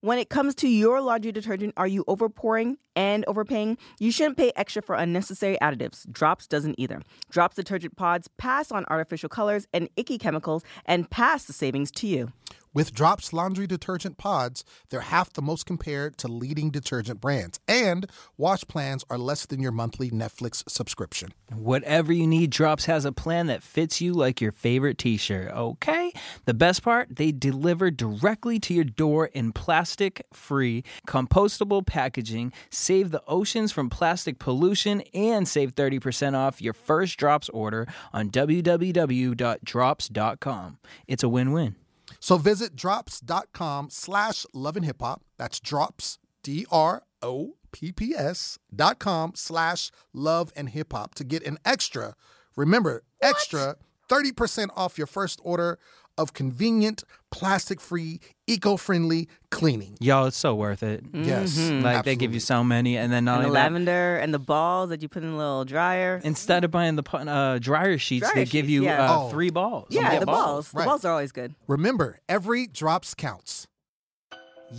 When 0.04 0.18
it 0.18 0.30
comes 0.30 0.56
to 0.56 0.68
your 0.68 1.00
laundry 1.00 1.30
detergent, 1.30 1.74
are 1.76 1.86
you 1.86 2.04
overpouring 2.06 2.74
and 2.96 3.24
overpaying? 3.26 3.78
You 4.00 4.10
shouldn't 4.10 4.36
pay 4.36 4.50
extra 4.56 4.82
for 4.82 4.96
unnecessary 4.96 5.56
additives. 5.62 6.04
Dropps 6.08 6.48
doesn't 6.48 6.74
either. 6.76 7.02
Dropps 7.32 7.54
detergent 7.54 7.94
pods 7.94 8.28
pass 8.36 8.72
on 8.72 8.84
artificial 8.90 9.28
colors 9.28 9.68
and 9.72 9.88
icky 9.96 10.18
chemicals 10.18 10.64
and 10.86 11.08
pass 11.08 11.44
the 11.44 11.52
savings 11.52 11.92
to 11.92 12.08
you. 12.08 12.32
With 12.74 12.94
Dropps 12.94 13.34
laundry 13.34 13.66
detergent 13.66 14.16
pods, 14.16 14.64
they're 14.88 15.02
half 15.02 15.30
the 15.30 15.42
most 15.42 15.66
compared 15.66 16.16
to 16.18 16.26
leading 16.26 16.70
detergent 16.70 17.20
brands, 17.20 17.60
and 17.68 18.08
wash 18.38 18.62
plans 18.62 19.04
are 19.10 19.18
less 19.18 19.44
than 19.44 19.60
your 19.60 19.72
monthly 19.72 20.10
Netflix 20.10 20.66
subscription. 20.70 21.34
Whatever 21.52 22.14
you 22.14 22.26
need, 22.26 22.50
Dropps 22.50 22.86
has 22.86 23.04
a 23.04 23.12
plan 23.12 23.46
that 23.48 23.62
fits 23.62 24.00
you 24.00 24.14
like 24.14 24.40
your 24.40 24.52
favorite 24.52 24.96
t 24.96 25.18
shirt, 25.18 25.52
okay? 25.52 26.12
The 26.46 26.54
best 26.54 26.82
part, 26.82 27.16
they 27.16 27.30
deliver 27.30 27.90
directly 27.90 28.58
to 28.60 28.72
your 28.72 28.84
door 28.84 29.26
in 29.26 29.52
plastic 29.52 30.24
free, 30.32 30.82
compostable 31.06 31.86
packaging, 31.86 32.54
save 32.70 33.10
the 33.10 33.22
oceans 33.26 33.70
from 33.70 33.90
plastic 33.90 34.38
pollution, 34.38 35.02
and 35.12 35.46
save 35.46 35.74
30% 35.74 36.34
off 36.34 36.62
your 36.62 36.72
first 36.72 37.20
Dropps 37.20 37.50
order 37.52 37.86
on 38.14 38.30
www.dropps.com. 38.30 40.78
It's 41.06 41.22
a 41.22 41.28
win 41.28 41.52
win. 41.52 41.76
So 42.22 42.38
visit 42.38 42.76
dropps.com 42.76 43.90
slash 43.90 44.46
love 44.54 44.76
and 44.76 44.84
hip 44.84 45.02
hop. 45.02 45.24
That's 45.38 45.58
Dropps, 45.58 46.18
D 46.44 46.64
R 46.70 47.02
O 47.20 47.56
P 47.72 47.90
P 47.90 48.14
S 48.14 48.60
dot 48.72 49.00
com 49.00 49.32
slash 49.34 49.90
love 50.12 50.52
and 50.54 50.68
hip 50.68 50.92
hop 50.92 51.16
to 51.16 51.24
get 51.24 51.44
an 51.44 51.58
extra, 51.64 52.14
remember, 52.54 53.02
extra 53.20 53.74
30% 54.08 54.68
off 54.76 54.98
your 54.98 55.08
first 55.08 55.40
order 55.42 55.80
of 56.18 56.32
convenient, 56.34 57.04
plastic 57.30 57.80
free, 57.80 58.20
eco 58.46 58.76
friendly 58.76 59.28
cleaning. 59.50 59.96
Y'all, 60.00 60.26
it's 60.26 60.36
so 60.36 60.54
worth 60.54 60.82
it. 60.82 61.02
Yes. 61.12 61.58
Like 61.58 62.04
they 62.04 62.16
give 62.16 62.34
you 62.34 62.40
so 62.40 62.62
many, 62.62 62.96
and 62.98 63.12
then 63.12 63.24
not 63.24 63.36
And 63.36 63.44
the 63.44 63.48
only 63.48 63.58
that, 63.58 63.62
lavender 63.64 64.16
and 64.18 64.34
the 64.34 64.38
balls 64.38 64.90
that 64.90 65.00
you 65.02 65.08
put 65.08 65.22
in 65.22 65.30
a 65.30 65.36
little 65.36 65.64
dryer. 65.64 66.20
instead 66.22 66.64
of 66.64 66.70
buying 66.70 66.96
the 66.96 67.16
uh, 67.16 67.58
dryer 67.58 67.96
sheets, 67.98 68.30
Dryer 68.30 68.44
they 68.44 68.50
give 68.50 68.68
you 68.68 68.84
yeah. 68.84 69.10
uh, 69.10 69.18
Oh. 69.20 69.28
three 69.30 69.50
balls. 69.50 69.86
yeah, 69.90 70.18
the 70.18 70.26
balls. 70.26 70.72
Right. 70.74 70.82
The 70.82 70.86
balls 70.88 71.04
are 71.04 71.12
always 71.12 71.32
good. 71.32 71.54
Remember, 71.66 72.18
every 72.28 72.66
drops 72.66 73.14
counts. 73.14 73.66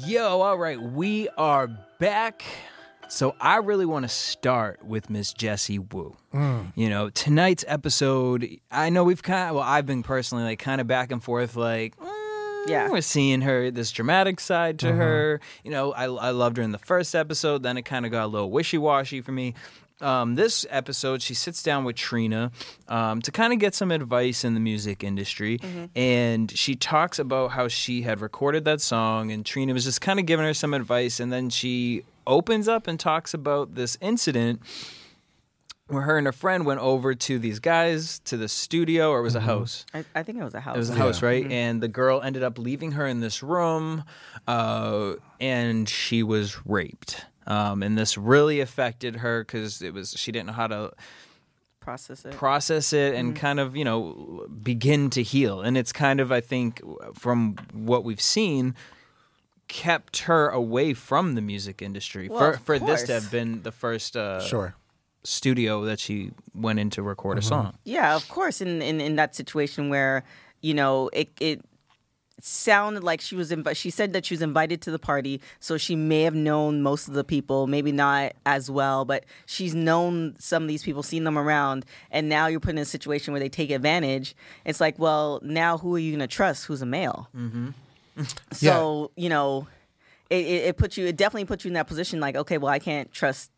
Yo, 0.05 0.41
all 0.41 0.57
right, 0.57 0.81
we 0.81 1.29
are 1.37 1.67
back. 1.99 2.43
So 3.13 3.35
I 3.39 3.57
really 3.57 3.85
want 3.85 4.05
to 4.05 4.09
start 4.09 4.83
with 4.83 5.07
Miss 5.07 5.33
Jessie 5.33 5.77
Woo. 5.77 6.17
You 6.75 6.89
know, 6.89 7.11
tonight's 7.11 7.63
episode, 7.67 8.49
I 8.71 8.89
know 8.89 9.03
we've 9.03 9.21
kind 9.21 9.49
of, 9.49 9.55
well, 9.55 9.63
I've 9.63 9.85
been 9.85 10.01
personally 10.01 10.43
like 10.45 10.57
kind 10.57 10.81
of 10.81 10.87
back 10.87 11.11
and 11.11 11.23
forth, 11.23 11.55
like, 11.55 11.95
mm, 11.97 12.67
Yeah. 12.67 12.89
we're 12.89 13.01
seeing 13.01 13.41
her 13.41 13.69
this 13.69 13.91
dramatic 13.91 14.39
side 14.39 14.79
to 14.79 14.91
her. 14.91 15.39
You 15.63 15.69
know, 15.69 15.93
I, 15.93 16.05
I 16.05 16.29
loved 16.31 16.57
her 16.57 16.63
in 16.63 16.71
the 16.71 16.79
first 16.79 17.13
episode, 17.13 17.61
then 17.61 17.77
it 17.77 17.83
kind 17.83 18.03
of 18.07 18.11
got 18.11 18.25
a 18.25 18.27
little 18.27 18.49
wishy 18.49 18.79
washy 18.79 19.21
for 19.21 19.31
me. 19.31 19.53
Um, 20.01 20.33
this 20.33 20.65
episode, 20.71 21.21
she 21.21 21.35
sits 21.35 21.61
down 21.61 21.83
with 21.83 21.95
Trina 21.95 22.51
um, 22.87 23.21
to 23.21 23.31
kind 23.31 23.53
of 23.53 23.59
get 23.59 23.75
some 23.75 23.91
advice 23.91 24.43
in 24.43 24.55
the 24.55 24.59
music 24.59 25.03
industry. 25.03 25.59
And 25.95 26.49
she 26.49 26.75
talks 26.75 27.19
about 27.19 27.51
how 27.51 27.67
she 27.67 28.01
had 28.01 28.21
recorded 28.21 28.65
that 28.65 28.81
song, 28.81 29.31
and 29.31 29.45
Trina 29.45 29.71
was 29.71 29.83
just 29.85 30.01
kind 30.01 30.19
of 30.19 30.25
giving 30.25 30.45
her 30.47 30.53
some 30.55 30.73
advice. 30.73 31.19
And 31.19 31.31
then 31.31 31.51
she 31.51 32.03
opens 32.27 32.67
up 32.67 32.87
and 32.87 32.99
talks 32.99 33.33
about 33.33 33.75
this 33.75 33.97
incident 34.01 34.61
where 35.87 36.03
her 36.03 36.17
and 36.17 36.25
her 36.25 36.31
friend 36.33 36.65
went 36.65 36.79
over 36.79 37.13
to 37.13 37.37
these 37.37 37.59
guys 37.59 38.19
to 38.19 38.37
the 38.37 38.47
studio, 38.47 39.11
or 39.11 39.19
it 39.19 39.23
was 39.23 39.35
a 39.35 39.41
house. 39.41 39.85
I, 39.93 40.05
I 40.15 40.23
think 40.23 40.39
it 40.39 40.43
was 40.43 40.53
a 40.55 40.59
house. 40.61 40.75
It 40.75 40.79
was 40.79 40.89
a 40.89 40.95
house, 40.95 41.21
right? 41.21 41.49
And 41.51 41.81
the 41.81 41.89
girl 41.89 42.21
ended 42.21 42.41
up 42.41 42.57
leaving 42.57 42.93
her 42.93 43.05
in 43.05 43.19
this 43.19 43.43
room, 43.43 44.03
uh, 44.47 45.13
and 45.39 45.87
she 45.87 46.23
was 46.23 46.65
raped. 46.65 47.25
Um, 47.45 47.83
and 47.83 47.97
this 47.97 48.17
really 48.17 48.61
affected 48.61 49.17
her 49.17 49.43
because 49.43 49.81
it 49.81 49.93
was 49.93 50.11
she 50.17 50.31
didn't 50.31 50.47
know 50.47 50.53
how 50.53 50.67
to 50.67 50.91
Process 51.81 52.23
it. 52.23 52.31
process 52.31 52.93
it 52.93 53.13
and 53.13 53.35
kind 53.35 53.59
of 53.59 53.75
you 53.75 53.83
know 53.83 54.47
begin 54.63 55.09
to 55.09 55.21
heal. 55.21 55.59
And 55.59 55.77
it's 55.77 55.91
kind 55.91 56.21
of 56.21 56.31
I 56.31 56.39
think 56.39 56.79
from 57.13 57.57
what 57.73 58.05
we've 58.05 58.21
seen 58.21 58.73
kept 59.73 60.15
her 60.29 60.49
away 60.49 60.93
from 60.93 61.33
the 61.35 61.41
music 61.41 61.81
industry 61.81 62.27
Well, 62.29 62.39
for 62.39 62.49
of 62.53 62.59
for 62.61 62.77
this 62.79 63.03
to 63.09 63.13
have 63.13 63.29
been 63.31 63.63
the 63.63 63.71
first 63.71 64.15
uh, 64.15 64.39
Sure. 64.41 64.75
studio 65.23 65.83
that 65.85 65.99
she 65.99 66.31
went 66.53 66.77
in 66.79 66.89
to 66.91 67.01
record 67.01 67.37
a 67.39 67.41
song. 67.41 67.73
Yeah, 67.83 68.15
of 68.15 68.27
course. 68.29 68.61
In 68.61 68.81
in, 68.89 69.01
in 69.01 69.15
that 69.15 69.35
situation 69.35 69.89
where 69.89 70.23
you 70.61 70.73
know 70.75 71.09
it 71.21 71.29
it 71.39 71.59
sounded 72.41 73.03
like 73.03 73.21
she 73.21 73.35
was 73.35 73.51
invi- 73.51 73.75
she 73.75 73.89
said 73.89 74.11
that 74.13 74.25
she 74.25 74.33
was 74.33 74.41
invited 74.41 74.81
to 74.81 74.91
the 74.91 74.99
party, 74.99 75.39
so 75.59 75.77
she 75.77 75.95
may 75.95 76.23
have 76.23 76.35
known 76.35 76.81
most 76.81 77.07
of 77.07 77.13
the 77.13 77.23
people, 77.23 77.67
maybe 77.67 77.91
not 77.91 78.33
as 78.45 78.69
well, 78.69 79.05
but 79.05 79.23
she's 79.45 79.73
known 79.73 80.35
some 80.39 80.61
of 80.63 80.67
these 80.67 80.83
people, 80.83 81.01
seen 81.03 81.23
them 81.23 81.37
around, 81.37 81.85
and 82.11 82.27
now 82.27 82.47
you're 82.47 82.59
put 82.59 82.71
in 82.71 82.79
a 82.79 82.85
situation 82.85 83.31
where 83.33 83.39
they 83.39 83.49
take 83.49 83.71
advantage. 83.71 84.35
It's 84.65 84.81
like, 84.81 84.99
well, 84.99 85.39
now 85.41 85.77
who 85.77 85.95
are 85.95 85.99
you 85.99 86.11
gonna 86.11 86.27
trust? 86.27 86.65
Who's 86.65 86.81
a 86.81 86.85
male? 86.85 87.29
Mm-hmm. 87.35 87.69
So 88.51 89.11
you 89.15 89.29
know, 89.29 89.67
it, 90.29 90.45
it, 90.45 90.63
it 90.65 90.77
puts 90.77 90.97
you. 90.97 91.05
It 91.07 91.15
definitely 91.15 91.45
puts 91.45 91.63
you 91.65 91.69
in 91.69 91.73
that 91.75 91.87
position. 91.87 92.19
Like, 92.19 92.35
okay, 92.35 92.57
well, 92.57 92.71
I 92.71 92.79
can't 92.79 93.11
trust 93.11 93.51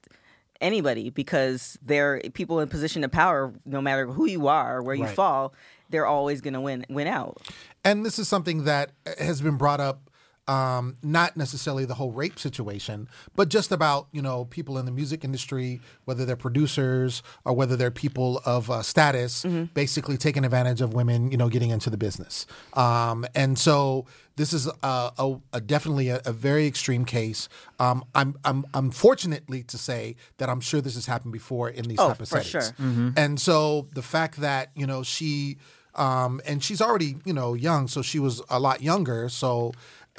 anybody 0.62 1.10
because 1.10 1.78
they're 1.82 2.22
people 2.34 2.62
in 2.62 2.70
position 2.70 3.04
of 3.04 3.12
power 3.12 3.54
no 3.66 3.82
matter 3.82 4.08
who 4.08 4.26
you 4.26 4.48
are 4.48 4.78
or 4.78 4.84
where 4.84 4.96
you 4.96 5.04
Right. 5.04 5.16
fall 5.16 5.54
they're 5.90 6.06
always 6.06 6.40
going 6.40 6.54
to 6.54 6.62
win 6.62 6.86
win 6.88 7.08
out 7.08 7.38
And 7.84 8.06
this 8.06 8.18
is 8.18 8.30
something 8.30 8.64
that 8.64 8.92
has 9.20 9.42
been 9.42 9.58
brought 9.58 9.82
up, 9.82 10.10
um, 10.48 10.98
not 11.02 11.36
necessarily 11.36 11.86
the 11.86 11.96
whole 11.96 12.12
rape 12.12 12.38
situation, 12.38 13.08
but 13.36 13.50
just 13.50 13.72
about 13.72 14.08
you 14.12 14.22
know 14.22 14.46
people 14.46 14.78
in 14.78 14.86
the 14.86 14.92
music 14.92 15.24
industry, 15.24 15.82
whether 16.06 16.24
they're 16.26 16.36
producers 16.36 17.24
or 17.46 17.54
whether 17.54 17.76
they're 17.76 17.92
people 17.92 18.42
of 18.46 18.70
uh, 18.70 18.82
status, 18.82 19.44
basically 19.74 20.18
taking 20.18 20.46
advantage 20.46 20.82
of 20.82 20.94
women, 20.94 21.32
you 21.32 21.38
know, 21.38 21.50
getting 21.50 21.72
into 21.72 21.90
the 21.90 21.98
business. 21.98 22.46
Um, 22.74 23.26
and 23.34 23.58
so 23.58 24.06
this 24.36 24.52
is 24.54 24.68
a, 24.68 25.12
a, 25.18 25.38
a 25.54 25.62
definitely 25.62 26.10
a, 26.10 26.22
a 26.26 26.34
very 26.34 26.68
extreme 26.68 27.06
case. 27.06 27.48
Um, 27.80 28.04
I'm, 28.14 28.36
I'm 28.44 28.66
I'm 28.74 28.92
fortunately 28.92 29.64
to 29.64 29.78
say 29.78 30.16
that 30.38 30.50
I'm 30.50 30.60
sure 30.62 30.82
this 30.82 30.96
has 30.96 31.06
happened 31.06 31.34
before 31.34 31.70
in 31.70 31.86
these 31.86 32.00
Oh, 32.00 32.10
type 32.10 32.20
of 32.22 32.30
for 32.30 32.42
settings. 32.42 32.74
sure. 32.78 33.14
And 33.16 33.40
so 33.40 33.88
the 33.94 34.02
fact 34.02 34.38
that, 34.42 34.70
you 34.76 34.86
know, 34.86 35.02
she 35.04 35.58
um 35.96 36.42
and 36.46 36.62
she's 36.62 36.82
already, 36.82 37.16
you 37.24 37.32
know, 37.34 37.54
young, 37.54 37.88
so 37.88 38.02
she 38.02 38.20
was 38.20 38.42
a 38.50 38.60
lot 38.60 38.82
younger, 38.82 39.30
so 39.30 39.72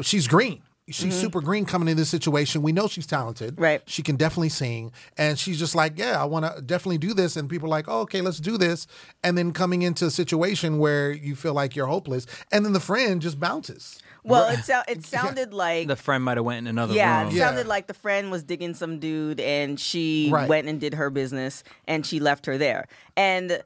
she's 0.02 0.26
green. 0.28 0.62
She's 0.88 1.16
super 1.20 1.40
green 1.40 1.64
coming 1.64 1.88
into 1.88 2.00
this 2.02 2.10
situation. 2.10 2.62
We 2.62 2.70
know 2.70 2.86
she's 2.86 3.08
talented. 3.08 3.54
Mm-hmm. 3.54 3.62
Right. 3.62 3.82
She 3.86 4.04
can 4.04 4.14
definitely 4.14 4.50
sing. 4.50 4.92
And 5.18 5.36
she's 5.36 5.58
just 5.58 5.74
like, 5.74 5.98
yeah, 5.98 6.22
I 6.22 6.26
want 6.26 6.46
to 6.46 6.62
definitely 6.62 6.98
do 6.98 7.12
this. 7.12 7.36
And 7.36 7.50
people 7.50 7.66
are 7.66 7.70
like, 7.70 7.86
oh, 7.88 8.02
okay, 8.02 8.20
let's 8.20 8.38
do 8.38 8.56
this. 8.56 8.86
And 9.24 9.36
then 9.36 9.50
coming 9.52 9.82
into 9.82 10.06
a 10.06 10.12
situation 10.12 10.78
where 10.78 11.10
you 11.10 11.34
feel 11.34 11.54
like 11.54 11.74
you're 11.74 11.88
hopeless. 11.88 12.24
And 12.52 12.64
then 12.64 12.72
the 12.72 12.78
friend 12.78 13.20
just 13.20 13.40
bounces. 13.40 14.00
well 14.22 14.48
it, 14.48 14.60
sou- 14.62 14.82
it 14.86 15.04
sounded 15.14 15.52
like 15.52 15.88
The 15.88 15.96
friend 15.96 16.22
might 16.22 16.36
have 16.36 16.46
went 16.46 16.58
in 16.58 16.66
another 16.68 16.94
yeah, 16.94 17.22
room. 17.22 17.30
it 17.32 17.34
Yeah. 17.34 17.46
sounded 17.48 17.66
like 17.66 17.88
the 17.88 17.94
friend 17.94 18.30
was 18.30 18.44
digging 18.44 18.74
some 18.74 19.00
dude 19.00 19.40
and 19.40 19.80
she 19.80 20.28
Right. 20.32 20.48
went 20.48 20.68
and 20.68 20.80
did 20.80 20.94
her 20.94 21.10
business 21.10 21.64
and 21.88 22.06
she 22.06 22.20
left 22.20 22.46
her 22.46 22.58
there. 22.58 22.86
And 23.16 23.60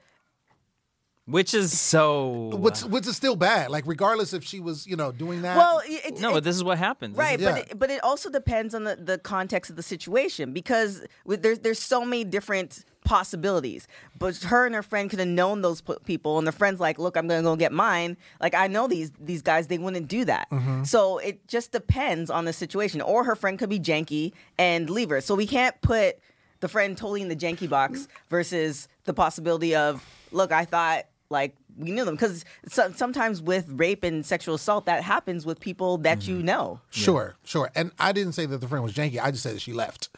Which 1.27 1.55
is 1.55 1.79
so 1.79 2.49
Which, 2.57 2.81
which 2.81 3.07
is 3.07 3.17
still 3.17 3.37
bad. 3.37 3.71
Like, 3.71 3.87
regardless 3.87 4.33
if 4.33 4.43
she 4.43 4.59
was, 4.59 4.87
you 4.87 4.97
know, 4.97 5.13
doing 5.13 5.43
that. 5.43 5.57
well, 5.57 5.81
it, 5.85 6.15
it- 6.15 6.21
No, 6.21 6.33
but 6.33 6.43
this 6.45 6.57
is 6.57 6.65
what 6.65 6.77
happens. 6.79 7.17
Right, 7.17 7.39
is- 7.39 7.45
Yeah. 7.45 7.53
but 7.53 7.71
it, 7.71 7.79
but 7.79 7.91
it 7.91 8.03
also 8.03 8.31
depends 8.31 8.75
on 8.75 8.83
the, 8.85 8.97
the 8.97 9.19
context 9.19 9.71
of 9.71 9.77
the 9.77 9.83
situation 9.83 10.53
because 10.53 11.07
with, 11.25 11.43
there's 11.43 11.61
there's 11.61 11.79
so 11.79 12.05
many 12.05 12.25
different 12.25 12.85
possibilities. 13.05 13.87
But 14.19 14.37
her 14.39 14.67
and 14.67 14.75
her 14.75 14.83
friend 14.83 15.09
could 15.09 15.19
have 15.21 15.29
known 15.29 15.63
those 15.63 15.83
p- 15.83 15.95
people, 16.05 16.39
and 16.39 16.47
the 16.47 16.53
friend's 16.53 16.81
like, 16.81 16.99
"Look, 16.99 17.17
I'm 17.17 17.29
gonna 17.29 17.43
go 17.43 17.55
get 17.55 17.73
mine." 17.73 18.17
Like 18.41 18.55
I 18.55 18.67
know 18.67 18.89
these 18.89 19.13
these 19.21 19.43
guys, 19.43 19.69
they 19.69 19.79
wouldn't 19.79 20.09
do 20.09 20.25
that. 20.25 20.49
Mm-hmm. 20.51 20.83
So 20.85 21.19
it 21.19 21.47
just 21.47 21.71
depends 21.71 22.31
on 22.31 22.45
the 22.45 22.53
situation. 22.53 23.01
Or 23.03 23.23
her 23.25 23.37
friend 23.37 23.57
could 23.59 23.71
be 23.71 23.79
janky 23.79 24.33
and 24.59 24.91
leave 24.91 25.11
her. 25.11 25.21
So 25.21 25.35
we 25.37 25.47
can't 25.47 25.81
put 25.81 26.19
the 26.61 26.69
friend 26.69 26.97
totally 26.97 27.23
in 27.23 27.29
the 27.29 27.37
janky 27.37 27.69
box 27.69 28.09
versus 28.31 28.89
the 29.05 29.15
possibility 29.15 29.77
of, 29.77 30.05
"Look, 30.33 30.51
I 30.51 30.65
thought." 30.65 31.05
Like 31.31 31.55
we 31.79 31.93
knew 31.93 32.05
them 32.05 32.17
because 32.17 32.45
so, 32.69 32.93
sometimes 32.97 33.41
with 33.41 33.67
rape 33.71 34.03
and 34.03 34.27
sexual 34.27 34.57
assault 34.57 34.87
that 34.87 35.03
happens 35.05 35.47
with 35.47 35.61
people 35.61 35.99
that 35.99 36.27
you 36.27 36.43
know. 36.43 36.81
Sure, 36.91 37.37
sure. 37.45 37.71
And 37.77 37.93
I 38.01 38.11
didn't 38.13 38.33
say 38.33 38.47
that 38.47 38.59
the 38.61 38.67
friend 38.69 38.83
was 38.83 38.93
janky. 38.93 39.21
I 39.23 39.31
just 39.31 39.45
said 39.45 39.55
that 39.55 39.61
she 39.61 39.73
left. 39.73 40.09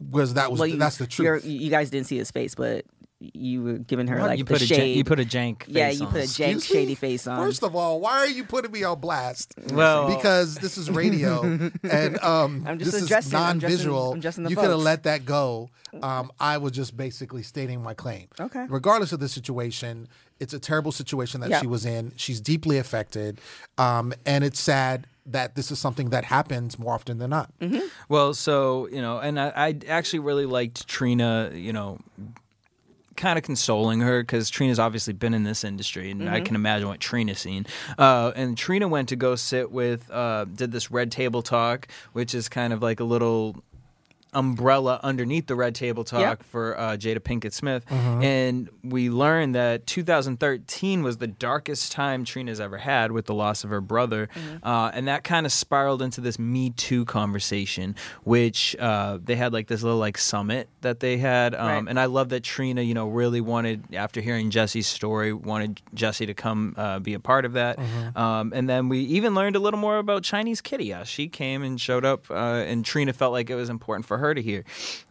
Because 0.00 0.34
that 0.34 0.50
was 0.52 0.60
Well, 0.60 0.68
you, 0.68 0.76
that's 0.76 0.98
the 0.98 1.08
you're- 1.18 1.40
truth. 1.40 1.44
You 1.50 1.70
guys 1.70 1.90
didn't 1.90 2.06
see 2.06 2.18
his 2.18 2.30
face, 2.30 2.54
but 2.54 2.84
you 3.20 3.64
were 3.64 3.72
giving 3.78 4.06
her 4.06 4.18
What? 4.20 4.26
like 4.28 4.38
you 4.38 4.44
the 4.44 4.52
put 4.52 4.62
a 4.62 4.66
shade. 4.66 4.78
jank, 4.78 4.94
you 4.94 5.02
put 5.02 5.18
a 5.18 5.24
jank. 5.24 5.64
yeah, 5.66 5.90
you 5.90 6.04
on. 6.06 6.12
put 6.12 6.20
a 6.20 6.24
jank 6.24 6.54
Excuse 6.54 6.70
me? 6.70 6.76
shady 6.76 6.94
face 6.94 7.26
on. 7.26 7.44
First 7.44 7.64
of 7.64 7.74
all, 7.74 7.98
why 7.98 8.18
are 8.18 8.28
you 8.28 8.44
putting 8.44 8.70
me 8.70 8.84
on 8.84 9.00
blast? 9.00 9.54
Well- 9.72 10.14
because 10.14 10.54
this 10.56 10.78
is 10.78 10.88
radio 10.88 11.42
and 11.90 12.18
um, 12.20 12.62
I'm 12.64 12.78
just 12.78 12.92
this 12.92 13.02
addressing- 13.04 13.30
is 13.30 13.34
I'm 13.34 13.56
addressing- 13.56 13.70
non-visual. 13.78 14.12
I'm 14.12 14.18
addressing 14.18 14.44
the 14.44 14.50
you 14.50 14.56
could 14.56 14.70
have 14.70 14.78
let 14.78 15.02
that 15.04 15.24
go. 15.24 15.70
Um, 16.00 16.30
I 16.38 16.58
was 16.58 16.70
just 16.72 16.96
basically 16.96 17.42
stating 17.42 17.82
my 17.82 17.94
claim. 17.94 18.28
Okay. 18.38 18.66
Regardless 18.68 19.12
of 19.12 19.18
the 19.18 19.28
situation, 19.28 20.06
it's 20.40 20.54
a 20.54 20.58
terrible 20.58 20.92
situation 20.92 21.40
that 21.40 21.50
Yeah. 21.50 21.60
she 21.60 21.66
was 21.66 21.84
in. 21.84 22.12
She's 22.16 22.40
deeply 22.40 22.78
affected, 22.78 23.40
um, 23.76 24.12
and 24.26 24.44
it's 24.44 24.60
sad 24.60 25.06
that 25.26 25.54
this 25.56 25.70
is 25.70 25.78
something 25.78 26.10
that 26.10 26.24
happens 26.24 26.78
more 26.78 26.94
often 26.94 27.18
than 27.18 27.30
not. 27.30 27.52
Mm-hmm. 27.60 27.86
Well, 28.08 28.32
so 28.34 28.88
you 28.88 29.02
know, 29.02 29.18
and 29.18 29.38
I, 29.38 29.52
I 29.54 29.78
actually 29.88 30.20
really 30.20 30.46
liked 30.46 30.86
Trina. 30.88 31.50
You 31.52 31.72
know, 31.72 31.98
kind 33.16 33.36
of 33.36 33.42
consoling 33.44 33.98
her 34.00 34.22
because 34.22 34.48
Trina's 34.48 34.78
obviously 34.78 35.12
been 35.12 35.34
in 35.34 35.42
this 35.42 35.64
industry, 35.64 36.10
and 36.12 36.20
Mm-hmm. 36.22 36.34
I 36.34 36.40
can 36.40 36.54
imagine 36.54 36.86
what 36.88 37.00
Trina's 37.00 37.40
seen. 37.40 37.66
Uh, 37.98 38.30
and 38.36 38.56
Trina 38.56 38.86
went 38.86 39.08
to 39.08 39.16
go 39.16 39.34
sit 39.34 39.72
with, 39.72 40.08
uh, 40.10 40.44
did 40.44 40.70
this 40.70 40.90
Red 40.92 41.10
Table 41.10 41.42
Talk, 41.42 41.88
which 42.12 42.32
is 42.32 42.48
kind 42.48 42.72
of 42.72 42.80
like 42.80 43.00
a 43.00 43.04
little 43.04 43.56
umbrella 44.32 45.00
underneath 45.02 45.46
the 45.46 45.54
Red 45.56 45.74
Table 45.74 46.04
Talk 46.04 46.20
Yep. 46.20 46.42
for 46.44 46.78
uh, 46.78 46.96
Jada 46.96 47.18
Pinkett 47.20 47.52
Smith, 47.52 47.84
and 47.90 48.68
we 48.84 49.10
learned 49.10 49.54
that 49.54 49.86
2013 49.86 51.02
was 51.02 51.18
the 51.18 51.26
darkest 51.26 51.92
time 51.92 52.24
Trina's 52.24 52.60
ever 52.60 52.76
had 52.78 53.12
with 53.12 53.26
the 53.26 53.34
loss 53.34 53.64
of 53.64 53.70
her 53.70 53.80
brother, 53.80 54.28
uh, 54.62 54.90
and 54.92 55.08
that 55.08 55.24
kind 55.24 55.46
of 55.46 55.52
spiraled 55.52 56.02
into 56.02 56.20
this 56.20 56.38
Me 56.38 56.70
Too 56.70 57.04
conversation, 57.04 57.94
which 58.24 58.76
uh, 58.78 59.18
they 59.22 59.36
had 59.36 59.52
like 59.52 59.66
this 59.68 59.82
little 59.82 59.98
like 59.98 60.18
summit 60.18 60.68
that 60.82 61.00
they 61.00 61.16
had, 61.18 61.54
um, 61.54 61.66
Right. 61.68 61.84
and 61.88 61.98
I 62.00 62.06
love 62.06 62.28
that 62.30 62.42
Trina, 62.42 62.82
you 62.82 62.94
know, 62.94 63.08
really 63.08 63.40
wanted 63.40 63.94
after 63.94 64.20
hearing 64.20 64.50
Jessie's 64.50 64.86
story, 64.86 65.32
wanted 65.32 65.80
Jessie 65.94 66.26
to 66.26 66.34
come 66.34 66.74
uh, 66.76 66.98
be 66.98 67.14
a 67.14 67.20
part 67.20 67.44
of 67.44 67.54
that, 67.54 67.78
um, 68.16 68.52
and 68.54 68.68
then 68.68 68.88
we 68.88 69.00
even 69.00 69.34
learned 69.34 69.56
a 69.56 69.60
little 69.60 69.80
more 69.80 69.98
about 69.98 70.22
Chinese 70.22 70.60
Kitty. 70.60 70.92
Uh, 70.92 71.04
she 71.04 71.28
came 71.28 71.62
and 71.62 71.80
showed 71.80 72.04
up, 72.04 72.30
uh, 72.30 72.34
and 72.34 72.84
Trina 72.84 73.12
felt 73.12 73.32
like 73.32 73.50
it 73.50 73.54
was 73.54 73.70
important 73.70 74.06
for 74.06 74.17
her 74.18 74.34
to 74.34 74.42
hear. 74.42 74.64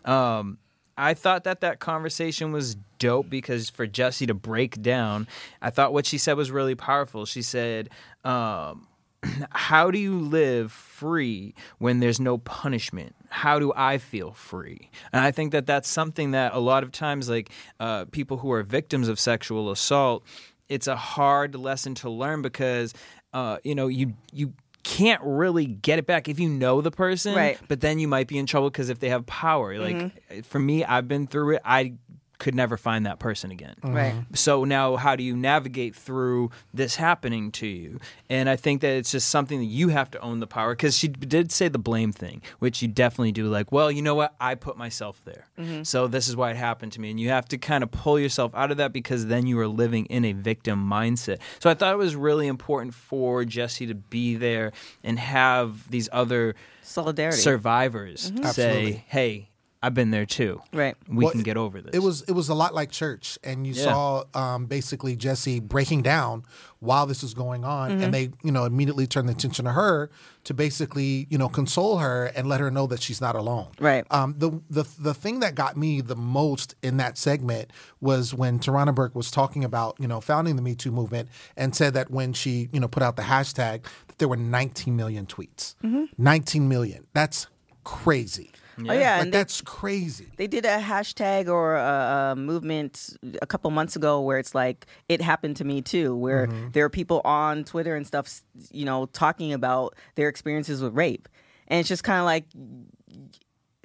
Um, 0.05 0.57
I 0.97 1.13
thought 1.13 1.43
that 1.43 1.61
that 1.61 1.79
conversation 1.79 2.51
was 2.51 2.75
dope 2.97 3.29
because 3.29 3.69
for 3.69 3.85
Jessie 3.85 4.25
to 4.27 4.33
break 4.33 4.81
down, 4.81 5.27
I 5.61 5.69
thought 5.69 5.93
what 5.93 6.05
she 6.05 6.17
said 6.17 6.37
was 6.37 6.49
really 6.49 6.75
powerful. 6.75 7.25
She 7.25 7.43
said, 7.43 7.89
um, 8.23 8.87
how 9.51 9.91
do 9.91 9.99
you 9.99 10.19
live 10.19 10.71
free 10.71 11.53
when 11.79 11.99
there's 11.99 12.19
no 12.19 12.37
punishment 12.37 13.15
how 13.29 13.59
do 13.59 13.73
i 13.75 13.97
feel 13.97 14.31
free 14.31 14.89
and 15.11 15.23
i 15.23 15.31
think 15.31 15.51
that 15.51 15.65
that's 15.65 15.89
something 15.89 16.31
that 16.31 16.53
a 16.53 16.59
lot 16.59 16.83
of 16.83 16.91
times 16.91 17.27
like 17.27 17.49
uh, 17.79 18.05
people 18.05 18.37
who 18.37 18.51
are 18.51 18.63
victims 18.63 19.07
of 19.07 19.19
sexual 19.19 19.71
assault 19.71 20.23
it's 20.69 20.87
a 20.87 20.95
hard 20.95 21.55
lesson 21.55 21.95
to 21.95 22.09
learn 22.09 22.41
because 22.41 22.93
uh, 23.33 23.57
you 23.63 23.75
know 23.75 23.87
you 23.87 24.13
you 24.31 24.53
can't 24.87 25.21
really 25.21 25.65
get 25.65 25.99
it 25.99 26.05
back 26.05 26.29
if 26.29 26.39
you 26.39 26.47
know 26.47 26.79
the 26.79 26.91
person 26.91 27.35
Right. 27.35 27.59
but 27.67 27.81
then 27.81 27.99
you 27.99 28.07
might 28.07 28.27
be 28.27 28.37
in 28.37 28.45
trouble 28.45 28.69
because 28.69 28.89
if 28.89 28.99
they 28.99 29.09
have 29.09 29.25
power. 29.25 29.77
Like 29.77 29.95
mm-hmm. 29.97 30.41
for 30.41 30.59
me 30.59 30.85
i've 30.85 31.07
been 31.07 31.27
through 31.27 31.55
it. 31.55 31.61
I 31.65 31.95
could 32.37 32.55
never 32.55 32.77
find 32.77 33.05
that 33.05 33.19
person 33.19 33.51
again. 33.51 33.75
Mm-hmm. 33.81 33.95
Right. 33.95 34.15
so 34.33 34.63
now 34.63 34.95
how 34.95 35.15
do 35.15 35.23
you 35.23 35.35
navigate 35.35 35.95
through 35.95 36.51
this 36.73 36.95
happening 36.95 37.51
to 37.53 37.67
you? 37.67 37.99
And 38.29 38.49
i 38.49 38.55
think 38.55 38.81
that 38.81 38.93
it's 38.95 39.11
just 39.11 39.29
something 39.29 39.59
that 39.59 39.65
you 39.65 39.89
have 39.89 40.11
to 40.11 40.19
own 40.19 40.39
the 40.39 40.47
power 40.47 40.73
because 40.73 40.97
she 40.97 41.07
did 41.07 41.51
say 41.51 41.67
the 41.67 41.79
blame 41.79 42.11
thing 42.11 42.41
which 42.59 42.81
you 42.81 42.87
definitely 42.87 43.31
do 43.31 43.47
like 43.47 43.71
well 43.71 43.91
you 43.91 44.01
know 44.01 44.15
what? 44.15 44.35
I 44.39 44.55
put 44.55 44.77
myself 44.77 45.21
there. 45.25 45.47
Mm-hmm. 45.59 45.83
So 45.83 46.07
this 46.07 46.27
is 46.27 46.35
why 46.35 46.51
it 46.51 46.57
happened 46.57 46.91
to 46.93 47.01
me. 47.01 47.09
And 47.09 47.19
you 47.19 47.29
have 47.29 47.47
to 47.49 47.57
kind 47.57 47.83
of 47.83 47.91
pull 47.91 48.19
yourself 48.19 48.53
out 48.53 48.71
of 48.71 48.77
that 48.77 48.93
because 48.93 49.25
then 49.27 49.47
you 49.47 49.59
are 49.59 49.67
living 49.67 50.05
in 50.05 50.25
a 50.25 50.33
victim 50.33 50.87
mindset. 50.87 51.39
So 51.59 51.69
i 51.69 51.73
thought 51.73 51.93
it 51.93 51.97
was 51.97 52.15
really 52.15 52.47
important 52.47 52.93
for 52.93 53.45
jessie 53.45 53.87
to 53.87 53.95
be 53.95 54.35
there 54.35 54.71
and 55.03 55.17
have 55.19 55.89
these 55.89 56.09
other 56.11 56.55
Solidarity. 56.81 57.37
survivors 57.37 58.31
mm-hmm. 58.31 58.45
say 58.45 58.69
Absolutely. 58.69 59.03
hey 59.07 59.49
i've 59.87 59.93
been 59.93 60.11
there 60.11 60.25
too 60.25 60.61
Right. 60.73 60.95
we 61.07 61.23
Well, 61.23 61.31
can 61.31 61.41
get 61.43 61.57
over 61.57 61.81
this 61.81 61.95
It 61.95 61.99
was 61.99 62.21
it 62.23 62.33
was 62.33 62.49
a 62.49 62.53
lot 62.53 62.73
like 62.75 62.91
church, 62.91 63.39
and 63.43 63.65
you 63.65 63.73
Yeah. 63.73 63.83
saw 63.85 64.23
um, 64.33 64.65
basically 64.65 65.15
Jessie 65.15 65.59
breaking 65.59 66.01
down 66.03 66.43
while 66.79 67.05
this 67.07 67.21
was 67.23 67.33
going 67.33 67.63
on, 67.63 67.89
Mm-hmm. 67.91 68.03
and 68.03 68.13
they 68.13 68.29
you 68.43 68.51
know 68.51 68.65
immediately 68.65 69.07
turned 69.07 69.27
the 69.29 69.33
attention 69.33 69.65
to 69.65 69.71
her 69.71 70.09
to 70.43 70.53
basically 70.53 71.25
you 71.29 71.37
know 71.37 71.49
console 71.49 71.97
her 71.99 72.25
and 72.35 72.47
let 72.47 72.59
her 72.59 72.69
know 72.69 72.85
that 72.87 73.01
she's 73.01 73.21
not 73.21 73.35
alone. 73.35 73.67
Right. 73.79 74.05
Um, 74.11 74.35
the 74.37 74.49
the 74.69 74.83
the 74.99 75.13
thing 75.13 75.39
that 75.39 75.55
got 75.55 75.77
me 75.77 76.01
the 76.01 76.15
most 76.15 76.75
in 76.83 76.97
that 76.97 77.17
segment 77.17 77.71
was 78.01 78.33
when 78.33 78.59
Tarana 78.59 78.93
Burke 78.93 79.15
was 79.15 79.31
talking 79.31 79.63
about 79.63 79.95
you 79.99 80.07
know 80.07 80.19
founding 80.21 80.55
the 80.57 80.61
Me 80.61 80.75
Too 80.75 80.91
movement 80.91 81.29
and 81.55 81.73
said 81.75 81.93
that 81.93 82.11
when 82.11 82.33
she 82.33 82.69
you 82.73 82.79
know 82.81 82.87
put 82.89 83.01
out 83.03 83.15
the 83.15 83.23
hashtag 83.23 83.83
that 84.07 84.17
there 84.19 84.27
were 84.27 84.37
19 84.37 84.95
million 84.95 85.25
tweets. 85.25 85.75
Mm-hmm. 85.83 86.05
19 86.17 86.67
million. 86.67 87.05
That's 87.13 87.47
crazy. 87.83 88.51
Oh 88.79 88.93
yeah, 88.93 89.17
Like 89.17 89.23
and 89.23 89.33
they, 89.33 89.37
that's 89.39 89.61
crazy. 89.61 90.27
they 90.37 90.47
did 90.47 90.65
a 90.65 90.77
hashtag 90.79 91.47
or 91.47 91.75
a, 91.75 92.31
a 92.31 92.35
movement 92.35 93.17
a 93.41 93.45
couple 93.47 93.71
months 93.71 93.95
ago 93.95 94.21
where 94.21 94.37
it's 94.37 94.53
like 94.53 94.85
it 95.09 95.21
happened 95.21 95.55
to 95.57 95.63
me 95.65 95.81
too, 95.81 96.15
where 96.15 96.47
Mm-hmm. 96.47 96.69
there 96.73 96.85
are 96.85 96.89
people 96.89 97.21
on 97.25 97.63
Twitter 97.63 97.95
and 97.95 98.05
stuff, 98.05 98.41
you 98.71 98.85
know, 98.85 99.07
talking 99.07 99.51
about 99.53 99.95
their 100.15 100.29
experiences 100.29 100.81
with 100.81 100.93
rape, 100.95 101.27
and 101.67 101.79
it's 101.79 101.89
just 101.89 102.03
kind 102.03 102.19
of 102.19 102.25
like 102.25 102.45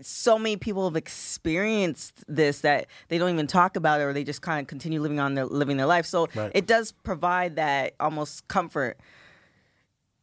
so 0.00 0.36
many 0.38 0.56
people 0.56 0.84
have 0.88 0.96
experienced 0.96 2.24
this 2.26 2.60
that 2.62 2.86
they 3.08 3.18
don't 3.18 3.30
even 3.30 3.46
talk 3.46 3.76
about 3.76 4.00
it 4.00 4.04
or 4.04 4.12
they 4.12 4.24
just 4.24 4.42
kind 4.42 4.60
of 4.60 4.66
continue 4.66 5.00
living 5.00 5.20
on 5.20 5.34
their 5.34 5.46
living 5.46 5.76
their 5.76 5.86
life. 5.86 6.06
So 6.06 6.28
Right. 6.34 6.50
it 6.54 6.66
does 6.66 6.92
provide 6.92 7.56
that 7.56 7.94
almost 8.00 8.48
comfort 8.48 8.98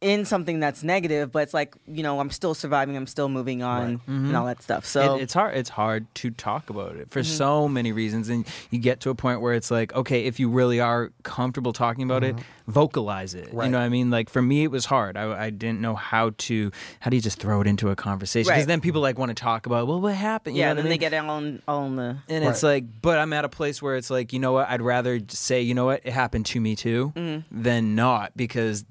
in 0.00 0.24
something 0.24 0.60
that's 0.60 0.82
negative, 0.82 1.30
but 1.30 1.42
it's 1.42 1.52
like, 1.52 1.74
you 1.86 2.02
know, 2.02 2.20
I'm 2.20 2.30
still 2.30 2.54
surviving, 2.54 2.96
I'm 2.96 3.06
still 3.06 3.28
moving 3.28 3.62
on 3.62 4.00
and 4.06 4.34
all 4.34 4.46
that 4.46 4.62
stuff. 4.62 4.86
So 4.86 5.16
it, 5.16 5.22
it's 5.22 5.34
hard 5.34 5.56
it's 5.56 5.68
hard 5.70 6.06
to 6.16 6.30
talk 6.30 6.70
about 6.70 6.92
it 6.96 7.00
Mm-hmm. 7.00 7.10
for 7.10 7.22
so 7.22 7.68
many 7.68 7.92
reasons 7.92 8.28
and 8.30 8.46
you 8.70 8.78
get 8.78 9.00
to 9.00 9.10
a 9.10 9.14
point 9.14 9.40
where 9.42 9.52
it's 9.54 9.70
like 9.70 9.92
okay 9.94 10.24
if 10.24 10.40
you 10.40 10.48
really 10.48 10.80
are 10.80 11.12
comfortable 11.22 11.72
talking 11.72 12.04
about 12.04 12.24
it 12.24 12.34
vocalize 12.66 13.34
it 13.34 13.48
you 13.48 13.58
Mm-hmm. 13.58 13.70
Know 13.72 13.78
what 13.78 13.84
i 13.84 13.88
mean? 13.88 14.10
Like 14.10 14.30
for 14.30 14.40
me 14.42 14.64
it 14.64 14.70
was 14.70 14.86
hard. 14.86 15.16
I, 15.16 15.46
I 15.46 15.50
didn't 15.50 15.80
know 15.80 15.94
how 15.94 16.32
to 16.48 16.70
how 17.00 17.10
do 17.10 17.16
you 17.16 17.22
just 17.22 17.38
throw 17.38 17.60
it 17.60 17.66
into 17.66 17.90
a 17.90 17.96
conversation? 17.96 18.48
Because 18.48 18.62
Right. 18.62 18.66
then 18.68 18.80
people 18.80 19.00
like 19.02 19.18
want 19.18 19.30
to 19.30 19.34
talk 19.34 19.66
about 19.66 19.86
well 19.86 20.00
what 20.00 20.14
happened? 20.14 20.56
You 20.56 20.60
yeah, 20.60 20.68
know 20.68 20.76
what 20.76 20.82
then 20.82 20.86
I 20.86 20.88
they 20.94 20.98
get 20.98 21.12
it 21.12 21.16
on 21.18 21.62
on 21.68 21.96
the 21.96 22.16
and 22.28 22.44
it's 22.44 22.62
like 22.62 22.84
but 23.02 23.18
i'm 23.18 23.32
at 23.34 23.44
a 23.44 23.48
place 23.48 23.82
where 23.82 23.96
it's 23.96 24.08
like 24.10 24.32
you 24.32 24.38
know 24.38 24.52
what? 24.52 24.68
I'd 24.68 24.82
rather 24.82 25.20
say 25.28 25.60
you 25.60 25.74
know 25.74 25.84
what? 25.86 26.00
It 26.04 26.12
happened 26.12 26.46
to 26.46 26.60
me 26.60 26.74
too 26.76 27.12
Mm-hmm. 27.16 27.62
than 27.62 27.94
not 27.94 28.36
because 28.36 28.84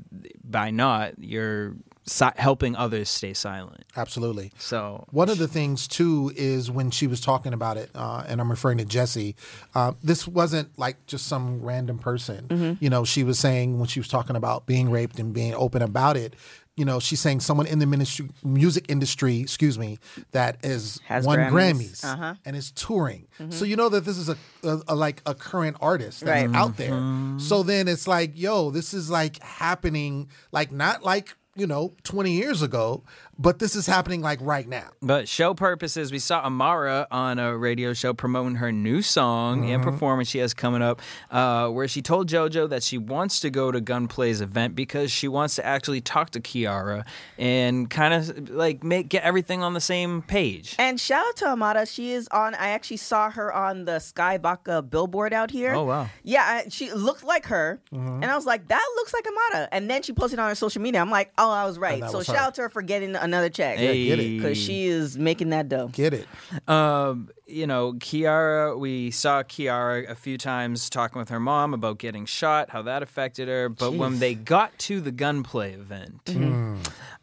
by 0.49 0.71
not 0.71 1.13
you're 1.19 1.75
si- 2.05 2.25
helping 2.37 2.75
others 2.75 3.07
stay 3.09 3.33
silent 3.33 3.83
Absolutely. 3.95 4.51
so 4.57 5.05
One 5.11 5.29
of 5.29 5.37
the 5.37 5.47
things 5.47 5.87
too 5.87 6.31
is 6.35 6.71
when 6.71 6.89
she 6.91 7.05
was 7.07 7.19
talking 7.21 7.53
about 7.53 7.77
it, 7.77 7.89
uh, 7.93 8.23
and 8.27 8.39
I'm 8.41 8.49
referring 8.49 8.77
to 8.79 8.85
Jessie. 8.85 9.35
Uh, 9.75 9.91
this 10.03 10.27
wasn't 10.27 10.77
like 10.79 11.05
just 11.05 11.27
some 11.27 11.61
random 11.61 11.99
person. 11.99 12.77
You 12.79 12.89
know, 12.89 13.03
she 13.03 13.23
was 13.23 13.37
saying 13.37 13.77
when 13.79 13.87
she 13.87 13.99
was 13.99 14.07
talking 14.07 14.35
about 14.35 14.65
being 14.65 14.89
raped 14.89 15.19
and 15.19 15.33
being 15.33 15.53
open 15.53 15.81
about 15.81 16.17
it. 16.17 16.35
You 16.79 16.85
know, 16.85 16.99
she's 17.01 17.19
saying 17.19 17.41
someone 17.41 17.67
in 17.67 17.79
the 17.79 17.85
ministry, 17.85 18.29
music 18.43 18.85
industry, 18.87 19.41
excuse 19.41 19.77
me, 19.77 19.99
that 20.31 20.57
is 20.63 20.99
Has 21.07 21.25
won 21.25 21.37
Grammys. 21.39 21.51
Grammys, 21.51 22.03
Uh-huh. 22.05 22.35
and 22.45 22.55
is 22.55 22.71
touring. 22.71 23.27
So 23.49 23.65
you 23.65 23.75
know 23.75 23.89
that 23.89 24.05
this 24.05 24.17
is 24.17 24.29
a, 24.29 24.37
a, 24.63 24.79
a 24.89 24.95
like 24.95 25.21
a 25.25 25.35
current 25.35 25.75
artist 25.81 26.21
that's 26.21 26.47
Right. 26.47 26.55
out 26.55 26.77
there. 26.77 26.97
So 27.39 27.63
then 27.63 27.87
it's 27.89 28.07
like, 28.07 28.31
yo, 28.35 28.71
this 28.71 28.93
is 28.93 29.09
like 29.09 29.41
happening, 29.43 30.29
like 30.53 30.71
not 30.71 31.03
like 31.03 31.35
you 31.55 31.67
know 31.67 31.93
20 32.03 32.31
years 32.31 32.61
ago, 32.61 33.03
but 33.39 33.57
this 33.57 33.75
is 33.75 33.87
happening 33.87 34.21
like 34.21 34.39
right 34.41 34.67
now. 34.67 34.89
But 35.01 35.29
show 35.29 35.53
purposes, 35.53 36.11
we 36.11 36.19
saw 36.19 36.41
Amara 36.41 37.07
on 37.09 37.39
a 37.39 37.57
radio 37.57 37.93
show 37.93 38.13
promoting 38.13 38.55
her 38.55 38.71
new 38.71 39.01
song 39.01 39.71
and 39.71 39.81
performance 39.81 40.27
she 40.29 40.39
has 40.39 40.53
coming 40.53 40.81
up, 40.81 41.01
uh, 41.31 41.69
where 41.69 41.87
she 41.87 42.01
told 42.01 42.27
JoJo 42.27 42.69
that 42.69 42.83
she 42.83 42.97
wants 42.97 43.39
to 43.39 43.49
go 43.49 43.71
to 43.71 43.79
Gunplay's 43.79 44.41
event 44.41 44.75
because 44.75 45.09
she 45.09 45.29
wants 45.29 45.55
to 45.55 45.65
actually 45.65 46.01
talk 46.01 46.31
to 46.31 46.41
Kiara 46.41 47.05
and 47.37 47.89
kind 47.89 48.13
of 48.13 48.49
like 48.49 48.83
make 48.83 49.07
get 49.07 49.23
everything 49.23 49.63
on 49.63 49.73
the 49.73 49.81
same 49.81 50.21
page. 50.21 50.75
And 50.77 50.99
shout 50.99 51.25
out 51.25 51.35
to 51.37 51.47
Amara, 51.47 51.85
She 51.85 52.11
is 52.11 52.27
on. 52.29 52.55
I 52.55 52.69
actually 52.69 52.97
saw 52.97 53.31
her 53.31 53.53
on 53.53 53.85
the 53.85 53.99
Sky 53.99 54.37
Baka 54.37 54.81
billboard 54.81 55.31
out 55.33 55.49
here. 55.49 55.73
Oh, 55.73 55.85
wow. 55.85 56.09
Yeah, 56.23 56.43
I, 56.43 56.69
she 56.69 56.91
looked 56.91 57.23
like 57.23 57.45
her, 57.45 57.79
and 57.91 58.25
I 58.25 58.35
was 58.35 58.45
like, 58.45 58.67
"That 58.67 58.85
looks 58.97 59.13
like 59.13 59.25
Amara. 59.25 59.69
And 59.71 59.89
then 59.89 60.01
she 60.01 60.11
posted 60.11 60.39
on 60.39 60.49
her 60.49 60.55
social 60.55 60.81
media. 60.81 60.99
I'm 60.99 61.09
like, 61.09 61.31
"Oh, 61.37 61.49
I 61.49 61.65
was 61.65 61.79
right." 61.79 62.03
So 62.09 62.17
was 62.17 62.27
shout 62.27 62.35
out 62.35 62.55
to 62.55 62.63
her 62.63 62.69
for 62.69 62.81
getting 62.81 63.15
another 63.29 63.49
check. 63.49 63.77
Hey. 63.77 64.05
get 64.05 64.19
it. 64.19 64.37
because 64.37 64.57
she 64.57 64.87
is 64.87 65.17
making 65.17 65.49
that 65.49 65.69
dough. 65.69 65.87
Get 65.87 66.13
it? 66.13 66.27
Um, 66.67 67.29
you 67.47 67.65
know, 67.65 67.93
Kiara, 67.93 68.77
we 68.77 69.11
saw 69.11 69.43
Kiara 69.43 70.09
a 70.09 70.15
few 70.15 70.37
times 70.37 70.89
talking 70.89 71.19
with 71.19 71.29
her 71.29 71.39
mom 71.39 71.73
about 71.73 71.97
getting 71.97 72.25
shot, 72.25 72.69
how 72.69 72.81
that 72.83 73.01
affected 73.03 73.47
her. 73.47 73.69
But 73.69 73.93
when 73.93 74.19
they 74.19 74.35
got 74.35 74.77
to 74.79 75.01
the 75.01 75.11
gunplay 75.11 75.73
event, 75.73 76.29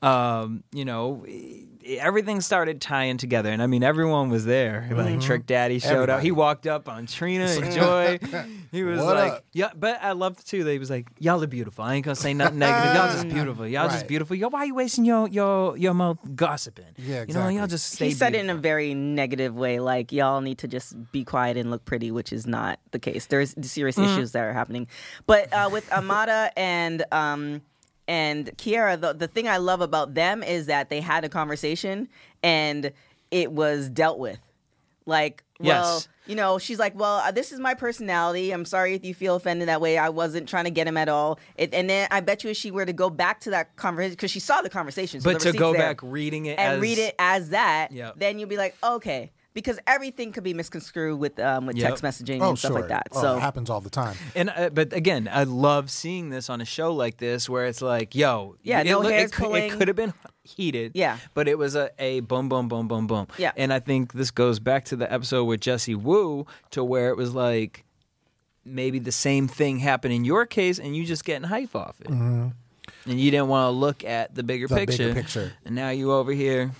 um, 0.02 0.64
you 0.72 0.84
know, 0.84 1.24
everything 1.98 2.40
started 2.40 2.80
tying 2.80 3.16
together, 3.16 3.50
and 3.50 3.62
I 3.62 3.66
mean, 3.66 3.82
everyone 3.82 4.30
was 4.30 4.44
there. 4.44 4.88
Like 4.92 5.20
Trick 5.20 5.46
Daddy 5.46 5.78
showed 5.78 6.08
up. 6.10 6.20
He 6.22 6.32
walked 6.32 6.66
up 6.66 6.88
on 6.88 7.06
Trina 7.06 7.44
and 7.44 7.72
Joy. 7.72 8.18
He 8.72 8.82
was 8.82 8.98
What 9.00 9.14
like, 9.16 9.32
up? 9.32 9.44
"Yeah," 9.52 9.70
but 9.74 10.02
I 10.02 10.12
loved 10.12 10.46
too. 10.46 10.64
That 10.64 10.72
he 10.72 10.78
was 10.78 10.90
like, 10.90 11.08
"Y'all 11.18 11.42
are 11.42 11.46
beautiful. 11.46 11.84
I 11.84 11.94
ain't 11.94 12.04
gonna 12.04 12.16
say 12.16 12.34
nothing 12.34 12.58
negative. 12.58 12.92
Y'all 12.94 13.08
just 13.12 13.28
beautiful. 13.36 13.66
Y'all 13.66 13.86
just 13.88 14.00
Right. 14.02 14.08
beautiful. 14.08 14.36
Yo, 14.36 14.48
why 14.48 14.64
you 14.64 14.74
wasting 14.74 15.04
your 15.04 15.28
your 15.28 15.76
your 15.76 15.94
mouth 15.94 16.18
gossiping? 16.34 16.84
Yeah, 16.98 17.24
You 17.28 17.34
know, 17.34 17.48
y'all 17.48 17.66
just 17.66 17.92
stay." 17.92 18.06
he 18.06 18.10
said 18.12 18.34
it 18.34 18.40
in 18.40 18.50
a 18.50 18.54
very 18.56 18.92
negative 18.94 19.54
way, 19.54 19.78
like 19.78 20.12
y'all 20.12 20.40
need 20.40 20.58
to 20.58 20.68
just 20.68 20.94
be 21.12 21.24
quiet 21.24 21.56
and 21.56 21.70
look 21.70 21.84
pretty, 21.84 22.10
which 22.10 22.32
is 22.32 22.46
not 22.46 22.80
the 22.90 22.98
case. 22.98 23.26
There's 23.26 23.54
serious 23.62 23.96
Mm. 23.96 24.04
issues 24.04 24.32
that 24.32 24.42
are 24.42 24.52
happening. 24.52 24.88
But 25.26 25.52
uh, 25.52 25.68
with 25.72 25.90
Amara 25.92 26.50
and 26.56 27.04
um, 27.12 27.62
and 28.08 28.56
Kiara, 28.56 29.00
the 29.00 29.12
the 29.12 29.28
thing 29.28 29.48
I 29.48 29.56
love 29.58 29.80
about 29.80 30.14
them 30.14 30.42
is 30.42 30.66
that 30.66 30.90
they 30.90 31.00
had 31.00 31.24
a 31.24 31.28
conversation 31.28 32.08
and 32.42 32.92
it 33.30 33.52
was 33.52 33.88
dealt 33.88 34.18
with. 34.18 34.38
Like, 35.08 35.44
well, 35.60 35.94
Yes. 35.96 36.08
you 36.26 36.34
know, 36.34 36.58
she's 36.58 36.78
like, 36.80 36.94
well, 36.98 37.18
uh, 37.18 37.30
this 37.30 37.52
is 37.52 37.60
my 37.60 37.74
personality. 37.74 38.50
I'm 38.50 38.64
sorry 38.64 38.94
if 38.94 39.04
you 39.04 39.14
feel 39.14 39.36
offended 39.36 39.68
that 39.68 39.80
way. 39.80 39.98
I 39.98 40.08
wasn't 40.08 40.48
trying 40.48 40.64
to 40.64 40.70
get 40.70 40.88
him 40.88 40.96
at 40.96 41.08
all. 41.08 41.38
It, 41.56 41.72
and 41.72 41.88
then 41.88 42.08
I 42.10 42.20
bet 42.20 42.42
you 42.42 42.50
if 42.50 42.56
she 42.56 42.72
were 42.72 42.84
to 42.84 42.92
go 42.92 43.08
back 43.08 43.38
to 43.40 43.50
that 43.50 43.76
conversation, 43.76 44.12
because 44.14 44.32
she 44.32 44.40
saw 44.40 44.62
the 44.62 44.68
conversation, 44.70 45.20
so 45.20 45.32
But 45.32 45.40
the 45.42 45.52
to 45.52 45.58
go 45.58 45.72
there 45.72 45.80
back 45.82 46.00
reading 46.02 46.46
it 46.46 46.58
and 46.58 46.74
as 46.74 46.80
read 46.80 46.98
it 46.98 47.14
as 47.20 47.50
that, 47.50 47.92
Yep. 47.92 48.14
then 48.18 48.38
you'll 48.40 48.48
be 48.48 48.56
like, 48.56 48.74
okay, 48.82 49.30
because 49.56 49.80
everything 49.88 50.30
could 50.32 50.44
be 50.44 50.54
misconstrued 50.54 51.18
with 51.18 51.40
um, 51.40 51.66
with 51.66 51.76
Yep. 51.76 51.88
text 51.96 52.04
messaging 52.04 52.40
Oh, 52.42 52.50
and 52.50 52.58
stuff 52.58 52.70
sure. 52.72 52.80
like 52.80 52.88
that. 52.90 53.08
Oh, 53.12 53.20
So 53.22 53.36
it 53.38 53.40
happens 53.40 53.70
all 53.70 53.80
the 53.80 53.90
time. 53.90 54.14
And 54.36 54.50
uh, 54.50 54.68
but 54.70 54.92
again, 54.92 55.28
I 55.32 55.42
love 55.44 55.90
seeing 55.90 56.28
this 56.30 56.48
on 56.50 56.60
a 56.60 56.64
show 56.64 56.92
like 56.94 57.16
this 57.16 57.48
where 57.48 57.64
it's 57.66 57.80
like, 57.82 58.14
yo, 58.14 58.56
Yeah, 58.62 58.80
it, 58.82 58.84
no 58.86 59.00
look- 59.00 59.10
hairs 59.12 59.30
it, 59.30 59.34
could- 59.34 59.44
pulling. 59.46 59.64
it 59.64 59.72
could 59.72 59.88
have 59.88 59.96
been 59.96 60.12
heated, 60.44 60.92
Yeah. 60.94 61.16
but 61.34 61.48
it 61.48 61.58
was 61.58 61.74
a, 61.74 61.90
a 61.98 62.20
boom, 62.20 62.48
boom, 62.48 62.68
boom, 62.68 62.86
boom, 62.86 63.06
boom, 63.08 63.26
Yeah. 63.38 63.50
And 63.56 63.72
I 63.72 63.80
think 63.80 64.12
this 64.12 64.30
goes 64.30 64.60
back 64.60 64.84
to 64.86 64.96
the 64.96 65.12
episode 65.12 65.44
with 65.46 65.60
Jessie 65.60 65.96
Woo 65.96 66.46
to 66.70 66.84
where 66.84 67.08
it 67.08 67.16
was 67.16 67.34
like 67.34 67.84
maybe 68.64 68.98
the 68.98 69.10
same 69.12 69.48
thing 69.48 69.78
happened 69.78 70.12
in 70.14 70.24
your 70.24 70.44
case, 70.46 70.78
and 70.78 70.94
you 70.96 71.04
just 71.04 71.24
getting 71.24 71.48
hype 71.48 71.74
off 71.74 72.00
it, 72.00 72.08
and 72.10 72.52
you 73.06 73.30
didn't 73.30 73.48
want 73.48 73.66
to 73.66 73.70
look 73.70 74.04
at 74.04 74.34
the 74.34 74.42
bigger 74.42 74.66
Mm-hmm. 74.66 74.74
The 74.74 74.86
bigger 74.86 74.92
picture, 75.14 75.14
picture. 75.14 75.52
and 75.64 75.74
now 75.74 75.90
you 75.90 76.12
over 76.12 76.32
here, 76.32 76.72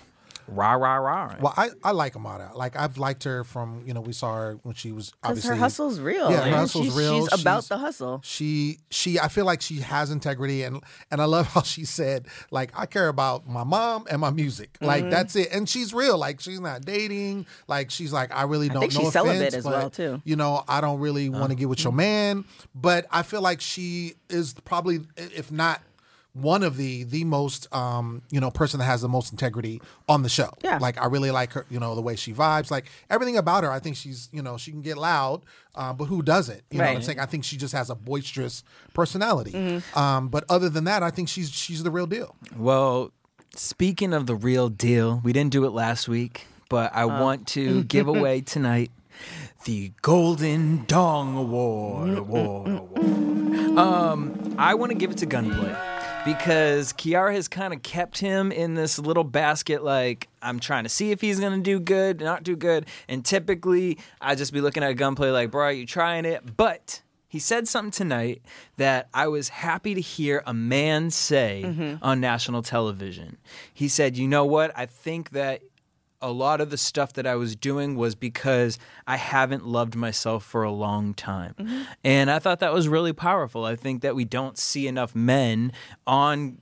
rah 0.47 0.73
rah 0.73 0.95
rah. 0.95 1.35
Well, 1.39 1.53
I, 1.55 1.69
I 1.83 1.91
like 1.91 2.15
Amara. 2.15 2.51
Like 2.55 2.75
I've 2.75 2.97
liked 2.97 3.23
her 3.25 3.43
from 3.43 3.83
you 3.85 3.93
know 3.93 4.01
we 4.01 4.13
saw 4.13 4.35
her 4.35 4.59
when 4.63 4.75
she 4.75 4.91
was 4.91 5.11
because 5.11 5.29
obviously 5.29 5.49
her 5.49 5.55
hustle's 5.55 5.99
real. 5.99 6.31
Yeah, 6.31 6.49
her 6.49 6.55
hustle's 6.55 6.85
she's, 6.85 6.95
real. 6.95 7.27
She's 7.27 7.41
about 7.41 7.63
She's- 7.63 7.67
the 7.69 7.77
hustle. 7.77 8.21
She 8.23 8.79
she 8.89 9.19
I 9.19 9.27
feel 9.27 9.45
like 9.45 9.61
she 9.61 9.75
has 9.75 10.11
integrity 10.11 10.63
and 10.63 10.83
and 11.11 11.21
I 11.21 11.25
love 11.25 11.47
how 11.53 11.61
she 11.61 11.85
said 11.85 12.27
like 12.51 12.71
I 12.77 12.85
care 12.85 13.07
about 13.07 13.47
my 13.47 13.63
mom 13.63 14.05
and 14.09 14.21
my 14.21 14.31
music. 14.31 14.73
Mm-hmm. 14.73 14.85
Like 14.85 15.09
that's 15.09 15.35
it. 15.35 15.49
And 15.51 15.67
she's 15.67 15.93
real. 15.93 16.17
Like 16.17 16.39
she's 16.39 16.59
not 16.59 16.83
dating. 16.83 17.45
Like 17.67 17.91
she's 17.91 18.13
like 18.13 18.33
I 18.33 18.43
really 18.43 18.69
don't 18.69 18.81
think 18.81 18.93
know 18.93 19.01
she's 19.01 19.13
celibate 19.13 19.37
offense, 19.37 19.55
as 19.55 19.63
but, 19.63 19.73
well, 19.73 19.89
too. 19.89 20.21
You 20.23 20.35
know, 20.35 20.63
I 20.67 20.81
don't 20.81 20.99
really 20.99 21.29
want 21.29 21.49
to 21.49 21.55
get 21.55 21.69
with 21.69 21.83
your 21.83 21.93
man, 21.93 22.45
but 22.73 23.05
I 23.11 23.23
feel 23.23 23.41
like 23.41 23.61
she 23.61 24.13
is 24.29 24.53
probably 24.65 25.01
if 25.17 25.51
not 25.51 25.81
one 26.41 26.63
of 26.63 26.77
the 26.77 27.03
the 27.03 27.23
most 27.23 27.73
um 27.73 28.21
you 28.29 28.39
know 28.39 28.51
person 28.51 28.79
that 28.79 28.85
has 28.85 29.01
the 29.01 29.09
most 29.09 29.31
integrity 29.31 29.81
on 30.07 30.21
the 30.23 30.29
show. 30.29 30.49
Yeah. 30.63 30.77
like 30.77 30.97
i 31.01 31.05
really 31.07 31.31
like 31.31 31.51
her 31.53 31.65
you 31.69 31.79
know 31.79 31.95
the 31.95 32.01
way 32.01 32.15
she 32.15 32.33
vibes. 32.33 32.69
Like 32.71 32.85
everything 33.09 33.37
about 33.37 33.63
her 33.63 33.71
i 33.71 33.79
think 33.79 33.95
she's 33.95 34.29
you 34.31 34.41
know 34.41 34.57
she 34.57 34.71
can 34.71 34.81
get 34.81 34.97
loud 34.97 35.41
uh, 35.75 35.93
but 35.93 36.05
who 36.05 36.23
doesn't? 36.23 36.63
You 36.71 36.79
know 36.79 36.85
what 36.85 36.95
i'm 36.95 37.01
saying? 37.01 37.19
I 37.19 37.25
think 37.25 37.43
she 37.43 37.55
just 37.57 37.73
has 37.73 37.89
a 37.89 37.95
boisterous 37.95 38.63
personality. 38.93 39.51
Mm-hmm. 39.51 39.99
um 39.99 40.29
but 40.29 40.43
other 40.49 40.69
than 40.69 40.83
that 40.85 41.03
i 41.03 41.09
think 41.09 41.29
she's 41.29 41.51
she's 41.51 41.83
the 41.83 41.91
real 41.91 42.07
deal. 42.07 42.35
Well, 42.55 43.11
speaking 43.55 44.13
of 44.13 44.27
the 44.27 44.35
real 44.35 44.69
deal, 44.69 45.21
we 45.23 45.33
didn't 45.33 45.51
do 45.51 45.65
it 45.65 45.71
last 45.71 46.07
week, 46.07 46.47
but 46.69 46.93
I 46.95 47.05
want 47.05 47.47
to 47.49 47.83
give 47.95 48.07
away 48.07 48.41
tonight 48.41 48.91
the 49.65 49.91
Golden 50.01 50.85
Dong 50.85 51.35
Award. 51.35 52.17
Award, 52.17 52.69
award. 52.69 53.77
Um, 53.77 54.55
I 54.57 54.75
want 54.75 54.91
to 54.91 54.97
give 54.97 55.11
it 55.11 55.17
to 55.17 55.25
Gunplay 55.25 55.75
because 56.27 56.91
Kiara 56.91 57.33
has 57.33 57.47
kind 57.47 57.73
of 57.73 57.81
kept 57.83 58.19
him 58.19 58.51
in 58.51 58.73
this 58.73 58.99
little 58.99 59.23
basket. 59.23 59.81
Like 59.81 60.27
I'm 60.41 60.59
trying 60.59 60.83
to 60.83 60.89
see 60.89 61.11
if 61.11 61.21
he's 61.21 61.39
gonna 61.39 61.59
do 61.59 61.79
good, 61.79 62.19
not 62.19 62.43
do 62.43 62.57
good, 62.57 62.85
and 63.07 63.23
typically 63.23 63.97
I 64.19 64.35
just 64.35 64.51
be 64.51 64.59
looking 64.59 64.83
at 64.83 64.91
a 64.91 64.93
Gunplay 64.93 65.29
like, 65.29 65.51
bro, 65.51 65.65
are 65.65 65.71
you 65.71 65.85
trying 65.85 66.25
it? 66.25 66.57
But 66.57 67.01
he 67.29 67.39
said 67.39 67.67
something 67.67 67.91
tonight 67.91 68.41
that 68.75 69.07
I 69.13 69.27
was 69.27 69.49
happy 69.49 69.93
to 69.93 70.01
hear 70.01 70.43
a 70.45 70.53
man 70.53 71.11
say 71.11 71.63
mm-hmm. 71.65 72.03
on 72.03 72.19
national 72.19 72.61
television. 72.61 73.37
He 73.73 73.87
said, 73.87 74.17
You 74.17 74.27
know 74.27 74.45
what? 74.45 74.71
I 74.77 74.85
think 74.85 75.31
that 75.31 75.61
a 76.21 76.31
lot 76.31 76.61
of 76.61 76.69
the 76.69 76.77
stuff 76.77 77.13
that 77.13 77.27
I 77.27 77.35
was 77.35 77.55
doing 77.55 77.95
was 77.95 78.15
because 78.15 78.79
I 79.05 79.17
haven't 79.17 79.67
loved 79.67 79.95
myself 79.95 80.43
for 80.43 80.63
a 80.63 80.71
long 80.71 81.13
time. 81.13 81.55
And 82.03 82.31
I 82.31 82.39
thought 82.39 82.59
that 82.59 82.73
was 82.73 82.87
really 82.87 83.13
powerful. 83.13 83.65
I 83.65 83.75
think 83.75 84.01
that 84.01 84.15
we 84.15 84.25
don't 84.25 84.57
see 84.57 84.87
enough 84.87 85.15
men 85.15 85.71
on 86.07 86.59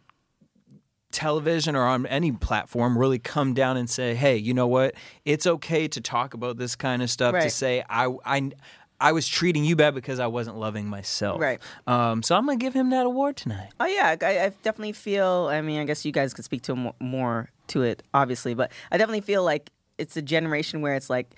television 1.11 1.75
or 1.75 1.85
on 1.85 2.05
any 2.07 2.31
platform 2.33 2.97
really 2.97 3.19
come 3.19 3.53
down 3.53 3.77
and 3.77 3.89
say, 3.89 4.15
"Hey, 4.15 4.35
you 4.35 4.53
know 4.53 4.67
what? 4.67 4.95
It's 5.23 5.47
okay 5.47 5.87
to 5.87 6.01
talk 6.01 6.33
about 6.33 6.57
this 6.57 6.75
kind 6.75 7.01
of 7.01 7.09
stuff. 7.09 7.33
To 7.35 7.49
say 7.49 7.83
I 7.89 8.13
I 8.25 8.51
I 8.99 9.11
was 9.13 9.27
treating 9.27 9.63
you 9.63 9.77
bad 9.77 9.95
because 9.95 10.19
I 10.19 10.27
wasn't 10.27 10.57
loving 10.57 10.87
myself." 10.87 11.39
Right. 11.39 11.61
Um, 11.87 12.21
so 12.21 12.35
I'm 12.35 12.45
gonna 12.45 12.57
give 12.57 12.73
him 12.73 12.89
that 12.89 13.05
award 13.05 13.37
tonight. 13.37 13.69
Oh 13.79 13.85
yeah, 13.85 14.17
I, 14.21 14.39
I 14.39 14.49
definitely 14.61 14.91
feel. 14.91 15.47
I 15.49 15.61
mean, 15.61 15.79
I 15.79 15.85
guess 15.85 16.03
you 16.03 16.11
guys 16.11 16.33
could 16.33 16.43
speak 16.43 16.63
to 16.63 16.75
more, 16.75 16.95
more 16.99 17.49
to 17.69 17.83
it, 17.83 18.03
obviously, 18.13 18.53
but 18.53 18.71
I 18.91 18.97
definitely 18.97 19.21
feel 19.21 19.43
like 19.43 19.71
it's 19.97 20.17
a 20.17 20.21
generation 20.21 20.81
where 20.81 20.95
it's 20.95 21.09
like, 21.09 21.35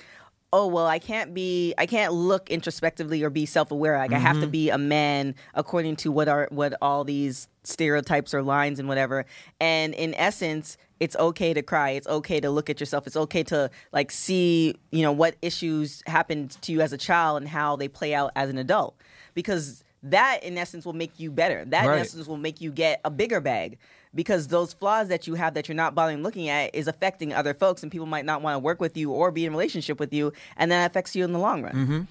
oh 0.53 0.65
well, 0.65 0.87
I 0.87 0.99
can't 0.99 1.33
be, 1.33 1.73
I 1.77 1.85
can't 1.85 2.13
look 2.13 2.49
introspectively 2.49 3.21
or 3.21 3.29
be 3.29 3.45
self-aware. 3.45 3.97
Like 3.97 4.13
I 4.13 4.17
have 4.17 4.37
to 4.37 4.43
mm-hmm. 4.43 4.51
be 4.51 4.69
a 4.69 4.77
man 4.77 5.35
according 5.53 5.97
to 5.97 6.11
what 6.11 6.29
are 6.29 6.47
what 6.51 6.73
all 6.81 7.03
these 7.03 7.49
stereotypes 7.63 8.33
or 8.33 8.41
lines 8.41 8.79
and 8.79 8.87
whatever. 8.87 9.25
And 9.59 9.93
in 9.93 10.13
essence, 10.15 10.77
it's 11.01 11.15
okay 11.17 11.53
to 11.53 11.61
cry. 11.61 11.91
It's 11.91 12.07
okay 12.07 12.39
to 12.39 12.49
look 12.49 12.69
at 12.69 12.79
yourself. 12.79 13.05
It's 13.07 13.17
okay 13.17 13.43
to 13.43 13.69
like 13.91 14.09
see, 14.09 14.75
you 14.91 15.01
know, 15.01 15.11
what 15.11 15.35
issues 15.41 16.01
happened 16.07 16.51
to 16.61 16.71
you 16.71 16.81
as 16.81 16.93
a 16.93 16.97
child 16.97 17.41
and 17.41 17.49
how 17.49 17.75
they 17.75 17.89
play 17.89 18.15
out 18.15 18.31
as 18.35 18.49
an 18.49 18.57
adult, 18.57 18.95
because 19.33 19.83
that 20.01 20.43
in 20.43 20.57
essence 20.57 20.85
will 20.85 20.93
make 20.93 21.19
you 21.19 21.29
better. 21.29 21.65
That 21.65 21.85
in 21.85 21.99
essence 21.99 22.25
will 22.25 22.37
make 22.37 22.61
you 22.61 22.71
get 22.71 23.01
a 23.03 23.11
bigger 23.11 23.41
bag 23.41 23.77
because 24.17 24.47
those 24.47 24.73
flaws 24.73 25.07
that 25.07 25.27
you 25.27 25.35
have 25.35 25.53
that 25.53 25.69
you're 25.69 25.75
not 25.75 25.95
bothering 25.95 26.23
looking 26.23 26.49
at 26.49 26.75
is 26.75 26.87
affecting 26.87 27.31
other 27.33 27.53
folks 27.53 27.83
and 27.83 27.91
people 27.91 28.07
might 28.07 28.25
not 28.25 28.41
want 28.41 28.55
to 28.55 28.59
work 28.59 28.81
with 28.81 28.97
you 28.97 29.11
or 29.11 29.31
be 29.31 29.45
in 29.45 29.53
a 29.53 29.55
relationship 29.55 29.99
with 29.99 30.11
you 30.11 30.33
and 30.57 30.71
that 30.71 30.89
affects 30.89 31.15
you 31.15 31.23
in 31.23 31.31
the 31.31 31.39
long 31.39 31.61
run. 31.61 32.07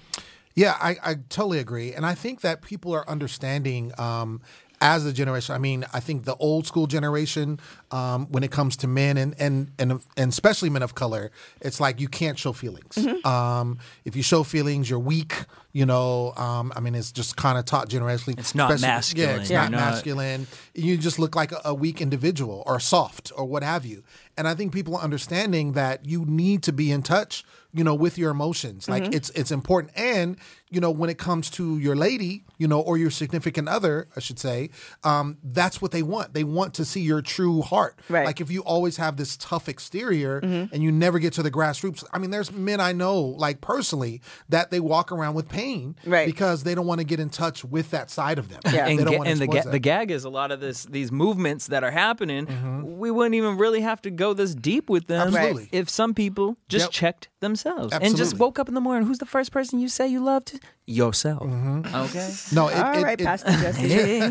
Yeah, 0.55 0.75
I, 0.81 0.95
I 1.03 1.13
totally 1.29 1.59
agree. 1.59 1.93
And 1.93 2.03
I 2.03 2.15
think 2.15 2.41
that 2.41 2.63
people 2.63 2.91
are 2.95 3.07
understanding 3.07 3.91
um, 3.99 4.41
as 4.81 5.05
a 5.05 5.13
generation. 5.13 5.55
I 5.55 5.57
mean, 5.57 5.85
I 5.93 5.99
think 5.99 6.25
the 6.25 6.35
old 6.35 6.67
school 6.67 6.87
generation, 6.87 7.59
um, 7.91 8.27
when 8.29 8.43
it 8.43 8.51
comes 8.51 8.77
to 8.77 8.87
men 8.87 9.17
and, 9.17 9.35
and, 9.39 9.71
and, 9.79 9.99
and 10.15 10.31
especially 10.31 10.69
men 10.69 10.83
of 10.83 10.95
color, 10.95 11.31
it's 11.61 11.79
like 11.79 11.99
you 11.99 12.07
can't 12.07 12.37
show 12.37 12.53
feelings. 12.53 12.95
Mm-hmm. 12.95 13.27
Um, 13.27 13.79
if 14.05 14.15
you 14.15 14.23
show 14.23 14.43
feelings, 14.43 14.89
you're 14.89 14.99
weak. 14.99 15.45
You 15.73 15.85
know, 15.85 16.33
um, 16.37 16.73
I 16.75 16.79
mean, 16.79 16.95
it's 16.95 17.11
just 17.11 17.37
kind 17.37 17.57
of 17.57 17.65
taught 17.65 17.87
generationally. 17.89 18.39
It's 18.39 18.55
not 18.55 18.81
masculine. 18.81 19.29
Yeah, 19.29 19.41
it's 19.41 19.49
You're 19.49 19.61
not 19.61 19.71
not- 19.71 19.77
masculine. 19.77 20.47
You 20.73 20.97
just 20.97 21.19
look 21.19 21.35
like 21.35 21.51
a, 21.51 21.61
a 21.65 21.73
weak 21.73 22.01
individual 22.01 22.63
or 22.65 22.79
soft 22.79 23.31
or 23.35 23.45
what 23.45 23.61
have 23.63 23.85
you. 23.85 24.03
And 24.37 24.47
I 24.47 24.55
think 24.55 24.73
people 24.73 24.95
are 24.95 25.03
understanding 25.03 25.73
that 25.73 26.05
you 26.05 26.25
need 26.25 26.63
to 26.63 26.73
be 26.73 26.91
in 26.91 27.03
touch, 27.03 27.43
you 27.73 27.83
know, 27.83 27.93
with 27.95 28.17
your 28.17 28.31
emotions. 28.31 28.89
Like 28.89 29.13
it's 29.13 29.29
it's 29.31 29.51
important. 29.51 29.93
And 29.95 30.37
you 30.69 30.81
know, 30.81 30.91
when 30.91 31.09
it 31.09 31.17
comes 31.17 31.49
to 31.51 31.77
your 31.77 31.95
lady, 31.95 32.43
you 32.57 32.67
know, 32.67 32.81
or 32.81 32.97
your 32.97 33.09
significant 33.09 33.69
other, 33.69 34.07
I 34.17 34.19
should 34.19 34.37
say, 34.37 34.69
um, 35.05 35.37
that's 35.41 35.81
what 35.81 35.91
they 35.91 36.03
want. 36.03 36.33
They 36.33 36.43
want 36.43 36.73
to 36.73 36.83
see 36.85 36.99
your 37.01 37.21
true 37.21 37.61
heart. 37.61 37.99
Right. 38.09 38.25
Like 38.25 38.41
if 38.41 38.51
you 38.51 38.61
always 38.63 38.97
have 38.97 39.15
this 39.15 39.37
tough 39.37 39.69
exterior 39.69 40.39
and 40.39 40.83
you 40.83 40.91
never 40.91 41.19
get 41.19 41.33
to 41.33 41.43
the 41.43 41.51
grassroots. 41.51 42.03
I 42.11 42.19
mean, 42.19 42.31
there's 42.31 42.51
men 42.51 42.81
I 42.81 42.91
know, 42.91 43.21
like 43.21 43.61
personally, 43.61 44.21
that 44.49 44.69
they 44.71 44.79
walk 44.81 45.11
around 45.11 45.35
with 45.35 45.47
pain 45.47 45.95
Right. 46.05 46.25
because 46.25 46.63
they 46.63 46.75
don't 46.75 46.85
want 46.87 46.99
to 46.99 47.05
get 47.05 47.19
in 47.21 47.29
touch 47.29 47.63
with 47.63 47.91
that 47.91 48.09
side 48.09 48.37
of 48.39 48.49
them. 48.49 48.59
Yeah. 48.65 48.85
They 48.87 48.97
and, 48.97 49.05
don't 49.05 49.23
ga- 49.23 49.29
and 49.29 49.39
the, 49.39 49.47
ga- 49.47 49.61
the 49.71 49.79
gag 49.79 50.11
is 50.11 50.25
a 50.25 50.29
lot 50.29 50.51
of 50.51 50.59
this 50.59 50.83
these 50.85 51.11
movements 51.11 51.67
that 51.67 51.83
are 51.83 51.91
happening 51.91 52.45
Mm-hmm. 52.47 52.97
we 52.97 53.09
wouldn't 53.11 53.35
even 53.35 53.57
really 53.57 53.81
have 53.81 54.01
to 54.01 54.09
go 54.11 54.33
this 54.33 54.53
deep 54.53 54.89
with 54.89 55.07
them 55.07 55.27
Absolutely. 55.27 55.69
if 55.71 55.89
some 55.89 56.13
people 56.13 56.57
just 56.67 56.85
Yep. 56.87 56.91
checked 56.91 57.29
themselves 57.39 57.93
and 58.01 58.15
just 58.17 58.37
woke 58.39 58.57
up 58.59 58.67
in 58.67 58.73
the 58.73 58.81
morning 58.81 59.07
who's 59.07 59.19
the 59.19 59.25
first 59.25 59.51
person 59.51 59.79
you 59.79 59.87
say 59.87 60.07
you 60.07 60.19
loved 60.19 60.59
yourself 60.85 61.43
Mm-hmm. 61.43 61.95
okay 61.95 62.29
No, 62.53 62.67
it, 62.69 62.77
All 62.77 62.97
it, 62.97 63.03
right, 63.03 63.19
it- 63.21 63.25
Pastor 63.25 63.51
Jesse. 63.61 64.21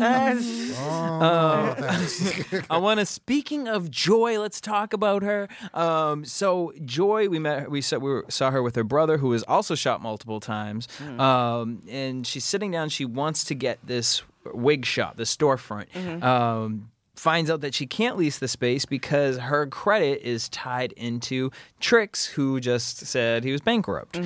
Oh, 0.79 1.75
thanks. 1.77 2.67
I 2.69 2.77
want 2.77 2.99
to. 2.99 3.05
Speaking 3.05 3.67
of 3.67 3.89
Joy, 3.89 4.39
let's 4.39 4.59
talk 4.61 4.93
about 4.93 5.23
her. 5.23 5.47
Um, 5.73 6.25
so 6.25 6.73
Joy, 6.85 7.29
we 7.29 7.39
met. 7.39 7.69
We 7.71 7.81
saw, 7.81 7.97
we 7.97 8.21
saw 8.29 8.51
her 8.51 8.61
with 8.61 8.75
her 8.75 8.83
brother, 8.83 9.17
who 9.17 9.29
was 9.29 9.43
also 9.43 9.75
shot 9.75 10.01
multiple 10.01 10.39
times. 10.39 10.87
Um, 11.17 11.81
and 11.89 12.25
she's 12.25 12.43
sitting 12.45 12.71
down. 12.71 12.89
She 12.89 13.05
wants 13.05 13.43
to 13.45 13.55
get 13.55 13.79
this 13.85 14.21
wig 14.53 14.85
shop, 14.85 15.17
this 15.17 15.35
storefront. 15.35 16.23
Um, 16.23 16.89
finds 17.19 17.49
out 17.49 17.61
that 17.61 17.73
she 17.73 17.85
can't 17.85 18.17
lease 18.17 18.39
the 18.39 18.47
space 18.47 18.85
because 18.85 19.37
her 19.37 19.67
credit 19.67 20.21
is 20.21 20.49
tied 20.49 20.91
into 20.93 21.51
Trick's, 21.79 22.25
who 22.25 22.59
just 22.59 23.05
said 23.05 23.43
he 23.43 23.51
was 23.51 23.61
bankrupt. 23.61 24.19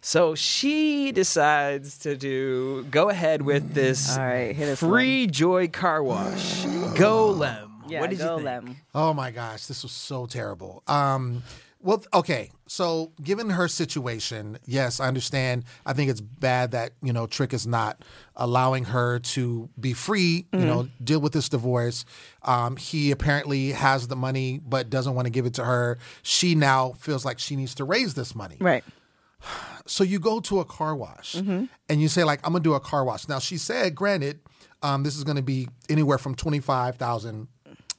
So 0.00 0.34
she 0.34 1.12
decides 1.12 1.98
to 2.00 2.14
do 2.16 2.84
go 2.90 3.08
ahead 3.08 3.40
with 3.40 3.72
this 3.72 4.16
All 4.18 4.24
right, 4.24 4.54
hit 4.54 4.68
us, 4.68 4.78
free 4.80 5.26
joy 5.26 5.68
car 5.68 6.02
wash. 6.02 6.64
Go 6.94 7.30
Lem. 7.30 7.70
Yeah, 7.88 8.00
what 8.00 8.10
did 8.10 8.18
go 8.18 8.36
you 8.38 8.44
think? 8.44 8.66
Lem. 8.66 8.76
Oh 8.94 9.14
my 9.14 9.30
gosh, 9.30 9.66
this 9.66 9.82
was 9.82 9.92
so 9.92 10.26
terrible. 10.26 10.82
Um, 10.86 11.42
well, 11.84 12.02
okay, 12.12 12.50
so 12.66 13.12
given 13.22 13.50
her 13.50 13.68
situation, 13.68 14.58
yes, 14.66 14.98
I 14.98 15.06
understand. 15.06 15.64
I 15.86 15.92
think 15.92 16.10
it's 16.10 16.20
bad 16.20 16.70
that 16.72 16.92
you 17.02 17.12
know 17.12 17.26
Trick 17.26 17.52
is 17.52 17.66
not 17.66 18.02
allowing 18.34 18.84
her 18.86 19.18
to 19.20 19.68
be 19.78 19.92
free. 19.92 20.46
You 20.52 20.60
know, 20.60 20.88
deal 21.02 21.20
with 21.20 21.32
this 21.34 21.48
divorce. 21.48 22.04
Um, 22.42 22.76
he 22.76 23.10
apparently 23.10 23.72
has 23.72 24.08
the 24.08 24.16
money, 24.16 24.60
but 24.66 24.88
doesn't 24.90 25.14
want 25.14 25.26
to 25.26 25.30
give 25.30 25.46
it 25.46 25.54
to 25.54 25.64
her. 25.64 25.98
She 26.22 26.54
now 26.54 26.92
feels 26.98 27.24
like 27.24 27.38
she 27.38 27.54
needs 27.54 27.74
to 27.76 27.84
raise 27.84 28.14
this 28.14 28.34
money. 28.34 28.56
Right. 28.60 28.82
So 29.86 30.02
you 30.04 30.18
go 30.18 30.40
to 30.40 30.60
a 30.60 30.64
car 30.64 30.96
wash 30.96 31.34
Mm-hmm. 31.34 31.64
and 31.90 32.00
you 32.00 32.08
say 32.08 32.24
like, 32.24 32.40
"I'm 32.46 32.52
gonna 32.52 32.64
do 32.64 32.72
a 32.74 32.80
car 32.80 33.04
wash." 33.04 33.28
Now 33.28 33.38
she 33.38 33.58
said, 33.58 33.94
granted, 33.94 34.40
um, 34.82 35.02
this 35.02 35.16
is 35.16 35.24
gonna 35.24 35.42
be 35.42 35.68
anywhere 35.90 36.16
from 36.16 36.34
twenty 36.34 36.60
five 36.60 36.96
thousand, 36.96 37.48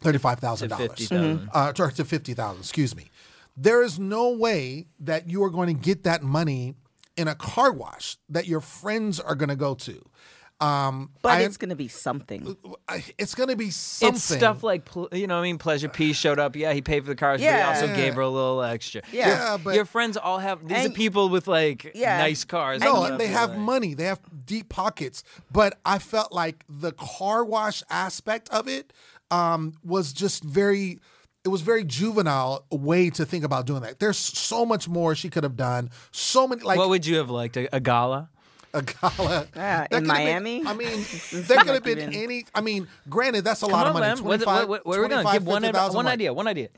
thirty 0.02 0.18
five 0.18 0.40
thousand 0.40 0.70
To 0.70 0.76
dollars, 0.76 0.90
50,000. 0.98 1.50
uh, 1.54 1.72
to, 1.74 1.92
to 1.98 2.04
fifty 2.06 2.34
thousand. 2.34 2.62
Excuse 2.62 2.96
me. 2.96 3.12
There 3.58 3.82
is 3.84 3.98
no 4.00 4.30
way 4.32 4.88
that 5.00 5.30
you 5.30 5.44
are 5.44 5.50
going 5.50 5.68
to 5.68 5.74
get 5.74 6.04
that 6.04 6.22
money 6.24 6.76
in 7.18 7.28
a 7.28 7.36
car 7.36 7.72
wash 7.72 8.18
that 8.30 8.46
your 8.48 8.60
friends 8.60 9.20
are 9.22 9.36
gonna 9.36 9.56
go 9.56 9.74
to. 9.76 10.04
Um, 10.60 11.12
But 11.22 11.30
I- 11.34 11.42
it's 11.44 11.56
going 11.58 11.70
to 11.70 11.76
be 11.76 11.88
something. 11.90 12.58
It's 13.18 13.36
gonna 13.36 13.56
be 13.56 13.70
something. 13.72 14.16
It's 14.16 14.24
stuff 14.24 14.64
like 14.64 14.88
you 15.14 15.28
know, 15.28 15.40
I 15.40 15.42
mean, 15.44 15.58
Pleasure 15.58 15.88
P 15.90 16.12
showed 16.14 16.40
up. 16.40 16.56
Yeah, 16.58 16.74
he 16.74 16.82
paid 16.82 17.02
for 17.04 17.10
the 17.10 17.16
cars, 17.16 17.40
but 17.42 17.54
he 17.56 17.62
also 17.62 17.86
Yeah. 17.88 17.96
gave 17.96 18.16
her 18.16 18.22
a 18.22 18.30
little 18.30 18.62
extra. 18.64 19.02
Yeah. 19.14 19.28
Yeah, 19.28 19.58
but 19.64 19.76
Your 19.76 19.86
friends 19.86 20.18
all 20.18 20.40
have 20.40 20.66
these 20.68 20.78
And- 20.78 20.92
are 20.92 20.96
people 20.96 21.30
with 21.30 21.48
like 21.48 21.92
Yeah. 21.96 22.18
nice 22.18 22.44
cars. 22.46 22.82
No, 22.82 23.04
and 23.04 23.18
they 23.20 23.28
have 23.28 23.52
like- 23.52 23.60
money. 23.60 23.94
They 23.94 24.06
have 24.06 24.20
deep 24.46 24.68
pockets. 24.70 25.24
But 25.52 25.80
I 25.86 26.00
felt 26.00 26.32
like 26.34 26.64
the 26.70 26.92
car 26.92 27.44
wash 27.46 27.82
aspect 27.90 28.50
of 28.50 28.68
it 28.68 28.92
um, 29.32 29.74
was 29.84 30.12
just 30.14 30.44
very. 30.44 31.00
It 31.46 31.50
was 31.50 31.62
very 31.62 31.84
juvenile 31.84 32.66
way 32.72 33.10
to 33.12 33.26
think 33.26 33.44
about 33.46 33.68
doing 33.68 33.82
that. 33.84 34.00
There's 34.00 34.18
so 34.18 34.66
much 34.66 34.90
more 34.90 35.14
she 35.14 35.30
could 35.30 35.44
have 35.44 35.56
done. 35.56 35.92
So 36.12 36.48
many 36.48 36.64
like 36.64 36.78
What 36.80 36.90
would 36.90 37.06
you 37.06 37.18
have 37.18 37.30
liked? 37.30 37.56
A, 37.56 37.74
a 37.76 37.80
gala? 37.80 38.30
a 38.74 38.82
gala 38.82 39.48
Yeah, 39.56 39.88
That 39.90 39.94
in 39.94 40.06
could 40.06 40.18
have 40.18 40.18
been- 40.18 40.44
Miami? 40.44 40.66
I 40.66 40.74
mean, 40.74 40.90
This 40.98 41.30
there 41.48 41.58
is 41.58 41.64
could 41.64 41.74
have 41.76 41.84
been 41.84 42.00
even- 42.00 42.14
any. 42.16 42.46
I 42.56 42.62
mean, 42.62 42.88
granted, 43.08 43.44
that's 43.44 43.62
a 43.62 43.68
Come 43.68 43.74
lot 43.74 43.82
on, 43.86 43.88
of 43.90 43.94
money. 43.94 44.08
Lem. 44.08 44.18
What, 44.24 44.42
25, 44.42 44.68
what, 44.70 44.86
what, 44.88 44.98
we're 44.98 45.08
gonna 45.08 45.32
give 45.32 45.46
one, 45.46 45.62
50,000, 45.62 45.96
one 45.96 46.08
idea. 46.08 46.34
One 46.34 46.48
idea. 46.48 46.70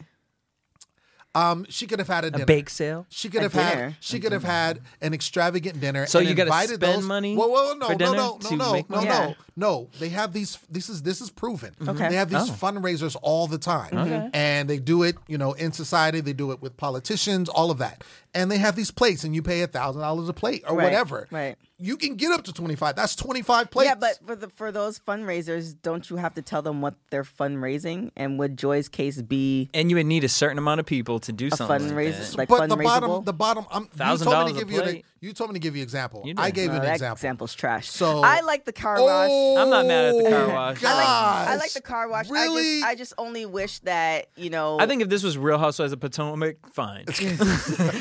Um, 1.34 1.66
she 1.70 1.86
could 1.88 2.00
have 2.00 2.08
had 2.08 2.26
a 2.26 2.32
dinner. 2.32 2.44
A 2.44 2.48
bake 2.48 2.70
sale. 2.70 3.06
She 3.10 3.30
could 3.30 3.40
A 3.42 3.44
have 3.44 3.54
had. 3.54 3.76
dinner. 3.76 3.98
She 4.00 4.20
could 4.20 4.32
have 4.32 4.44
had 4.44 4.82
an 5.02 5.14
extravagant 5.14 5.80
dinner. 5.80 6.08
So 6.08 6.20
and 6.20 6.28
you 6.28 6.34
gotta 6.36 6.48
invited 6.48 6.76
spend 6.82 6.98
those, 7.00 7.06
money 7.06 7.36
Whoa, 7.36 7.48
whoa, 7.48 7.74
no, 7.74 7.86
for 7.88 7.92
no, 7.94 7.98
dinner 7.98 8.12
no, 8.18 8.38
no, 8.42 8.50
to 8.50 8.56
no, 8.56 8.74
make 8.74 8.90
no, 8.90 8.96
money? 8.98 9.08
no, 9.10 9.14
Yeah. 9.14 9.34
No. 9.58 9.90
They 10.00 10.08
have 10.10 10.32
these. 10.32 10.58
This 10.70 10.88
is 10.88 11.02
this 11.02 11.20
is 11.20 11.30
proven. 11.30 11.72
Mm-hmm. 11.80 11.90
Okay. 11.90 12.10
They 12.10 12.16
have 12.16 12.30
these 12.30 12.50
Oh. 12.50 12.54
fundraisers 12.54 13.18
all 13.22 13.48
the 13.48 13.58
time, 13.58 14.30
and 14.34 14.70
they 14.70 14.78
do 14.78 15.04
it. 15.04 15.16
You 15.28 15.38
know, 15.38 15.52
in 15.54 15.74
society, 15.74 16.22
they 16.22 16.32
do 16.34 16.52
it 16.52 16.62
with 16.62 16.78
politicians, 16.78 17.50
all 17.50 17.72
of 17.72 17.80
that, 17.80 18.04
and 18.34 18.50
they 18.50 18.58
have 18.60 18.76
these 18.76 18.92
plates, 18.92 19.24
and 19.26 19.36
you 19.36 19.42
pay 19.42 19.62
a 19.64 19.68
thousand 19.68 20.02
dollars 20.02 20.30
a 20.30 20.34
plate 20.34 20.64
or 20.68 20.78
Right, 20.78 20.84
whatever. 20.86 21.28
right. 21.32 21.58
You 21.80 21.96
can 21.98 22.16
get 22.16 22.32
up 22.32 22.44
to 22.46 22.54
twenty 22.54 22.76
five. 22.76 22.96
That's 22.96 23.16
twenty 23.16 23.42
five 23.42 23.70
plates. 23.70 23.90
Yeah, 23.90 23.96
but 23.96 24.18
for 24.26 24.36
the 24.36 24.50
for 24.56 24.72
those 24.72 24.98
fundraisers, 25.00 25.76
don't 25.82 26.10
you 26.10 26.16
have 26.16 26.34
to 26.36 26.42
tell 26.42 26.62
them 26.62 26.82
what 26.82 26.96
they're 27.12 27.24
fundraising? 27.24 28.12
And 28.16 28.40
would 28.40 28.58
Joy's 28.58 28.90
case 28.90 29.22
be 29.22 29.70
And 29.74 29.90
you 29.90 29.98
would 29.98 30.06
need 30.08 30.24
a 30.24 30.30
certain 30.30 30.58
amount 30.58 30.80
of 30.80 30.86
people 30.86 31.20
to 31.20 31.32
do 31.32 31.48
a 31.48 31.56
something 31.56 31.96
like 31.96 32.08
fundraiser, 32.08 32.30
that. 32.32 32.38
like 32.38 32.50
but 32.50 32.70
the 32.70 32.78
bottom, 32.78 33.24
the 33.26 33.34
bottom. 33.34 33.66
You 33.74 33.80
$1,000 33.98 34.24
told 34.24 34.48
me 34.48 34.54
to 34.54 34.60
a 34.60 34.66
give 34.66 34.72
you. 34.72 35.04
An, 35.28 35.30
plate. 35.30 35.30
you 35.30 35.34
told 35.34 35.50
me 35.52 35.54
to 35.56 35.60
give 35.60 35.76
you 35.76 35.82
an 35.82 35.84
example. 35.84 36.24
You 36.26 36.34
I 36.38 36.52
gave 36.52 36.68
No, 36.68 36.74
you 36.74 36.80
an 36.80 36.86
that 36.86 36.94
example. 36.94 37.14
example's 37.16 37.54
trash. 37.56 37.90
So- 37.90 38.22
I 38.24 38.42
like 38.42 38.66
the 38.66 38.74
car 38.74 39.02
wash. 39.02 39.30
Oh 39.32 39.58
I'm 39.58 39.70
not 39.70 39.86
mad 39.86 40.06
at 40.16 40.24
the 40.24 40.30
car 40.30 40.42
Oh, 40.44 40.54
wash. 40.54 40.84
I 40.84 40.94
like. 40.94 41.08
I 41.50 41.56
like 41.58 41.74
the 41.74 41.82
car 41.82 42.10
wash. 42.10 42.30
Really? 42.30 42.78
I 42.82 42.82
just, 42.82 42.86
I 42.86 42.96
just 42.96 43.14
only 43.18 43.46
wish 43.46 43.80
that 43.80 44.28
you 44.36 44.50
know. 44.50 44.80
I 44.80 44.86
think 44.86 45.02
if 45.02 45.10
this 45.10 45.24
was 45.24 45.38
Real 45.38 45.58
Housewives 45.58 45.94
of 45.94 46.00
Potomac, 46.00 46.56
fine. 46.74 47.06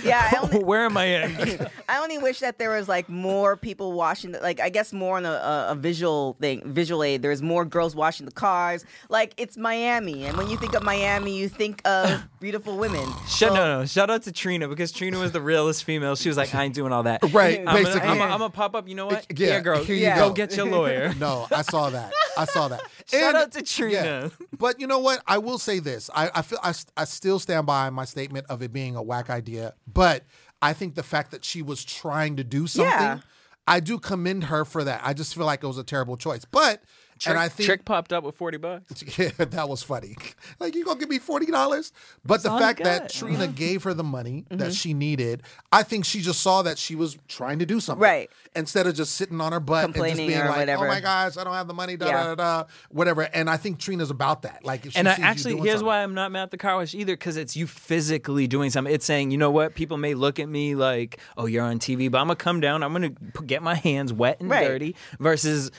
yeah. 0.05 0.29
I 0.33 0.39
only, 0.43 0.59
Where 0.65 0.85
am 0.85 0.97
I 0.97 1.09
at? 1.09 1.73
I 1.89 1.99
only 2.03 2.19
wish 2.19 2.41
that 2.41 2.59
there 2.59 2.71
was 2.71 2.89
like 2.89 3.09
more 3.09 3.57
people 3.57 3.93
washing. 3.93 4.33
The, 4.33 4.41
like 4.41 4.61
I 4.61 4.69
guess 4.69 4.93
more 4.93 5.17
on 5.17 5.27
a, 5.27 5.31
a, 5.31 5.67
a 5.71 5.75
visual 5.75 6.37
thing, 6.41 6.63
visual 6.73 7.03
aid. 7.03 7.23
There's 7.23 7.43
more 7.43 7.65
girls 7.65 7.95
washing 7.95 8.27
the 8.27 8.33
cars. 8.33 8.85
Like 9.09 9.35
it's 9.37 9.57
Miami, 9.57 10.25
and 10.27 10.37
when 10.37 10.49
you 10.51 10.57
think 10.57 10.75
of 10.75 10.83
Miami, 10.83 11.37
you 11.37 11.49
think 11.49 11.81
of 11.87 12.23
beautiful 12.41 12.77
women. 12.77 13.07
Shut 13.29 13.51
So- 13.51 13.55
no 13.55 13.79
no. 13.81 13.87
Shout 13.87 14.11
out 14.11 14.23
to 14.25 14.33
Trina 14.33 14.69
because 14.69 14.93
Trina 14.93 15.19
was 15.19 15.33
the 15.33 15.41
realest 15.41 15.85
female. 15.85 16.17
She 16.17 16.29
was 16.29 16.37
like, 16.37 16.55
I 16.55 16.65
ain't 16.65 16.75
doing 16.75 16.93
all 16.93 17.05
that. 17.05 17.16
Right, 17.33 17.61
I'm 17.67 17.75
basically. 17.83 18.01
I'm, 18.09 18.19
gonna- 18.19 18.33
I'm 18.33 18.39
gonna 18.39 18.51
pop 18.51 18.75
up. 18.75 18.89
You 18.89 18.95
know 18.95 19.07
what? 19.07 19.27
Yeah, 19.37 19.49
Yeah, 19.49 19.61
girl. 19.61 19.83
here 19.85 19.97
you 19.97 20.07
go 20.15 20.29
go. 20.29 20.33
get 20.35 20.57
your 20.57 20.67
lawyer. 20.67 21.13
No, 21.21 21.47
I 21.51 21.63
saw 21.63 21.91
that. 21.91 22.13
I 22.37 22.45
saw 22.45 22.69
that. 22.69 22.81
Shout 23.11 23.23
And- 23.23 23.37
out 23.37 23.53
to 23.53 23.63
Trina. 23.63 24.31
But 24.59 24.81
you 24.81 24.87
know 24.87 24.99
what? 24.99 25.23
I 25.27 25.39
will 25.39 25.59
say 25.59 25.79
this. 25.79 26.11
I, 26.15 26.31
I 26.35 26.43
feel 26.43 26.59
I, 26.63 26.75
I 26.97 27.05
still 27.05 27.39
stand 27.39 27.67
by 27.67 27.91
my 27.91 28.05
statement 28.05 28.47
of 28.49 28.63
it 28.63 28.73
being 28.73 28.97
a 28.97 29.03
whack 29.03 29.31
idea. 29.31 29.75
But 29.93 30.25
I 30.63 30.73
think 30.73 30.95
the 30.95 31.03
fact 31.03 31.31
that 31.33 31.45
she 31.45 31.63
was 31.63 31.85
trying 31.85 32.37
to 32.37 32.45
do 32.45 32.67
something, 32.67 32.91
Yeah. 32.93 33.19
I 33.67 33.81
do 33.81 33.99
commend 33.99 34.45
her 34.45 34.65
for 34.65 34.85
that. 34.85 35.01
I 35.05 35.13
just 35.13 35.35
feel 35.35 35.45
like 35.47 35.63
it 35.63 35.67
was 35.67 35.79
a 35.79 35.85
terrible 35.85 36.17
choice. 36.17 36.45
But 36.45 36.83
and 37.27 37.39
I 37.39 37.49
think 37.49 37.67
Trick 37.67 37.85
popped 37.85 38.13
up 38.13 38.25
with 38.25 38.35
forty 38.35 38.59
bucks. 38.59 39.03
yeah, 39.19 39.31
that 39.39 39.69
was 39.69 39.83
funny. 39.83 40.17
Like 40.59 40.75
you 40.75 40.85
gonna 40.85 40.99
give 40.99 41.09
me 41.09 41.19
forty 41.19 41.47
dollars? 41.47 41.93
But 42.25 42.43
the 42.43 42.51
fact 42.51 42.83
that. 42.85 43.11
Trina 43.11 43.47
gave 43.47 43.83
her 43.85 43.95
the 43.95 44.05
money 44.05 44.45
Mm-hmm. 44.51 44.59
that 44.59 44.75
she 44.75 44.93
needed, 44.95 45.43
I 45.73 45.83
think 45.83 46.05
she 46.05 46.21
just 46.21 46.41
saw 46.41 46.63
that 46.63 46.79
she 46.79 46.95
was 46.95 47.17
trying 47.29 47.59
to 47.61 47.67
do 47.67 47.81
something, 47.81 48.03
Right. 48.03 48.31
Instead 48.55 48.87
of 48.87 48.95
just 48.95 49.15
sitting 49.15 49.41
on 49.41 49.53
her 49.53 49.61
butt 49.61 49.85
and 49.87 49.95
just 49.95 50.17
being 50.17 50.37
or 50.39 50.47
like, 50.47 50.57
whatever. 50.59 50.85
"Oh 50.87 50.89
my 50.89 51.01
gosh, 51.01 51.37
I 51.37 51.45
don't 51.45 51.53
have 51.55 51.69
the 51.69 51.75
money," 51.75 51.97
da 51.97 52.07
Yeah. 52.07 52.13
da 52.13 52.35
da 52.35 52.35
da, 52.63 52.65
whatever. 52.91 53.23
And 53.23 53.49
I 53.49 53.57
think 53.57 53.79
Trina's 53.79 54.11
about 54.11 54.43
that. 54.43 54.65
Like, 54.65 54.85
if 54.87 54.93
she 54.93 54.99
And 54.99 55.09
I, 55.09 55.13
actually, 55.13 55.57
here's 55.59 55.71
something. 55.75 55.87
why 55.87 56.03
I'm 56.03 56.15
not 56.15 56.33
mad 56.33 56.45
at 56.45 56.51
the 56.51 56.59
car 56.59 56.77
wash 56.77 56.95
either, 56.95 57.15
because 57.15 57.37
it's 57.37 57.57
you 57.57 57.67
physically 57.67 58.47
doing 58.47 58.71
something. 58.71 58.93
It's 58.93 59.07
saying, 59.07 59.31
you 59.31 59.39
know 59.39 59.51
what, 59.51 59.75
people 59.75 59.97
may 59.97 60.15
look 60.15 60.39
at 60.39 60.49
me 60.49 60.75
like, 60.75 61.19
oh, 61.37 61.47
you're 61.47 61.65
on 61.65 61.79
TV, 61.79 62.11
but 62.11 62.19
I'm 62.19 62.27
gonna 62.27 62.37
come 62.37 62.61
down, 62.61 62.83
I'm 62.83 62.93
gonna 62.93 63.11
get 63.47 63.63
my 63.63 63.75
hands 63.75 64.13
wet 64.13 64.41
and 64.41 64.51
Right. 64.51 64.67
dirty, 64.67 64.97
versus. 65.21 65.71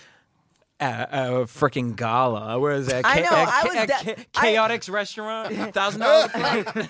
A, 0.80 0.86
a 0.86 1.30
freaking 1.46 1.96
gala. 1.96 2.60
Where 2.60 2.74
is 2.74 2.86
that? 2.88 3.04
I 3.04 3.22
know, 3.22 3.30
At, 3.32 3.48
I 3.48 3.64
was 3.64 3.76
at 3.76 3.88
de- 4.06 4.16
Cha- 4.16 4.42
I- 4.42 4.54
Chaotix 4.54 4.92
restaurant, 4.92 5.56
thousand 5.74 6.02
dollars. 6.02 6.32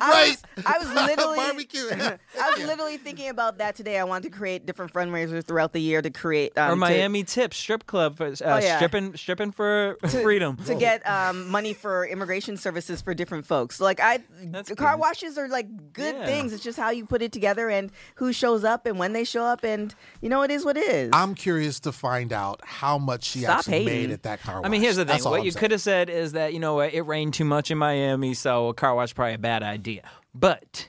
I 0.00 0.28
was, 0.28 0.42
I 0.66 0.78
was 0.78 0.92
literally 0.92 1.36
barbecue. 1.36 1.86
I 1.90 2.50
was 2.56 2.64
literally 2.66 2.96
thinking 2.98 3.28
about 3.28 3.58
that 3.58 3.74
today. 3.76 3.98
I 3.98 4.04
wanted 4.04 4.30
to 4.32 4.36
create 4.38 4.64
different 4.66 4.92
fundraisers 4.92 5.44
throughout 5.44 5.72
the 5.72 5.80
year 5.80 6.02
to 6.02 6.10
create 6.10 6.56
um, 6.58 6.70
Or 6.70 6.70
to- 6.74 6.76
Miami 6.94 7.22
Tips 7.24 7.56
strip 7.56 7.86
club, 7.86 8.16
for, 8.16 8.26
uh, 8.26 8.34
Oh, 8.44 8.58
yeah. 8.58 8.76
stripping 8.76 9.16
stripping 9.16 9.52
for 9.52 9.96
freedom. 10.08 10.56
to 10.66 10.74
get 10.74 11.08
um, 11.08 11.48
money 11.48 11.74
for 11.74 12.06
immigration 12.06 12.56
services 12.56 13.00
for 13.02 13.14
different 13.14 13.46
folks. 13.46 13.80
Like 13.80 14.00
I, 14.00 14.18
That's 14.46 14.72
car 14.74 14.94
good. 14.94 15.00
washes 15.00 15.38
are 15.38 15.48
like 15.48 15.92
good 15.92 16.16
Yeah. 16.16 16.26
things. 16.26 16.52
It's 16.52 16.62
just 16.64 16.78
how 16.78 16.90
you 16.90 17.06
put 17.06 17.22
it 17.22 17.30
together 17.32 17.68
and 17.70 17.90
who 18.16 18.32
shows 18.32 18.64
up 18.64 18.84
and 18.86 18.98
when 18.98 19.12
they 19.12 19.22
show 19.24 19.44
up, 19.44 19.62
and 19.64 19.94
you 20.20 20.28
know 20.28 20.42
it 20.42 20.50
is 20.50 20.64
what 20.64 20.76
it 20.76 20.88
is. 20.88 21.10
I'm 21.12 21.34
curious 21.36 21.78
to 21.80 21.92
find 21.92 22.32
out 22.32 22.60
how 22.64 22.98
much 22.98 23.27
she 23.28 23.40
Stop 23.40 23.58
actually 23.58 23.84
hating. 23.84 23.86
made 23.86 24.10
at 24.10 24.22
that 24.24 24.40
car 24.40 24.56
wash. 24.56 24.66
I 24.66 24.68
mean, 24.68 24.80
here's 24.80 24.96
the 24.96 25.04
thing. 25.04 25.12
That's 25.12 25.26
all 25.26 25.32
What 25.32 25.40
I'm 25.40 25.44
you 25.46 25.50
saying. 25.52 25.60
could 25.60 25.70
have 25.72 25.80
said 25.80 26.10
is 26.10 26.32
that 26.32 26.52
you 26.52 26.60
know 26.60 26.74
what, 26.74 26.92
it 26.94 27.02
rained 27.02 27.34
too 27.34 27.44
much 27.44 27.70
in 27.70 27.78
Miami, 27.78 28.34
so 28.34 28.68
a 28.68 28.74
car 28.74 28.94
wash 28.94 29.14
probably 29.14 29.34
a 29.34 29.38
bad 29.38 29.62
idea. 29.62 30.02
But 30.34 30.88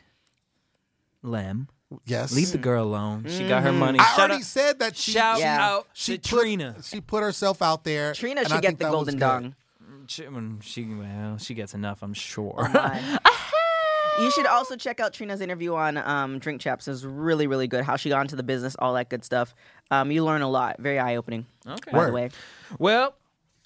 Lem, 1.22 1.68
yes, 2.06 2.34
leave 2.34 2.52
the 2.52 2.58
girl 2.58 2.84
alone. 2.86 3.26
She 3.28 3.48
got 3.48 3.64
her 3.64 3.70
mm-hmm. 3.70 3.80
money. 3.80 4.00
I 4.00 4.04
Shout 4.06 4.20
already 4.20 4.34
out, 4.36 4.42
said 4.44 4.80
that. 4.80 4.96
She, 4.96 5.12
shout 5.12 5.38
she, 5.38 5.42
Yeah. 5.44 5.66
out 5.70 5.88
she 5.94 6.18
to 6.18 6.30
put, 6.30 6.42
Trina. 6.42 6.76
She 6.84 7.02
put 7.02 7.24
herself 7.24 7.62
out 7.62 7.84
there. 7.84 8.14
Trina 8.14 8.42
and 8.42 8.50
should 8.50 8.58
I 8.58 8.62
get 8.62 8.78
the 8.80 8.86
that 8.86 8.92
was 8.92 8.96
golden 8.96 9.14
good. 9.16 9.20
dong. 9.20 9.56
She, 10.08 10.24
when 10.28 10.60
she 10.62 10.86
well, 10.86 11.38
she 11.38 11.54
gets 11.54 11.74
enough, 11.74 12.02
I'm 12.02 12.14
sure. 12.16 12.56
Oh 12.58 12.68
my. 12.74 13.20
You 14.20 14.32
should 14.32 14.46
also 14.46 14.76
check 14.76 15.00
out 15.00 15.14
Trina's 15.14 15.42
interview 15.42 15.76
on 15.76 15.98
um, 15.98 16.40
Drink 16.40 16.62
Champs. 16.62 16.88
It's 16.88 17.04
really, 17.04 17.48
really 17.48 17.68
good. 17.68 17.84
How 17.84 17.96
she 17.96 18.10
got 18.10 18.22
into 18.22 18.36
the 18.36 18.44
business, 18.44 18.76
all 18.78 18.94
that 18.96 19.10
good 19.10 19.24
stuff. 19.24 19.56
Um, 19.92 20.12
you 20.12 20.24
learn 20.24 20.42
a 20.42 20.50
lot. 20.50 20.78
Very 20.80 21.00
eye 21.00 21.16
opening. 21.16 21.46
Okay. 21.66 21.92
By 21.92 21.98
Word. 21.98 22.10
the 22.10 22.14
way, 22.14 22.30
Well, 22.78 23.16